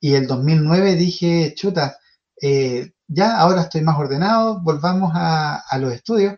y 0.04 0.16
el 0.16 0.26
2009 0.26 0.96
dije, 0.96 1.54
chuta, 1.56 1.96
eh, 2.42 2.92
ya 3.08 3.38
ahora 3.38 3.62
estoy 3.62 3.80
más 3.80 3.98
ordenado, 3.98 4.60
volvamos 4.62 5.12
a, 5.14 5.64
los 5.78 5.94
estudios. 5.94 6.34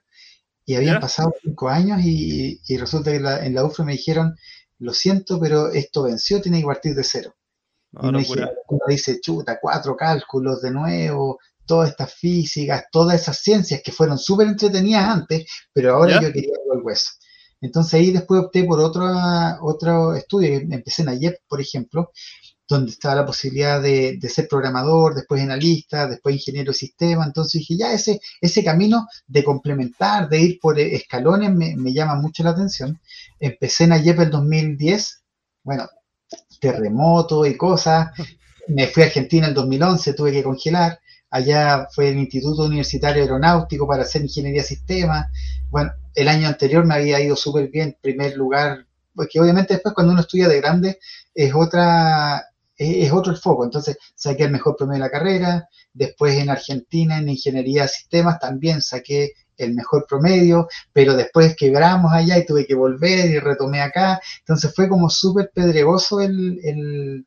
Y 0.64 0.76
habían 0.76 1.00
pasado 1.00 1.34
cinco 1.42 1.68
años 1.68 2.00
y, 2.04 2.60
resulta 2.76 3.10
que 3.10 3.16
en 3.16 3.54
la 3.54 3.64
UFRO 3.64 3.84
me 3.84 3.94
dijeron, 3.94 4.36
lo 4.78 4.92
siento, 4.92 5.40
pero 5.40 5.70
esto 5.72 6.04
venció, 6.04 6.40
tiene 6.40 6.60
que 6.60 6.66
partir 6.66 6.94
de 6.94 7.04
cero. 7.04 7.34
y 8.02 8.06
me 8.10 8.18
dije, 8.18 8.46
uno 8.68 8.80
dice, 8.88 9.20
chuta, 9.20 9.58
cuatro 9.60 9.96
cálculos 9.96 10.60
de 10.62 10.70
nuevo, 10.70 11.38
todas 11.66 11.90
estas 11.90 12.14
físicas, 12.14 12.84
todas 12.90 13.20
esas 13.20 13.38
ciencias 13.38 13.82
que 13.82 13.92
fueron 13.92 14.18
súper 14.18 14.46
entretenidas 14.46 15.08
antes, 15.08 15.46
pero 15.72 15.94
ahora 15.94 16.20
yo 16.20 16.32
quería 16.32 16.54
algo 16.60 16.74
al 16.74 16.82
hueso. 16.82 17.10
Entonces 17.60 17.94
ahí 17.94 18.10
después 18.10 18.42
opté 18.42 18.64
por 18.64 18.80
otro, 18.80 19.06
otro 19.62 20.14
estudio, 20.14 20.58
empecé 20.58 21.02
en 21.02 21.08
AYEP, 21.08 21.38
por 21.48 21.60
ejemplo, 21.60 22.12
donde 22.68 22.90
estaba 22.90 23.14
la 23.14 23.26
posibilidad 23.26 23.80
de, 23.80 24.18
ser 24.28 24.48
programador, 24.48 25.14
después 25.14 25.40
analista, 25.42 26.08
después 26.08 26.34
ingeniero 26.34 26.72
de 26.72 26.78
sistema. 26.78 27.24
Entonces 27.24 27.60
dije, 27.60 27.76
ya 27.76 27.92
ese, 27.92 28.20
ese 28.40 28.64
camino 28.64 29.06
de 29.26 29.44
complementar, 29.44 30.28
de 30.28 30.40
ir 30.40 30.58
por 30.60 30.78
escalones, 30.78 31.52
me, 31.52 31.92
llama 31.92 32.16
mucho 32.16 32.42
la 32.42 32.50
atención. 32.50 33.00
Empecé 33.38 33.84
en 33.84 33.92
AYEP 33.92 34.20
el 34.20 34.30
2010, 34.30 35.22
bueno, 35.62 35.88
terremoto 36.60 37.46
y 37.46 37.56
cosas. 37.56 38.10
Me 38.68 38.88
fui 38.88 39.04
a 39.04 39.06
Argentina 39.06 39.46
en 39.46 39.50
el 39.50 39.54
2011, 39.54 40.14
tuve 40.14 40.32
que 40.32 40.42
congelar. 40.42 40.98
Allá 41.30 41.86
fue 41.92 42.08
el 42.08 42.18
Instituto 42.18 42.64
Universitario 42.64 43.22
Aeronáutico 43.22 43.86
para 43.86 44.02
hacer 44.02 44.22
ingeniería 44.22 44.62
de 44.62 44.66
sistemas. 44.66 45.26
Bueno, 45.70 45.92
el 46.16 46.26
año 46.26 46.48
anterior 46.48 46.84
me 46.84 46.94
había 46.94 47.20
ido 47.20 47.36
súper 47.36 47.68
bien, 47.68 47.96
primer 48.00 48.36
lugar, 48.36 48.86
porque 49.14 49.40
obviamente 49.40 49.74
después 49.74 49.94
cuando 49.94 50.12
uno 50.12 50.22
estudia 50.22 50.48
de 50.48 50.60
grande 50.60 50.98
es 51.34 51.54
otra, 51.54 52.44
es, 52.76 53.12
otro 53.12 53.32
el 53.32 53.38
foco. 53.38 53.64
Entonces 53.64 53.96
saqué 54.14 54.44
el 54.44 54.52
mejor 54.52 54.76
promedio 54.76 55.02
de 55.02 55.06
la 55.06 55.10
carrera, 55.10 55.68
después 55.92 56.36
en 56.38 56.50
Argentina 56.50 57.18
en 57.18 57.28
ingeniería 57.28 57.82
de 57.82 57.88
sistemas 57.88 58.38
también 58.38 58.82
saqué 58.82 59.32
el 59.56 59.74
mejor 59.74 60.06
promedio, 60.08 60.68
pero 60.92 61.16
después 61.16 61.56
quebramos 61.56 62.12
allá 62.12 62.36
y 62.38 62.46
tuve 62.46 62.66
que 62.66 62.74
volver 62.74 63.30
y 63.30 63.38
retomé 63.38 63.80
acá. 63.80 64.20
Entonces 64.40 64.74
fue 64.74 64.88
como 64.88 65.08
súper 65.08 65.50
pedregoso 65.54 66.20
el, 66.20 67.26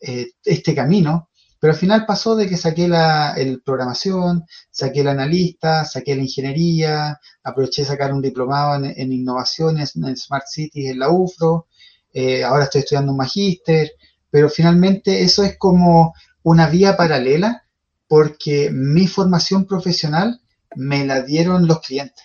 eh, 0.00 0.30
este 0.44 0.74
camino, 0.74 1.28
pero 1.60 1.72
al 1.74 1.78
final 1.78 2.06
pasó 2.06 2.34
de 2.36 2.48
que 2.48 2.56
saqué 2.56 2.88
la 2.88 3.34
el 3.36 3.62
programación, 3.62 4.44
saqué 4.70 5.00
el 5.00 5.08
analista, 5.08 5.84
saqué 5.84 6.16
la 6.16 6.22
ingeniería, 6.22 7.20
aproveché 7.44 7.84
sacar 7.84 8.12
un 8.12 8.22
diplomado 8.22 8.76
en, 8.76 8.86
en 8.96 9.12
innovaciones 9.12 9.94
en 9.96 10.16
Smart 10.16 10.46
Cities 10.48 10.90
en 10.90 10.98
la 10.98 11.10
UFRO, 11.10 11.66
eh, 12.12 12.42
ahora 12.44 12.64
estoy 12.64 12.80
estudiando 12.80 13.12
un 13.12 13.18
magíster, 13.18 13.92
pero 14.30 14.48
finalmente 14.48 15.22
eso 15.22 15.42
es 15.42 15.56
como 15.58 16.14
una 16.42 16.68
vía 16.68 16.96
paralela 16.96 17.64
porque 18.08 18.70
mi 18.72 19.06
formación 19.06 19.66
profesional 19.66 20.40
me 20.74 21.04
la 21.04 21.22
dieron 21.22 21.66
los 21.66 21.80
clientes. 21.80 22.24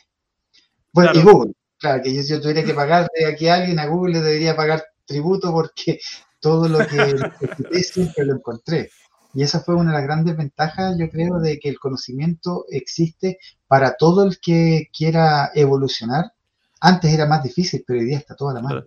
Bueno, 0.91 1.11
y 1.13 1.21
Google, 1.21 1.53
claro, 1.77 2.01
que 2.01 2.23
yo, 2.23 2.41
tuviera 2.41 2.63
que 2.63 2.73
pagarle 2.73 3.25
aquí 3.27 3.47
a 3.47 3.55
alguien, 3.55 3.79
a 3.79 3.85
Google 3.85 4.13
le 4.13 4.21
debería 4.21 4.55
pagar 4.55 4.83
tributo 5.05 5.51
porque 5.51 5.99
todo 6.39 6.67
lo 6.67 6.79
que 6.79 7.83
siempre 7.83 8.25
lo 8.25 8.35
encontré. 8.35 8.89
Y 9.35 9.43
esa 9.43 9.59
fue 9.59 9.75
una 9.75 9.91
de 9.91 9.97
las 9.97 10.05
grandes 10.05 10.37
ventajas, 10.37 10.95
yo 10.97 11.09
creo, 11.09 11.39
de 11.39 11.59
que 11.59 11.67
el 11.67 11.77
conocimiento 11.77 12.65
existe 12.69 13.37
para 13.67 13.95
todo 13.97 14.23
el 14.23 14.39
que 14.39 14.87
quiera 14.97 15.51
evolucionar. 15.53 16.31
Antes 16.79 17.13
era 17.13 17.25
más 17.25 17.43
difícil, 17.43 17.83
pero 17.85 17.99
hoy 17.99 18.05
día 18.05 18.17
está 18.17 18.35
toda 18.35 18.53
la 18.53 18.61
mano. 18.61 18.85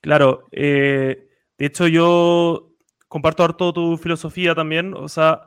Claro, 0.00 0.46
eh, 0.50 1.29
de 1.60 1.66
hecho, 1.66 1.86
yo 1.88 2.72
comparto 3.06 3.44
harto 3.44 3.70
tu 3.74 3.98
filosofía 3.98 4.54
también. 4.54 4.94
O 4.94 5.10
sea, 5.10 5.42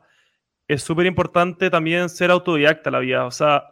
es 0.68 0.84
súper 0.84 1.08
importante 1.08 1.72
también 1.72 2.08
ser 2.08 2.30
autodidacta 2.30 2.92
la 2.92 3.00
vida. 3.00 3.26
O 3.26 3.32
sea, 3.32 3.64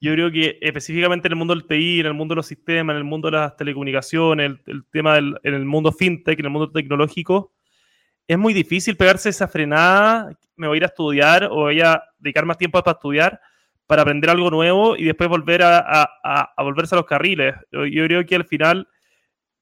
yo 0.00 0.12
creo 0.14 0.30
que 0.32 0.58
específicamente 0.62 1.28
en 1.28 1.32
el 1.32 1.36
mundo 1.36 1.54
del 1.54 1.66
TI, 1.66 2.00
en 2.00 2.06
el 2.06 2.14
mundo 2.14 2.32
de 2.32 2.36
los 2.36 2.46
sistemas, 2.46 2.94
en 2.94 2.98
el 2.98 3.04
mundo 3.04 3.30
de 3.30 3.36
las 3.36 3.54
telecomunicaciones, 3.58 4.52
el, 4.64 4.86
tema 4.86 5.16
del 5.16 5.38
en 5.42 5.52
el 5.52 5.66
mundo 5.66 5.92
fintech, 5.92 6.38
en 6.38 6.46
el 6.46 6.50
mundo 6.52 6.72
tecnológico, 6.72 7.52
es 8.26 8.38
muy 8.38 8.54
difícil 8.54 8.96
pegarse 8.96 9.28
esa 9.28 9.46
frenada. 9.46 10.30
Me 10.56 10.66
voy 10.68 10.76
a 10.76 10.78
ir 10.78 10.84
a 10.84 10.86
estudiar 10.86 11.44
o 11.44 11.64
voy 11.64 11.82
a 11.82 12.02
dedicar 12.18 12.46
más 12.46 12.56
tiempo 12.56 12.82
para 12.82 12.94
estudiar, 12.94 13.38
para 13.86 14.00
aprender 14.00 14.30
algo 14.30 14.50
nuevo 14.50 14.96
y 14.96 15.04
después 15.04 15.28
volver 15.28 15.62
a, 15.62 16.08
a 16.22 16.62
volverse 16.62 16.94
a 16.94 16.98
los 16.98 17.06
carriles. 17.06 17.54
Yo 17.70 18.06
creo 18.06 18.24
que 18.24 18.36
al 18.36 18.46
final 18.46 18.88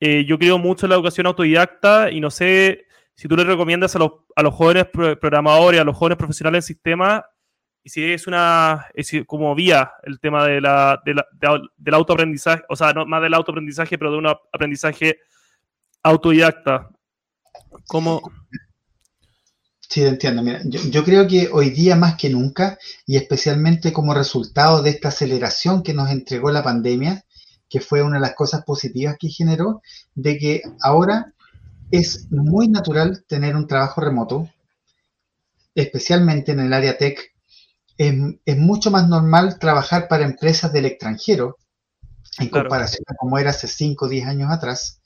eh, 0.04 0.24
yo 0.26 0.36
creo 0.36 0.58
mucho 0.58 0.84
en 0.84 0.90
la 0.90 0.96
educación 0.96 1.28
autodidacta 1.28 2.10
y 2.10 2.18
no 2.18 2.28
sé 2.28 2.86
si 3.14 3.28
tú 3.28 3.36
le 3.36 3.44
recomiendas 3.44 3.94
a 3.94 4.00
los, 4.00 4.10
a 4.34 4.42
los 4.42 4.52
jóvenes 4.52 4.86
programadores, 4.90 5.80
a 5.80 5.84
los 5.84 5.96
jóvenes 5.96 6.18
profesionales 6.18 6.64
del 6.64 6.74
sistema, 6.74 7.24
y 7.84 7.88
si 7.88 8.12
es 8.12 8.26
una 8.26 8.88
como 9.28 9.54
vía 9.54 9.92
el 10.02 10.18
tema 10.18 10.44
de 10.44 10.60
la, 10.60 11.00
del 11.04 11.94
autoaprendizaje, 11.94 12.64
o 12.68 12.74
sea, 12.74 12.92
no 12.92 13.06
más 13.06 13.22
del 13.22 13.32
autoaprendizaje, 13.32 13.96
pero 13.96 14.10
de 14.10 14.18
un 14.18 14.26
aprendizaje 14.26 15.18
autodidacta. 16.02 16.88
¿Cómo? 17.86 18.22
Sí, 19.88 20.02
entiendo. 20.04 20.42
Mira, 20.42 20.62
yo, 20.64 21.04
creo 21.04 21.28
que 21.28 21.48
hoy 21.52 21.70
día 21.70 21.94
más 21.94 22.16
que 22.16 22.28
nunca, 22.28 22.76
y 23.06 23.18
especialmente 23.18 23.92
como 23.92 24.14
resultado 24.14 24.82
de 24.82 24.90
esta 24.90 25.10
aceleración 25.10 25.84
que 25.84 25.94
nos 25.94 26.10
entregó 26.10 26.50
la 26.50 26.64
pandemia, 26.64 27.24
que 27.72 27.80
fue 27.80 28.02
una 28.02 28.16
de 28.16 28.20
las 28.20 28.34
cosas 28.34 28.64
positivas 28.64 29.16
que 29.18 29.30
generó, 29.30 29.80
de 30.14 30.36
que 30.36 30.62
ahora 30.82 31.32
es 31.90 32.30
muy 32.30 32.68
natural 32.68 33.24
tener 33.26 33.56
un 33.56 33.66
trabajo 33.66 34.02
remoto, 34.02 34.50
especialmente 35.74 36.52
en 36.52 36.60
el 36.60 36.74
área 36.74 36.98
tech. 36.98 37.32
es, 37.96 38.58
mucho 38.58 38.90
más 38.90 39.08
normal 39.08 39.58
trabajar 39.58 40.06
para 40.06 40.26
empresas 40.26 40.70
del 40.70 40.84
extranjero 40.84 41.56
en 42.38 42.50
comparación 42.50 43.04
a 43.08 43.14
como 43.14 43.38
era 43.38 43.50
hace 43.50 43.68
5 43.68 44.04
o 44.04 44.08
10 44.08 44.26
años 44.26 44.50
atrás. 44.50 45.00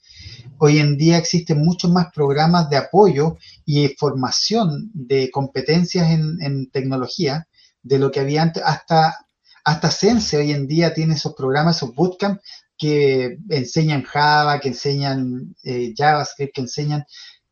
Hoy 0.57 0.79
en 0.79 0.97
día 0.97 1.17
existen 1.17 1.63
muchos 1.63 1.89
más 1.89 2.07
programas 2.13 2.69
de 2.69 2.75
apoyo 2.75 3.37
y 3.65 3.87
formación 3.89 4.91
de 4.93 5.31
competencias 5.31 6.09
en, 6.09 6.69
tecnología 6.71 7.47
de 7.81 7.99
lo 7.99 8.11
que 8.11 8.19
había 8.19 8.41
antes. 8.41 8.61
Hasta, 8.65 9.25
hasta 9.67 9.91
Sense 9.91 10.37
hoy 10.37 10.51
en 10.53 10.65
día 10.65 10.93
tiene 10.93 11.15
esos 11.15 11.35
programas, 11.35 11.75
esos 11.75 11.93
bootcamp 11.93 12.39
que 12.77 13.37
enseñan 13.49 14.03
Java, 14.03 14.61
que 14.61 14.69
enseñan 14.69 15.53
eh, 15.61 15.93
JavaScript, 15.93 16.55
que 16.55 16.61
enseñan 16.61 17.05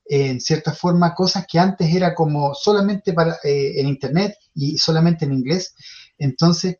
en 0.05 0.39
cierta 0.39 0.71
forma 0.71 1.13
cosas 1.13 1.45
que 1.45 1.59
antes 1.59 1.93
era 1.93 2.15
como 2.15 2.55
solamente 2.55 3.11
para, 3.11 3.33
eh, 3.43 3.81
en 3.81 3.87
Internet 3.87 4.37
y 4.53 4.77
solamente 4.77 5.25
en 5.25 5.33
inglés. 5.33 5.75
Entonces, 6.17 6.77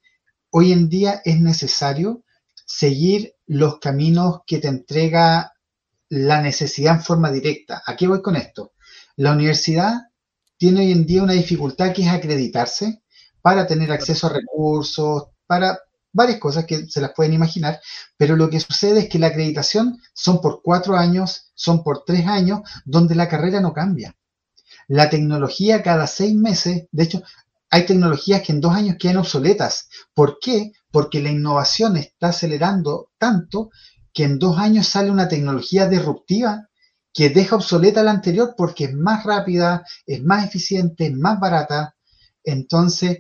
hoy 0.52 0.72
en 0.72 0.88
día 0.88 1.22
es 1.26 1.42
necesario 1.42 2.24
seguir 2.66 3.34
los 3.46 3.80
caminos 3.80 4.40
que 4.48 4.60
te 4.60 4.70
entrega 4.70 5.52
la 6.08 6.42
necesidad 6.42 6.96
en 6.96 7.04
forma 7.04 7.30
directa. 7.30 7.84
¿A 7.86 7.98
qué 7.98 8.08
voy 8.08 8.22
con 8.22 8.38
esto? 8.38 8.72
La 9.18 9.34
universidad 9.34 9.96
tiene 10.56 10.80
hoy 10.80 10.94
en 10.94 11.06
día 11.06 11.24
una 11.24 11.34
dificultad 11.34 11.92
que 11.92 12.04
es 12.04 12.08
acreditarse 12.08 13.02
para 13.46 13.68
tener 13.68 13.92
acceso 13.92 14.26
a 14.26 14.32
recursos, 14.32 15.26
para 15.46 15.78
varias 16.12 16.40
cosas 16.40 16.66
que 16.66 16.88
se 16.88 17.00
las 17.00 17.14
pueden 17.14 17.32
imaginar, 17.32 17.80
pero 18.18 18.36
lo 18.36 18.50
que 18.50 18.60
sucede 18.60 19.02
es 19.02 19.08
que 19.08 19.20
la 19.20 19.28
acreditación 19.28 20.02
son 20.16 20.42
por 20.42 20.64
cuatro 20.64 20.98
años, 20.98 21.52
son 21.54 21.84
por 21.84 22.04
tres 22.04 22.26
años, 22.26 22.62
donde 22.86 23.14
la 23.14 23.30
carrera 23.30 23.62
no 23.62 23.72
cambia. 23.72 24.16
La 24.88 25.12
tecnología 25.12 25.84
cada 25.84 26.08
seis 26.08 26.34
meses, 26.34 26.88
de 26.92 27.04
hecho, 27.04 27.22
hay 27.70 27.86
tecnologías 27.86 28.42
que 28.42 28.52
en 28.52 28.62
dos 28.62 28.74
años 28.74 28.96
quedan 29.00 29.18
obsoletas. 29.18 29.90
¿Por 30.16 30.40
qué? 30.42 30.72
Porque 30.90 31.22
la 31.22 31.30
innovación 31.30 31.98
está 31.98 32.30
acelerando 32.30 33.12
tanto 33.20 33.70
que 34.12 34.24
en 34.24 34.40
dos 34.40 34.58
años 34.58 34.88
sale 34.88 35.12
una 35.12 35.28
tecnología 35.28 35.88
disruptiva 35.88 36.68
que 37.14 37.30
deja 37.30 37.58
obsoleta 37.58 38.02
la 38.02 38.10
anterior 38.10 38.56
porque 38.58 38.86
es 38.86 38.96
más 38.96 39.24
rápida, 39.24 39.86
es 40.08 40.24
más 40.24 40.44
eficiente, 40.48 41.06
es 41.06 41.14
más 41.16 41.40
barata. 41.40 41.96
Entonces, 42.44 43.20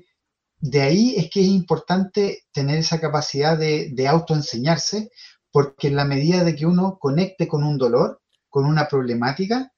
de 0.60 0.82
ahí 0.82 1.16
es 1.18 1.30
que 1.30 1.41
es 1.41 1.47
importante 1.47 2.43
tener 2.51 2.78
esa 2.78 2.99
capacidad 2.99 3.58
de, 3.58 3.89
de 3.93 4.08
autoenseñarse, 4.08 5.12
porque 5.51 5.88
en 5.88 5.95
la 5.95 6.06
medida 6.06 6.43
de 6.43 6.56
que 6.56 6.66
uno 6.66 6.97
conecte 6.99 7.47
con 7.47 7.64
un 7.64 7.78
dolor, 7.78 8.22
con 8.49 8.66
una 8.66 8.88
problemática, 8.88 9.72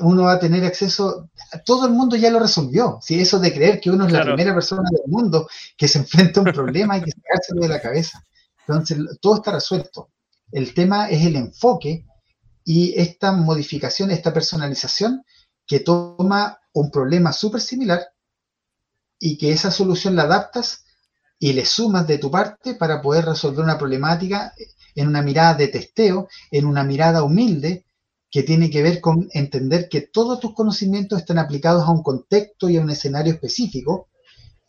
uno 0.00 0.24
va 0.24 0.32
a 0.32 0.38
tener 0.40 0.64
acceso, 0.64 1.30
todo 1.64 1.86
el 1.86 1.92
mundo 1.92 2.16
ya 2.16 2.30
lo 2.30 2.40
resolvió. 2.40 2.98
Si 3.00 3.20
eso 3.20 3.38
de 3.38 3.52
creer 3.52 3.80
que 3.80 3.90
uno 3.90 4.06
es 4.06 4.12
la 4.12 4.24
primera 4.24 4.54
persona 4.54 4.88
del 4.90 5.10
mundo 5.10 5.48
que 5.76 5.88
se 5.88 5.98
enfrenta 6.00 6.40
a 6.40 6.42
un 6.42 6.52
problema, 6.52 6.94
hay 6.94 7.02
que 7.02 7.12
sacárselo 7.12 7.62
de 7.62 7.68
la 7.68 7.80
cabeza. 7.80 8.24
Entonces, 8.66 8.98
todo 9.20 9.36
está 9.36 9.52
resuelto. 9.52 10.10
El 10.50 10.74
tema 10.74 11.08
es 11.08 11.24
el 11.24 11.36
enfoque 11.36 12.06
y 12.64 12.98
esta 12.98 13.32
modificación, 13.32 14.10
esta 14.10 14.32
personalización 14.32 15.24
que 15.66 15.80
toma 15.80 16.58
un 16.72 16.90
problema 16.90 17.32
súper 17.32 17.60
similar 17.60 18.00
y 19.18 19.38
que 19.38 19.52
esa 19.52 19.70
solución 19.70 20.16
la 20.16 20.22
adaptas 20.24 20.84
y 21.38 21.52
le 21.52 21.64
sumas 21.64 22.06
de 22.06 22.18
tu 22.18 22.30
parte 22.30 22.74
para 22.74 23.00
poder 23.02 23.26
resolver 23.26 23.64
una 23.64 23.78
problemática 23.78 24.54
en 24.94 25.08
una 25.08 25.22
mirada 25.22 25.54
de 25.54 25.68
testeo, 25.68 26.28
en 26.50 26.66
una 26.66 26.84
mirada 26.84 27.22
humilde, 27.22 27.84
que 28.30 28.42
tiene 28.42 28.68
que 28.68 28.82
ver 28.82 29.00
con 29.00 29.28
entender 29.32 29.88
que 29.88 30.00
todos 30.00 30.40
tus 30.40 30.54
conocimientos 30.54 31.20
están 31.20 31.38
aplicados 31.38 31.84
a 31.84 31.90
un 31.92 32.02
contexto 32.02 32.68
y 32.68 32.76
a 32.76 32.80
un 32.80 32.90
escenario 32.90 33.32
específico 33.32 34.08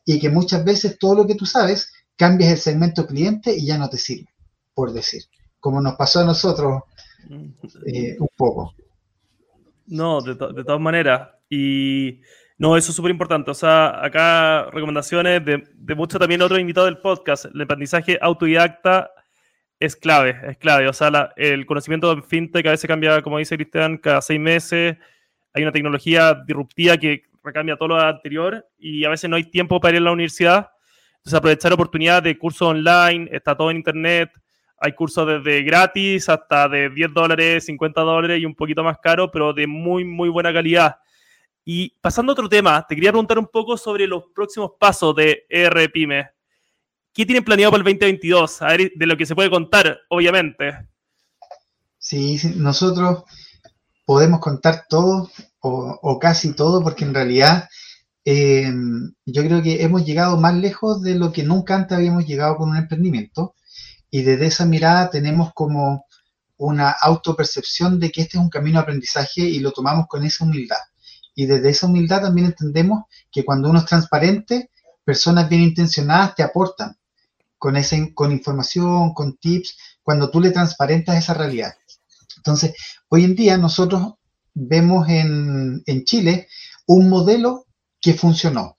y 0.06 0.20
que 0.20 0.30
muchas 0.30 0.64
veces 0.64 1.00
todo 1.00 1.16
lo 1.16 1.28
que 1.28 1.36
tú 1.36 1.46
sabes 1.46 1.92
cambias 2.16 2.52
el 2.52 2.58
segmento 2.58 3.08
cliente 3.08 3.56
y 3.56 3.66
ya 3.66 3.78
no 3.78 3.90
te 3.90 3.98
sirve, 3.98 4.30
por 4.74 4.94
decir, 4.94 5.24
como 5.60 5.82
nos 5.82 5.96
pasó 5.96 6.20
a 6.20 6.26
nosotros 6.26 6.84
eh, 7.88 8.16
un 8.20 8.30
poco. 8.38 8.76
No, 9.88 10.22
de, 10.22 10.36
de 10.36 10.64
todas 10.64 10.82
maneras. 10.82 11.30
Y 11.50 12.22
no, 12.58 12.78
eso 12.78 12.92
es 12.92 12.96
súper 12.96 13.12
importante. 13.12 13.52
O 13.52 13.54
sea, 13.54 14.04
acá 14.04 14.70
recomendaciones 14.72 15.44
de, 15.44 15.64
de 15.74 15.96
muchos 15.96 16.20
también 16.20 16.42
otros 16.42 16.60
invitados 16.60 16.90
del 16.90 17.00
podcast. 17.00 17.46
El 17.46 17.62
aprendizaje 17.62 18.18
autodidacta 18.22 19.12
es 19.80 19.96
clave, 19.96 20.40
es 20.48 20.58
clave. 20.58 20.88
O 20.88 20.94
sea, 20.94 21.34
el 21.36 21.66
conocimiento 21.66 22.16
de 22.16 22.22
fintech 22.22 22.66
a 22.68 22.72
veces 22.72 22.88
cambia, 22.88 23.22
como 23.22 23.38
dice 23.40 23.56
Cristian, 23.56 23.98
cada 23.98 24.22
seis 24.22 24.40
meses. 24.40 24.98
Hay 25.54 25.64
una 25.64 25.72
tecnología 25.72 26.34
disruptiva 26.34 26.98
que 26.98 27.24
recambia 27.44 27.76
todo 27.78 27.90
lo 27.90 28.00
anterior 28.00 28.66
y 28.78 29.06
a 29.06 29.10
veces 29.10 29.30
no 29.30 29.36
hay 29.36 29.44
tiempo 29.46 29.80
para 29.80 29.96
ir 29.96 30.02
a 30.02 30.06
la 30.06 30.12
universidad. 30.12 30.70
Entonces, 31.18 31.38
aprovechar 31.38 31.74
oportunidades 31.74 32.24
de 32.24 32.38
cursos 32.38 32.68
online, 32.68 33.30
está 33.32 33.56
todo 33.56 33.72
en 33.72 33.78
internet. 33.78 34.32
Hay 34.78 34.94
cursos 34.94 35.26
desde 35.28 35.64
gratis 35.64 36.30
hasta 36.30 36.68
de 36.70 36.90
10 36.90 37.14
dólares, 37.14 37.66
50 37.66 38.02
dólares 38.02 38.40
y 38.40 38.46
un 38.46 38.56
poquito 38.56 38.84
más 38.84 38.98
caro, 39.00 39.32
pero 39.32 39.54
de 39.54 39.68
muy, 39.68 40.04
muy 40.04 40.30
buena 40.30 40.54
calidad. 40.54 40.98
Y 41.68 41.90
pasando 42.00 42.32
a 42.32 42.34
otro 42.34 42.48
tema, 42.48 42.86
te 42.88 42.94
quería 42.94 43.12
preguntar 43.12 43.40
un 43.40 43.48
poco 43.48 43.76
sobre 43.76 44.06
los 44.06 44.26
próximos 44.36 44.74
pasos 44.80 45.16
de 45.16 45.48
ERPyme. 45.50 46.30
¿Qué 47.12 47.26
tienen 47.26 47.44
planeado 47.44 47.72
para 47.72 47.80
el 47.82 47.86
2022? 47.86 48.62
A 48.62 48.68
ver, 48.68 48.92
de 48.96 49.06
lo 49.08 49.18
que 49.18 49.26
se 49.26 49.34
puede 49.34 49.50
contar, 49.50 49.98
obviamente. 50.10 50.88
Sí, 51.98 52.40
nosotros 52.56 53.24
podemos 54.06 54.40
contar 54.40 54.86
todo 54.88 55.32
o, 55.60 56.20
casi 56.20 56.54
todo, 56.54 56.84
porque 56.84 57.04
en 57.04 57.16
realidad 57.16 57.68
eh, 58.24 58.72
yo 59.26 59.44
creo 59.44 59.64
que 59.64 59.82
hemos 59.82 60.06
llegado 60.06 60.38
más 60.38 60.54
lejos 60.54 61.02
de 61.02 61.16
lo 61.16 61.32
que 61.32 61.44
nunca 61.44 61.74
antes 61.74 61.98
habíamos 61.98 62.28
llegado 62.28 62.58
con 62.58 62.70
un 62.70 62.78
emprendimiento. 62.78 63.56
Y 64.12 64.22
desde 64.22 64.46
esa 64.46 64.68
mirada 64.68 65.10
tenemos 65.10 65.52
como 65.56 66.06
una 66.58 66.92
autopercepción 66.92 68.00
de 68.00 68.12
que 68.12 68.22
este 68.22 68.38
es 68.38 68.44
un 68.44 68.50
camino 68.50 68.78
de 68.78 68.84
aprendizaje 68.84 69.42
y 69.42 69.60
lo 69.60 69.72
tomamos 69.72 70.06
con 70.08 70.24
esa 70.24 70.44
humildad. 70.44 70.78
Y 71.36 71.46
desde 71.46 71.70
esa 71.70 71.88
humildad 71.88 72.22
también 72.22 72.48
entendemos 72.48 73.04
que 73.32 73.44
cuando 73.44 73.70
uno 73.70 73.80
es 73.80 73.86
transparente, 73.86 74.72
personas 75.04 75.50
bien 75.50 75.62
intencionadas 75.62 76.34
te 76.36 76.44
aportan 76.44 76.98
con, 77.58 77.76
ese, 77.76 78.14
con 78.14 78.32
información, 78.32 79.14
con 79.14 79.38
tips, 79.38 79.78
cuando 80.02 80.32
tú 80.32 80.40
le 80.40 80.52
transparentas 80.52 81.18
esa 81.18 81.34
realidad. 81.34 81.74
Entonces, 82.38 82.74
hoy 83.10 83.26
en 83.26 83.36
día 83.36 83.58
nosotros 83.58 84.14
vemos 84.54 85.10
en, 85.10 85.84
en 85.86 86.04
Chile 86.06 86.48
un 86.88 87.10
modelo 87.10 87.66
que 88.00 88.14
funcionó, 88.14 88.78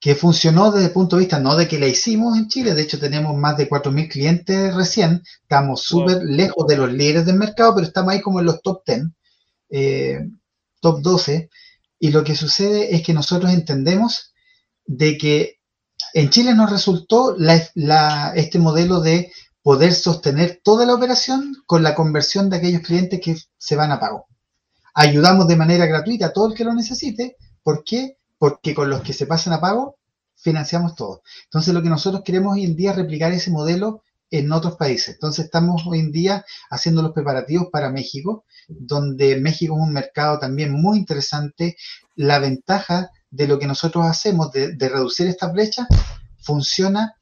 que 0.00 0.14
funcionó 0.14 0.72
desde 0.72 0.86
el 0.86 0.92
punto 0.92 1.16
de 1.16 1.20
vista 1.20 1.38
no 1.38 1.56
de 1.56 1.68
que 1.68 1.78
la 1.78 1.86
hicimos 1.86 2.36
en 2.38 2.48
Chile, 2.48 2.74
de 2.74 2.82
hecho 2.82 2.98
tenemos 2.98 3.36
más 3.36 3.56
de 3.56 3.68
4.000 3.68 4.08
clientes 4.08 4.74
recién, 4.74 5.22
estamos 5.42 5.82
súper 5.82 6.22
lejos 6.22 6.66
de 6.66 6.76
los 6.76 6.92
líderes 6.92 7.26
del 7.26 7.36
mercado, 7.36 7.74
pero 7.74 7.86
estamos 7.86 8.12
ahí 8.12 8.20
como 8.20 8.40
en 8.40 8.46
los 8.46 8.62
top 8.62 8.82
10, 8.86 9.02
eh, 9.70 10.20
top 10.80 11.00
12, 11.02 11.50
y 11.98 12.10
lo 12.10 12.24
que 12.24 12.36
sucede 12.36 12.94
es 12.94 13.02
que 13.02 13.14
nosotros 13.14 13.52
entendemos 13.52 14.32
de 14.84 15.16
que 15.16 15.56
en 16.14 16.30
Chile 16.30 16.54
nos 16.54 16.70
resultó 16.70 17.36
este 18.34 18.58
modelo 18.58 19.00
de 19.00 19.32
poder 19.62 19.94
sostener 19.94 20.60
toda 20.62 20.86
la 20.86 20.94
operación 20.94 21.56
con 21.66 21.82
la 21.82 21.94
conversión 21.94 22.48
de 22.48 22.58
aquellos 22.58 22.82
clientes 22.82 23.20
que 23.20 23.36
se 23.56 23.76
van 23.76 23.90
a 23.90 23.98
pago. 23.98 24.26
Ayudamos 24.94 25.48
de 25.48 25.56
manera 25.56 25.86
gratuita 25.86 26.26
a 26.26 26.32
todo 26.32 26.48
el 26.48 26.54
que 26.54 26.64
lo 26.64 26.72
necesite. 26.72 27.36
¿Por 27.62 27.82
qué? 27.84 28.18
Porque 28.38 28.74
con 28.74 28.88
los 28.88 29.02
que 29.02 29.12
se 29.12 29.26
pasan 29.26 29.54
a 29.54 29.60
pago 29.60 29.96
financiamos 30.36 30.94
todo. 30.94 31.22
Entonces 31.44 31.74
lo 31.74 31.82
que 31.82 31.88
nosotros 31.88 32.22
queremos 32.24 32.54
hoy 32.54 32.64
en 32.64 32.76
día 32.76 32.90
es 32.90 32.96
replicar 32.96 33.32
ese 33.32 33.50
modelo 33.50 34.02
en 34.30 34.52
otros 34.52 34.76
países. 34.76 35.14
Entonces 35.14 35.46
estamos 35.46 35.82
hoy 35.86 36.00
en 36.00 36.12
día 36.12 36.44
haciendo 36.70 37.02
los 37.02 37.12
preparativos 37.12 37.68
para 37.70 37.90
México, 37.90 38.44
donde 38.68 39.36
México 39.40 39.74
es 39.76 39.80
un 39.80 39.92
mercado 39.92 40.38
también 40.38 40.72
muy 40.72 40.98
interesante. 40.98 41.76
La 42.14 42.38
ventaja 42.38 43.10
de 43.30 43.46
lo 43.46 43.58
que 43.58 43.66
nosotros 43.66 44.06
hacemos, 44.06 44.50
de, 44.52 44.88
reducir 44.88 45.26
esta 45.26 45.48
brecha, 45.48 45.86
funciona 46.38 47.14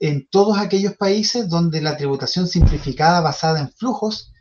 en 0.00 0.28
todos 0.28 0.58
aquellos 0.58 0.96
países 0.96 1.48
donde 1.48 1.80
la 1.80 1.96
tributación 1.96 2.46
simplificada 2.46 3.20
basada 3.20 3.60
en 3.60 3.70
flujos 3.72 4.32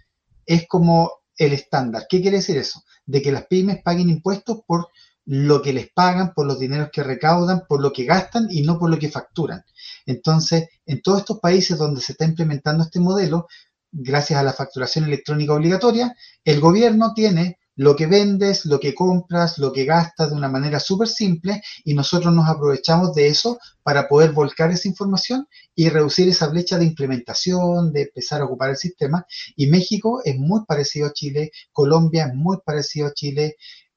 es 0.45 0.68
como 0.68 1.12
el 1.38 1.54
estándar. 1.54 2.06
¿Qué 2.10 2.22
quiere 2.22 2.38
decir 2.38 2.58
eso? 2.58 2.84
De 3.06 3.22
que 3.22 3.32
las 3.32 3.45
pymes 3.45 3.82
paguen 3.84 4.10
impuestos 4.10 4.60
por 4.66 4.88
lo 5.26 5.61
que 5.61 5.74
les 5.74 5.89
pagan, 5.91 6.34
por 6.34 6.45
los 6.45 6.59
dineros 6.59 6.89
que 6.91 7.03
recaudan, 7.03 7.63
por 7.67 7.82
lo 7.82 7.93
que 7.93 8.05
gastan 8.05 8.47
y 8.49 8.61
no 8.61 8.78
por 8.78 8.89
lo 8.89 8.99
que 8.99 9.09
facturan. 9.09 9.63
Entonces, 10.05 10.67
en 10.86 11.01
todos 11.01 11.19
estos 11.19 11.39
países 11.39 11.78
donde 11.78 12.01
se 12.01 12.13
está 12.13 12.26
implementando 12.26 12.84
este 12.84 12.99
modelo, 12.99 13.47
gracias 13.91 14.39
a 14.39 14.43
la 14.43 14.53
facturación 14.53 15.05
electrónica 15.05 15.53
obligatoria, 15.53 16.15
el 16.43 16.59
gobierno 16.59 17.13
tiene 17.13 17.59
lo 17.76 17.95
que 17.95 18.05
vendes, 18.05 18.65
lo 18.65 18.80
que 18.80 18.93
compras, 18.93 19.57
lo 19.57 19.71
que 19.71 19.86
gastas 19.86 20.30
de 20.30 20.36
una 20.36 20.49
manera 20.49 20.80
súper 20.80 21.07
simple 21.07 21.61
y 21.84 21.93
nosotros 21.93 22.34
nos 22.34 22.47
aprovechamos 22.47 23.15
de 23.15 23.28
eso 23.28 23.57
para 23.82 24.07
poder 24.07 24.32
volcar 24.32 24.71
esa 24.71 24.88
información 24.88 25.47
y 25.74 25.89
reducir 25.89 26.28
esa 26.30 26.47
brecha 26.47 26.78
de 26.78 26.86
implementación, 26.86 27.91
de 27.91 28.03
empezar 28.03 28.41
a 28.41 28.45
ocupar 28.45 28.69
el 28.69 28.78
sistema. 28.78 29.26
Y 29.55 29.67
México 29.67 30.21
es 30.24 30.38
muy 30.38 30.65
parecido 30.65 31.07
a 31.07 31.13
Chile, 31.13 31.51
Colombia 31.71 32.28
es 32.28 32.36
muy 32.36 32.57
parecido 32.63 33.07
a 33.07 33.13
Chile, 33.13 33.55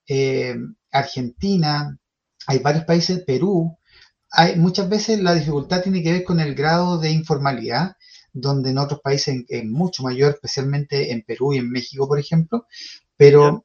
eh, 0.09 0.57
Argentina, 0.99 1.99
hay 2.47 2.59
varios 2.59 2.85
países, 2.85 3.23
Perú, 3.25 3.79
hay, 4.31 4.57
muchas 4.57 4.89
veces 4.89 5.21
la 5.21 5.35
dificultad 5.35 5.83
tiene 5.83 6.03
que 6.03 6.13
ver 6.13 6.25
con 6.25 6.41
el 6.41 6.55
grado 6.55 6.99
de 6.99 7.11
informalidad, 7.11 7.97
donde 8.33 8.71
en 8.71 8.79
otros 8.79 9.01
países 9.01 9.45
es 9.49 9.65
mucho 9.65 10.03
mayor, 10.03 10.35
especialmente 10.35 11.13
en 11.13 11.23
Perú 11.23 11.55
y 11.55 11.59
en 11.59 11.71
México, 11.71 12.07
por 12.07 12.19
ejemplo, 12.19 12.67
pero 13.17 13.65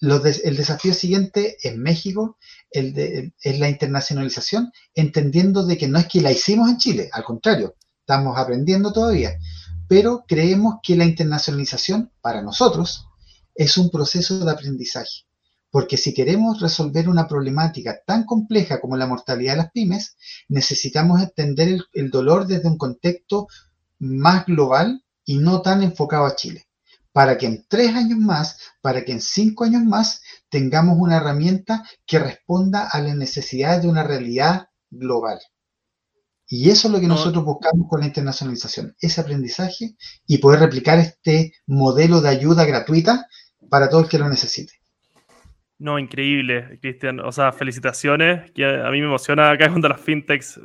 el 0.00 0.56
desafío 0.56 0.94
siguiente 0.94 1.56
en 1.62 1.82
México 1.82 2.38
el 2.70 3.32
es 3.42 3.58
la 3.58 3.68
internacionalización, 3.68 4.72
entendiendo 4.94 5.66
de 5.66 5.76
que 5.76 5.88
no 5.88 5.98
es 5.98 6.06
que 6.06 6.20
la 6.20 6.32
hicimos 6.32 6.70
en 6.70 6.78
Chile, 6.78 7.10
al 7.12 7.24
contrario, 7.24 7.74
estamos 8.00 8.38
aprendiendo 8.38 8.92
todavía, 8.92 9.38
pero 9.88 10.24
creemos 10.26 10.76
que 10.82 10.96
la 10.96 11.04
internacionalización 11.04 12.12
para 12.20 12.42
nosotros 12.42 13.06
es 13.54 13.76
un 13.76 13.90
proceso 13.90 14.44
de 14.44 14.50
aprendizaje. 14.50 15.27
Porque 15.70 15.96
si 15.96 16.14
queremos 16.14 16.60
resolver 16.60 17.08
una 17.08 17.28
problemática 17.28 18.00
tan 18.06 18.24
compleja 18.24 18.80
como 18.80 18.96
la 18.96 19.06
mortalidad 19.06 19.52
de 19.52 19.58
las 19.58 19.72
pymes, 19.72 20.16
necesitamos 20.48 21.20
entender 21.22 21.80
el, 21.92 22.10
dolor 22.10 22.46
desde 22.46 22.68
un 22.68 22.78
contexto 22.78 23.48
más 23.98 24.46
global 24.46 25.04
y 25.24 25.38
no 25.38 25.60
tan 25.60 25.82
enfocado 25.82 26.24
a 26.24 26.36
Chile. 26.36 26.66
Para 27.12 27.36
que 27.36 27.46
en 27.46 27.66
tres 27.68 27.94
años 27.94 28.18
más, 28.18 28.58
para 28.80 29.04
que 29.04 29.12
en 29.12 29.20
cinco 29.20 29.64
años 29.64 29.82
más, 29.82 30.22
tengamos 30.48 30.96
una 30.98 31.16
herramienta 31.16 31.84
que 32.06 32.18
responda 32.18 32.88
a 32.88 33.00
las 33.00 33.16
necesidades 33.16 33.82
de 33.82 33.88
una 33.88 34.02
realidad 34.02 34.68
global. 34.90 35.38
Y 36.50 36.70
eso 36.70 36.88
es 36.88 36.94
lo 36.94 37.00
que 37.00 37.06
nosotros 37.06 37.44
buscamos 37.44 37.88
con 37.90 38.00
la 38.00 38.06
internacionalización, 38.06 38.96
ese 39.00 39.20
aprendizaje 39.20 39.96
y 40.26 40.38
poder 40.38 40.60
replicar 40.60 40.98
este 40.98 41.52
modelo 41.66 42.22
de 42.22 42.30
ayuda 42.30 42.64
gratuita 42.64 43.26
para 43.68 43.90
todo 43.90 44.00
el 44.00 44.08
que 44.08 44.18
lo 44.18 44.30
necesite. 44.30 44.77
No, 45.78 45.98
increíble, 45.98 46.78
Cristian. 46.80 47.20
O 47.20 47.30
sea, 47.30 47.52
felicitaciones. 47.52 48.50
A 48.60 48.90
mí 48.90 49.00
me 49.00 49.06
emociona 49.06 49.50
acá 49.50 49.68
cuando 49.68 49.88
las 49.88 50.00
fintechs 50.00 50.60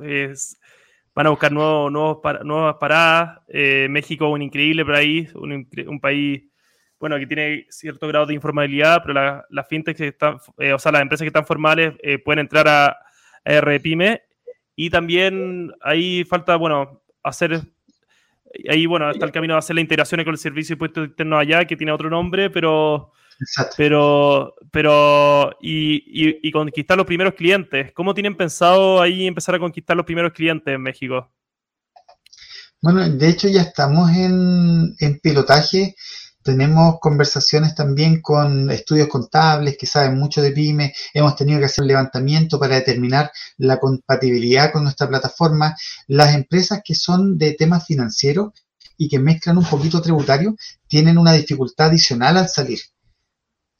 van 1.16 1.28
a 1.28 1.30
buscar 1.30 1.52
nuevos, 1.52 1.92
nuevas 1.92 2.76
paradas. 2.80 3.40
Eh, 3.48 3.88
México 3.90 4.26
es 4.26 4.34
un 4.34 4.42
increíble 4.42 4.84
país, 4.84 5.34
un, 5.36 6.00
país 6.02 6.44
bueno, 7.00 7.20
que 7.20 7.28
tiene 7.28 7.68
cierto 7.70 8.08
grado 8.08 8.26
de 8.26 8.34
informalidad, 8.34 9.04
pero 9.06 9.44
las 9.50 9.68
fintechs 9.68 10.02
están, 10.02 10.38
eh, 10.58 10.74
o 10.74 10.80
sea, 10.80 10.92
las 10.92 11.02
empresas 11.02 11.24
que 11.24 11.28
están 11.28 11.46
formales 11.46 11.94
eh, 12.02 12.18
pueden 12.18 12.40
entrar 12.40 12.68
a, 12.68 12.98
a 13.46 13.62
RPyme. 13.62 14.22
Y 14.76 14.90
también 14.90 15.72
ahí 15.82 16.24
falta, 16.24 16.56
bueno, 16.56 17.04
hacer 17.22 17.62
ahí, 18.70 18.86
bueno, 18.86 19.10
está 19.12 19.26
el 19.26 19.32
camino 19.32 19.54
de 19.54 19.60
hacer 19.60 19.76
la 19.76 19.82
integración 19.82 20.24
con 20.24 20.34
el 20.34 20.38
servicio 20.38 20.74
de 20.74 20.78
impuestos 20.78 21.08
internos 21.08 21.40
allá, 21.40 21.66
que 21.66 21.76
tiene 21.76 21.92
otro 21.92 22.10
nombre, 22.10 22.50
pero 22.50 23.12
pero, 23.78 24.56
pero 24.72 25.52
y, 25.62 26.52
conquistar 26.52 26.98
los 26.98 27.06
primeros 27.06 27.34
clientes. 27.34 27.92
¿Cómo 27.94 28.14
tienen 28.14 28.38
pensado 28.38 29.02
ahí 29.02 29.28
empezar 29.28 29.56
a 29.56 29.60
conquistar 29.60 29.96
los 29.96 30.06
primeros 30.06 30.34
clientes 30.34 30.74
en 30.74 30.82
México? 30.82 31.32
Bueno, 32.82 33.08
de 33.08 33.30
hecho 33.30 33.48
ya 33.48 33.62
estamos 33.62 34.12
en, 34.12 34.96
en 35.00 35.20
pilotaje. 35.20 35.96
Tenemos 36.44 37.00
conversaciones 37.00 37.74
también 37.74 38.22
con 38.22 38.70
estudios 38.70 39.08
contables 39.08 39.78
que 39.78 39.86
saben 39.86 40.20
mucho 40.20 40.42
de 40.42 40.52
pyme. 40.52 40.94
Hemos 41.14 41.38
tenido 41.38 41.60
que 41.60 41.66
hacer 41.66 41.86
levantamiento 41.86 42.60
para 42.60 42.76
determinar 42.76 43.32
la 43.58 43.80
compatibilidad 43.80 44.74
con 44.74 44.84
nuestra 44.84 45.08
plataforma. 45.08 45.76
Las 46.08 46.36
empresas 46.36 46.82
que 46.84 46.96
son 46.96 47.38
de 47.38 47.54
temas 47.54 47.86
financieros 47.86 48.52
y 48.98 49.08
que 49.08 49.20
mezclan 49.20 49.58
un 49.58 49.66
poquito 49.66 50.02
tributario 50.02 50.56
tienen 50.88 51.18
una 51.18 51.34
dificultad 51.34 51.88
adicional 51.88 52.38
al 52.38 52.50
salir. 52.50 52.80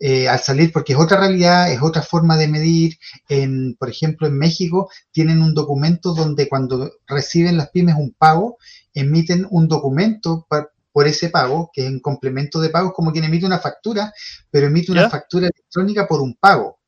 Eh, 0.06 0.28
al 0.28 0.42
salir 0.42 0.74
porque 0.74 0.92
es 0.92 1.00
otra 1.00 1.18
realidad, 1.18 1.72
es 1.72 1.82
otra 1.82 2.02
forma 2.02 2.36
de 2.36 2.50
medir. 2.50 3.00
En, 3.30 3.76
por 3.76 3.90
ejemplo, 3.90 4.28
en 4.28 4.38
México 4.38 4.90
tienen 5.12 5.42
un 5.42 5.54
documento 5.54 6.14
donde 6.14 6.50
cuando 6.50 6.92
reciben 7.08 7.56
las 7.56 7.70
pymes 7.70 7.96
un 7.96 8.12
pago, 8.12 8.58
emiten 8.94 9.48
un 9.50 9.70
documento 9.70 10.46
por 10.92 11.08
ese 11.08 11.30
pago, 11.30 11.72
que 11.74 11.86
es 11.86 11.90
un 11.90 12.02
complemento 12.02 12.60
de 12.60 12.68
pagos, 12.68 12.92
como 12.94 13.14
quien 13.14 13.24
emite 13.24 13.46
una 13.46 13.60
factura, 13.60 14.14
pero 14.52 14.68
emite 14.68 14.92
una 14.92 15.10
factura 15.10 15.48
electrónica 15.48 16.06
por 16.06 16.20
un 16.20 16.36
pago. 16.36 16.82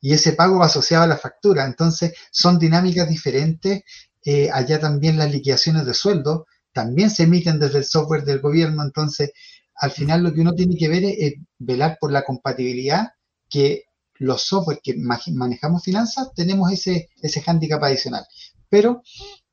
Y 0.00 0.14
ese 0.14 0.32
pago 0.32 0.58
va 0.58 0.64
asociado 0.64 1.04
a 1.04 1.08
la 1.08 1.18
factura. 1.18 1.66
Entonces, 1.66 2.14
son 2.30 2.58
dinámicas 2.58 3.06
diferentes. 3.06 3.82
Eh, 4.24 4.48
allá 4.50 4.80
también 4.80 5.18
las 5.18 5.30
liquidaciones 5.30 5.84
de 5.84 5.92
sueldo 5.92 6.46
también 6.72 7.10
se 7.10 7.24
emiten 7.24 7.58
desde 7.58 7.78
el 7.78 7.84
software 7.84 8.24
del 8.24 8.40
gobierno. 8.40 8.82
Entonces, 8.82 9.32
al 9.76 9.90
final 9.90 10.22
lo 10.22 10.32
que 10.32 10.40
uno 10.40 10.54
tiene 10.54 10.76
que 10.76 10.88
ver 10.88 11.04
es, 11.04 11.34
velar 11.58 11.98
por 12.00 12.12
la 12.12 12.24
compatibilidad 12.24 13.08
que 13.48 13.84
los 14.18 14.42
software 14.42 14.80
que 14.82 14.94
manejamos 14.96 15.82
finanzas 15.82 16.32
tenemos 16.34 16.72
ese, 16.72 17.08
ese 17.22 17.42
hándicap 17.42 17.82
adicional. 17.82 18.24
Pero 18.68 19.02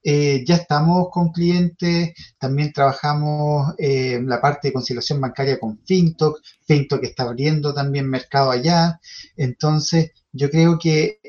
eh, 0.06 0.44
ya 0.46 0.56
estamos 0.56 1.08
con 1.12 1.32
clientes, 1.32 2.14
también 2.38 2.74
trabajamos 2.74 3.74
eh, 3.78 4.22
la 4.24 4.42
parte 4.42 4.68
de 4.68 4.74
conciliación 4.74 5.22
bancaria 5.22 5.60
con 5.60 5.80
FinTok, 5.86 6.40
FinTok 6.66 7.04
está 7.04 7.24
abriendo 7.24 7.74
también 7.74 8.10
mercado 8.10 8.52
allá. 8.52 9.00
Entonces, 9.38 10.12
yo 10.32 10.50
creo 10.50 10.78
que 10.78 11.20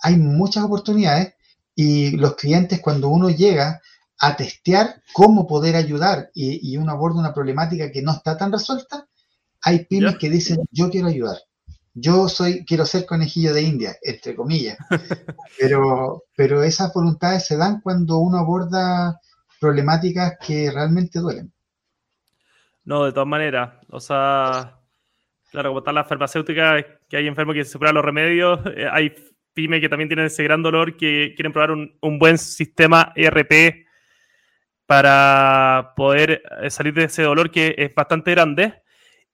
hay 0.00 0.16
muchas 0.16 0.64
oportunidades 0.64 1.34
y 1.76 2.12
los 2.12 2.34
clientes 2.36 2.80
cuando 2.80 3.08
uno 3.08 3.30
llega 3.30 3.80
a 4.26 4.36
testear 4.36 5.02
cómo 5.12 5.46
poder 5.46 5.76
ayudar 5.76 6.30
y, 6.34 6.76
uno 6.78 6.92
aborda 6.92 7.20
una 7.20 7.34
problemática 7.34 7.92
que 7.92 8.00
no 8.00 8.12
está 8.12 8.38
tan 8.38 8.50
resuelta, 8.50 9.06
hay 9.60 9.84
pymes 9.84 10.16
que 10.16 10.30
dicen, 10.30 10.58
yo 10.70 10.90
quiero 10.90 11.08
ayudar. 11.08 11.36
Yo 11.92 12.28
soy, 12.28 12.64
quiero 12.64 12.86
ser 12.86 13.04
conejillo 13.04 13.52
de 13.52 13.62
India, 13.62 13.96
entre 14.02 14.34
comillas. 14.34 14.78
Pero, 15.60 16.24
pero 16.36 16.64
esas 16.64 16.92
voluntades 16.92 17.46
se 17.46 17.56
dan 17.56 17.80
cuando 17.80 18.18
uno 18.18 18.38
aborda 18.38 19.20
problemáticas 19.60 20.36
que 20.44 20.70
realmente 20.72 21.20
duelen. 21.20 21.52
No, 22.84 23.04
de 23.04 23.12
todas 23.12 23.28
maneras. 23.28 23.74
O 23.90 24.00
sea, 24.00 24.80
claro, 25.52 25.70
como 25.70 25.78
están 25.78 25.94
las 25.94 26.08
farmacéuticas, 26.08 26.84
que 27.08 27.16
hay 27.16 27.28
enfermos 27.28 27.54
que 27.54 27.64
se 27.64 27.78
prueban 27.78 27.94
los 27.94 28.04
remedios, 28.04 28.58
eh, 28.76 28.88
hay 28.90 29.14
pymes 29.54 29.80
que 29.80 29.88
también 29.88 30.08
tienen 30.08 30.26
ese 30.26 30.42
gran 30.42 30.62
dolor 30.62 30.96
que 30.96 31.34
quieren 31.36 31.52
probar 31.52 31.70
un, 31.70 31.96
un 32.00 32.18
buen 32.18 32.36
sistema 32.36 33.12
ERP 33.14 33.83
para 34.86 35.92
poder 35.96 36.42
eh, 36.62 36.70
salir 36.70 36.94
de 36.94 37.04
ese 37.04 37.22
dolor 37.22 37.50
que 37.50 37.74
es 37.76 37.94
bastante 37.94 38.30
grande. 38.32 38.74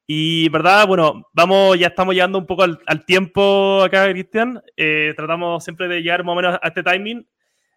Y 0.06 0.48
verdad, 0.48 0.86
bueno, 0.88 1.28
vamos, 1.32 1.78
ya 1.78 1.88
estamos 1.88 2.14
llegando 2.14 2.38
un 2.38 2.46
poco 2.46 2.64
al, 2.64 3.04
tiempo 3.06 3.82
acá, 3.82 4.10
Cristian. 4.10 4.60
Eh, 4.76 5.14
tratamos 5.16 5.62
siempre 5.62 5.86
de 5.88 6.02
llegar 6.02 6.24
más 6.24 6.32
o 6.32 6.36
menos 6.36 6.58
a 6.60 6.68
este 6.68 6.82
timing. 6.82 7.26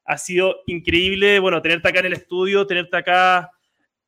Ha 0.06 0.18
sido 0.18 0.56
increíble, 0.66 1.40
bueno, 1.40 1.62
tenerte 1.62 1.90
acá 1.90 2.00
en 2.00 2.08
el 2.08 2.14
estudio, 2.14 2.66
tenerte 2.66 2.98
acá, 2.98 3.52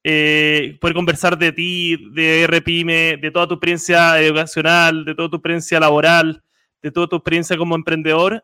eh, 0.04 0.78
poder 0.82 0.96
conversar 0.96 1.38
de 1.38 1.52
ti, 1.52 1.98
de 2.14 2.48
RPIME, 2.48 3.18
de 3.18 3.32
toda 3.32 3.48
tu 3.48 3.54
experiencia 3.56 4.20
educacional, 4.20 5.06
de 5.06 5.16
toda 5.16 5.30
tu 5.30 5.36
experiencia 5.38 5.80
laboral, 5.80 6.44
de 6.82 6.92
toda 6.92 7.08
tu 7.08 7.16
experiencia 7.18 7.58
como 7.58 7.76
emprendedor. 7.76 8.44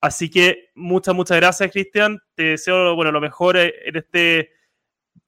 Así 0.00 0.30
que 0.30 0.70
muchas, 0.74 1.14
muchas 1.14 1.38
gracias, 1.38 1.70
Cristian. 1.70 2.18
Te 2.34 2.42
deseo, 2.42 2.94
bueno, 2.94 3.10
lo 3.12 3.20
mejor 3.20 3.56
en 3.56 3.96
este 3.96 4.50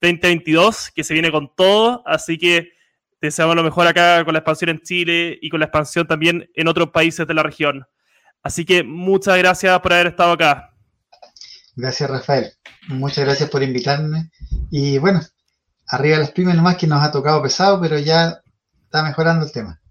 2022, 0.01 0.91
que 0.91 1.03
se 1.03 1.13
viene 1.13 1.31
con 1.31 1.53
todo, 1.55 2.03
así 2.05 2.37
que 2.37 2.73
deseamos 3.21 3.55
lo 3.55 3.63
mejor 3.63 3.87
acá 3.87 4.23
con 4.23 4.33
la 4.33 4.39
expansión 4.39 4.69
en 4.69 4.81
Chile 4.81 5.37
y 5.41 5.49
con 5.49 5.59
la 5.59 5.65
expansión 5.65 6.07
también 6.07 6.49
en 6.53 6.67
otros 6.67 6.89
países 6.91 7.25
de 7.25 7.33
la 7.33 7.43
región. 7.43 7.85
Así 8.43 8.65
que 8.65 8.83
muchas 8.83 9.37
gracias 9.37 9.79
por 9.79 9.93
haber 9.93 10.07
estado 10.07 10.33
acá. 10.33 10.71
Gracias, 11.75 12.09
Rafael. 12.09 12.51
Muchas 12.87 13.25
gracias 13.25 13.49
por 13.49 13.63
invitarme. 13.63 14.29
Y 14.71 14.97
bueno, 14.99 15.21
arriba 15.87 16.19
las 16.19 16.31
pymes 16.31 16.55
nomás 16.55 16.77
que 16.77 16.87
nos 16.87 17.03
ha 17.03 17.11
tocado 17.11 17.41
pesado, 17.41 17.81
pero 17.81 17.97
ya 17.99 18.41
está 18.83 19.03
mejorando 19.03 19.45
el 19.45 19.51
tema. 19.51 19.81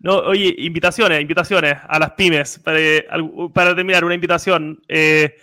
No, 0.00 0.16
oye, 0.18 0.54
invitaciones, 0.58 1.20
invitaciones 1.20 1.76
a 1.86 1.98
las 1.98 2.12
pymes. 2.12 2.60
Para, 2.60 3.74
terminar, 3.74 4.04
una 4.04 4.14
invitación. 4.14 4.80
Eh, 4.88 5.36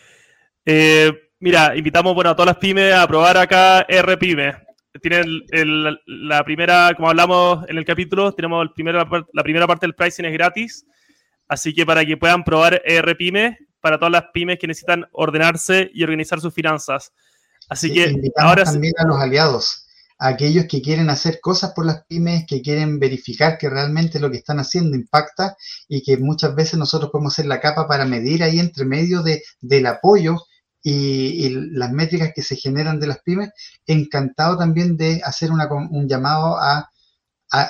eh, 0.65 1.13
Mira, 1.41 1.73
invitamos 1.75 2.13
bueno, 2.13 2.31
a 2.31 2.35
todas 2.35 2.47
las 2.47 2.57
pymes 2.57 2.93
a 2.93 3.07
probar 3.07 3.37
acá 3.37 3.85
RPyme. 3.89 4.53
Tienen 5.01 5.41
la 6.05 6.43
primera, 6.43 6.91
como 6.97 7.09
hablamos 7.09 7.63
en 7.69 7.77
el 7.77 7.85
capítulo, 7.85 8.33
tenemos 8.33 8.67
el 8.75 9.25
la 9.31 9.43
primera 9.43 9.65
parte 9.65 9.85
del 9.85 9.95
pricing 9.95 10.25
es 10.25 10.33
gratis. 10.33 10.85
Así 11.47 11.73
que 11.73 11.85
para 11.85 12.05
que 12.05 12.17
puedan 12.17 12.43
probar 12.43 12.81
RPyme, 12.85 13.57
para 13.79 13.97
todas 13.97 14.11
las 14.11 14.25
pymes 14.33 14.59
que 14.59 14.67
necesitan 14.67 15.05
ordenarse 15.13 15.89
y 15.93 16.03
organizar 16.03 16.41
sus 16.41 16.53
finanzas. 16.53 17.13
Así 17.69 17.93
que 17.93 18.13
ahora 18.35 18.65
también 18.65 18.93
a 18.97 19.07
los 19.07 19.21
aliados, 19.21 19.87
a 20.17 20.27
aquellos 20.27 20.65
que 20.65 20.81
quieren 20.81 21.09
hacer 21.09 21.39
cosas 21.39 21.71
por 21.73 21.85
las 21.85 22.03
pymes, 22.05 22.45
que 22.47 22.61
quieren 22.61 22.99
verificar 22.99 23.57
que 23.57 23.69
realmente 23.69 24.19
lo 24.19 24.29
que 24.29 24.37
están 24.37 24.59
haciendo 24.59 24.97
impacta 24.97 25.55
y 25.87 26.03
que 26.03 26.17
muchas 26.17 26.53
veces 26.53 26.77
nosotros 26.77 27.11
podemos 27.11 27.33
ser 27.33 27.45
la 27.45 27.61
capa 27.61 27.87
para 27.87 28.03
medir 28.03 28.43
ahí 28.43 28.59
entre 28.59 28.83
medio 28.83 29.23
de, 29.23 29.41
del 29.61 29.85
apoyo 29.85 30.35
y, 30.83 31.49
las 31.71 31.91
métricas 31.91 32.31
que 32.33 32.41
se 32.41 32.55
generan 32.55 32.99
de 32.99 33.07
las 33.07 33.19
pymes, 33.19 33.49
encantado 33.85 34.57
también 34.57 34.97
de 34.97 35.21
hacer 35.23 35.51
un 35.51 36.07
llamado 36.07 36.57
a, 36.57 36.89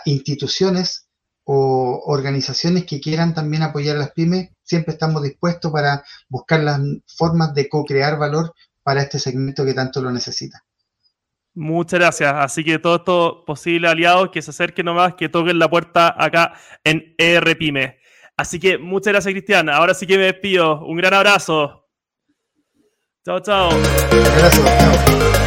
instituciones 0.05 1.07
o 1.45 2.03
organizaciones 2.05 2.85
que 2.85 2.99
quieran 2.99 3.33
también 3.33 3.63
apoyar 3.63 3.95
a 3.95 3.99
las 3.99 4.11
pymes, 4.11 4.49
siempre 4.61 4.93
estamos 4.93 5.23
dispuestos 5.23 5.71
para 5.71 6.03
buscar 6.27 6.59
las 6.59 6.79
formas 7.07 7.53
de 7.53 7.69
co-crear 7.69 8.19
valor 8.19 8.53
para 8.83 9.01
este 9.01 9.19
segmento 9.19 9.63
que 9.63 9.73
tanto 9.73 10.01
lo 10.01 10.11
necesita. 10.11 10.63
Muchas 11.55 11.99
gracias. 11.99 12.33
Así 12.35 12.63
que 12.63 12.77
todos 12.77 12.99
estos 12.99 13.43
posibles 13.45 13.89
aliados 13.89 14.29
que 14.31 14.41
se 14.41 14.51
acerquen 14.51 14.85
nomás, 14.85 15.15
que 15.15 15.29
toquen 15.29 15.59
la 15.59 15.69
puerta 15.69 16.13
acá 16.17 16.53
en 16.83 17.15
ERPyme. 17.17 17.97
Así 18.37 18.59
que 18.59 18.77
muchas 18.77 19.13
gracias, 19.13 19.33
Cristian. 19.33 19.69
Ahora 19.69 19.93
sí 19.93 20.05
que 20.05 20.17
me 20.17 20.25
despido. 20.25 20.85
Un 20.85 20.97
gran 20.97 21.13
abrazo. 21.13 21.88
Chao, 23.25 23.41
chao. 23.41 23.69
Un 23.69 24.25
abrazo. 24.25 24.63
Chao. 24.63 25.38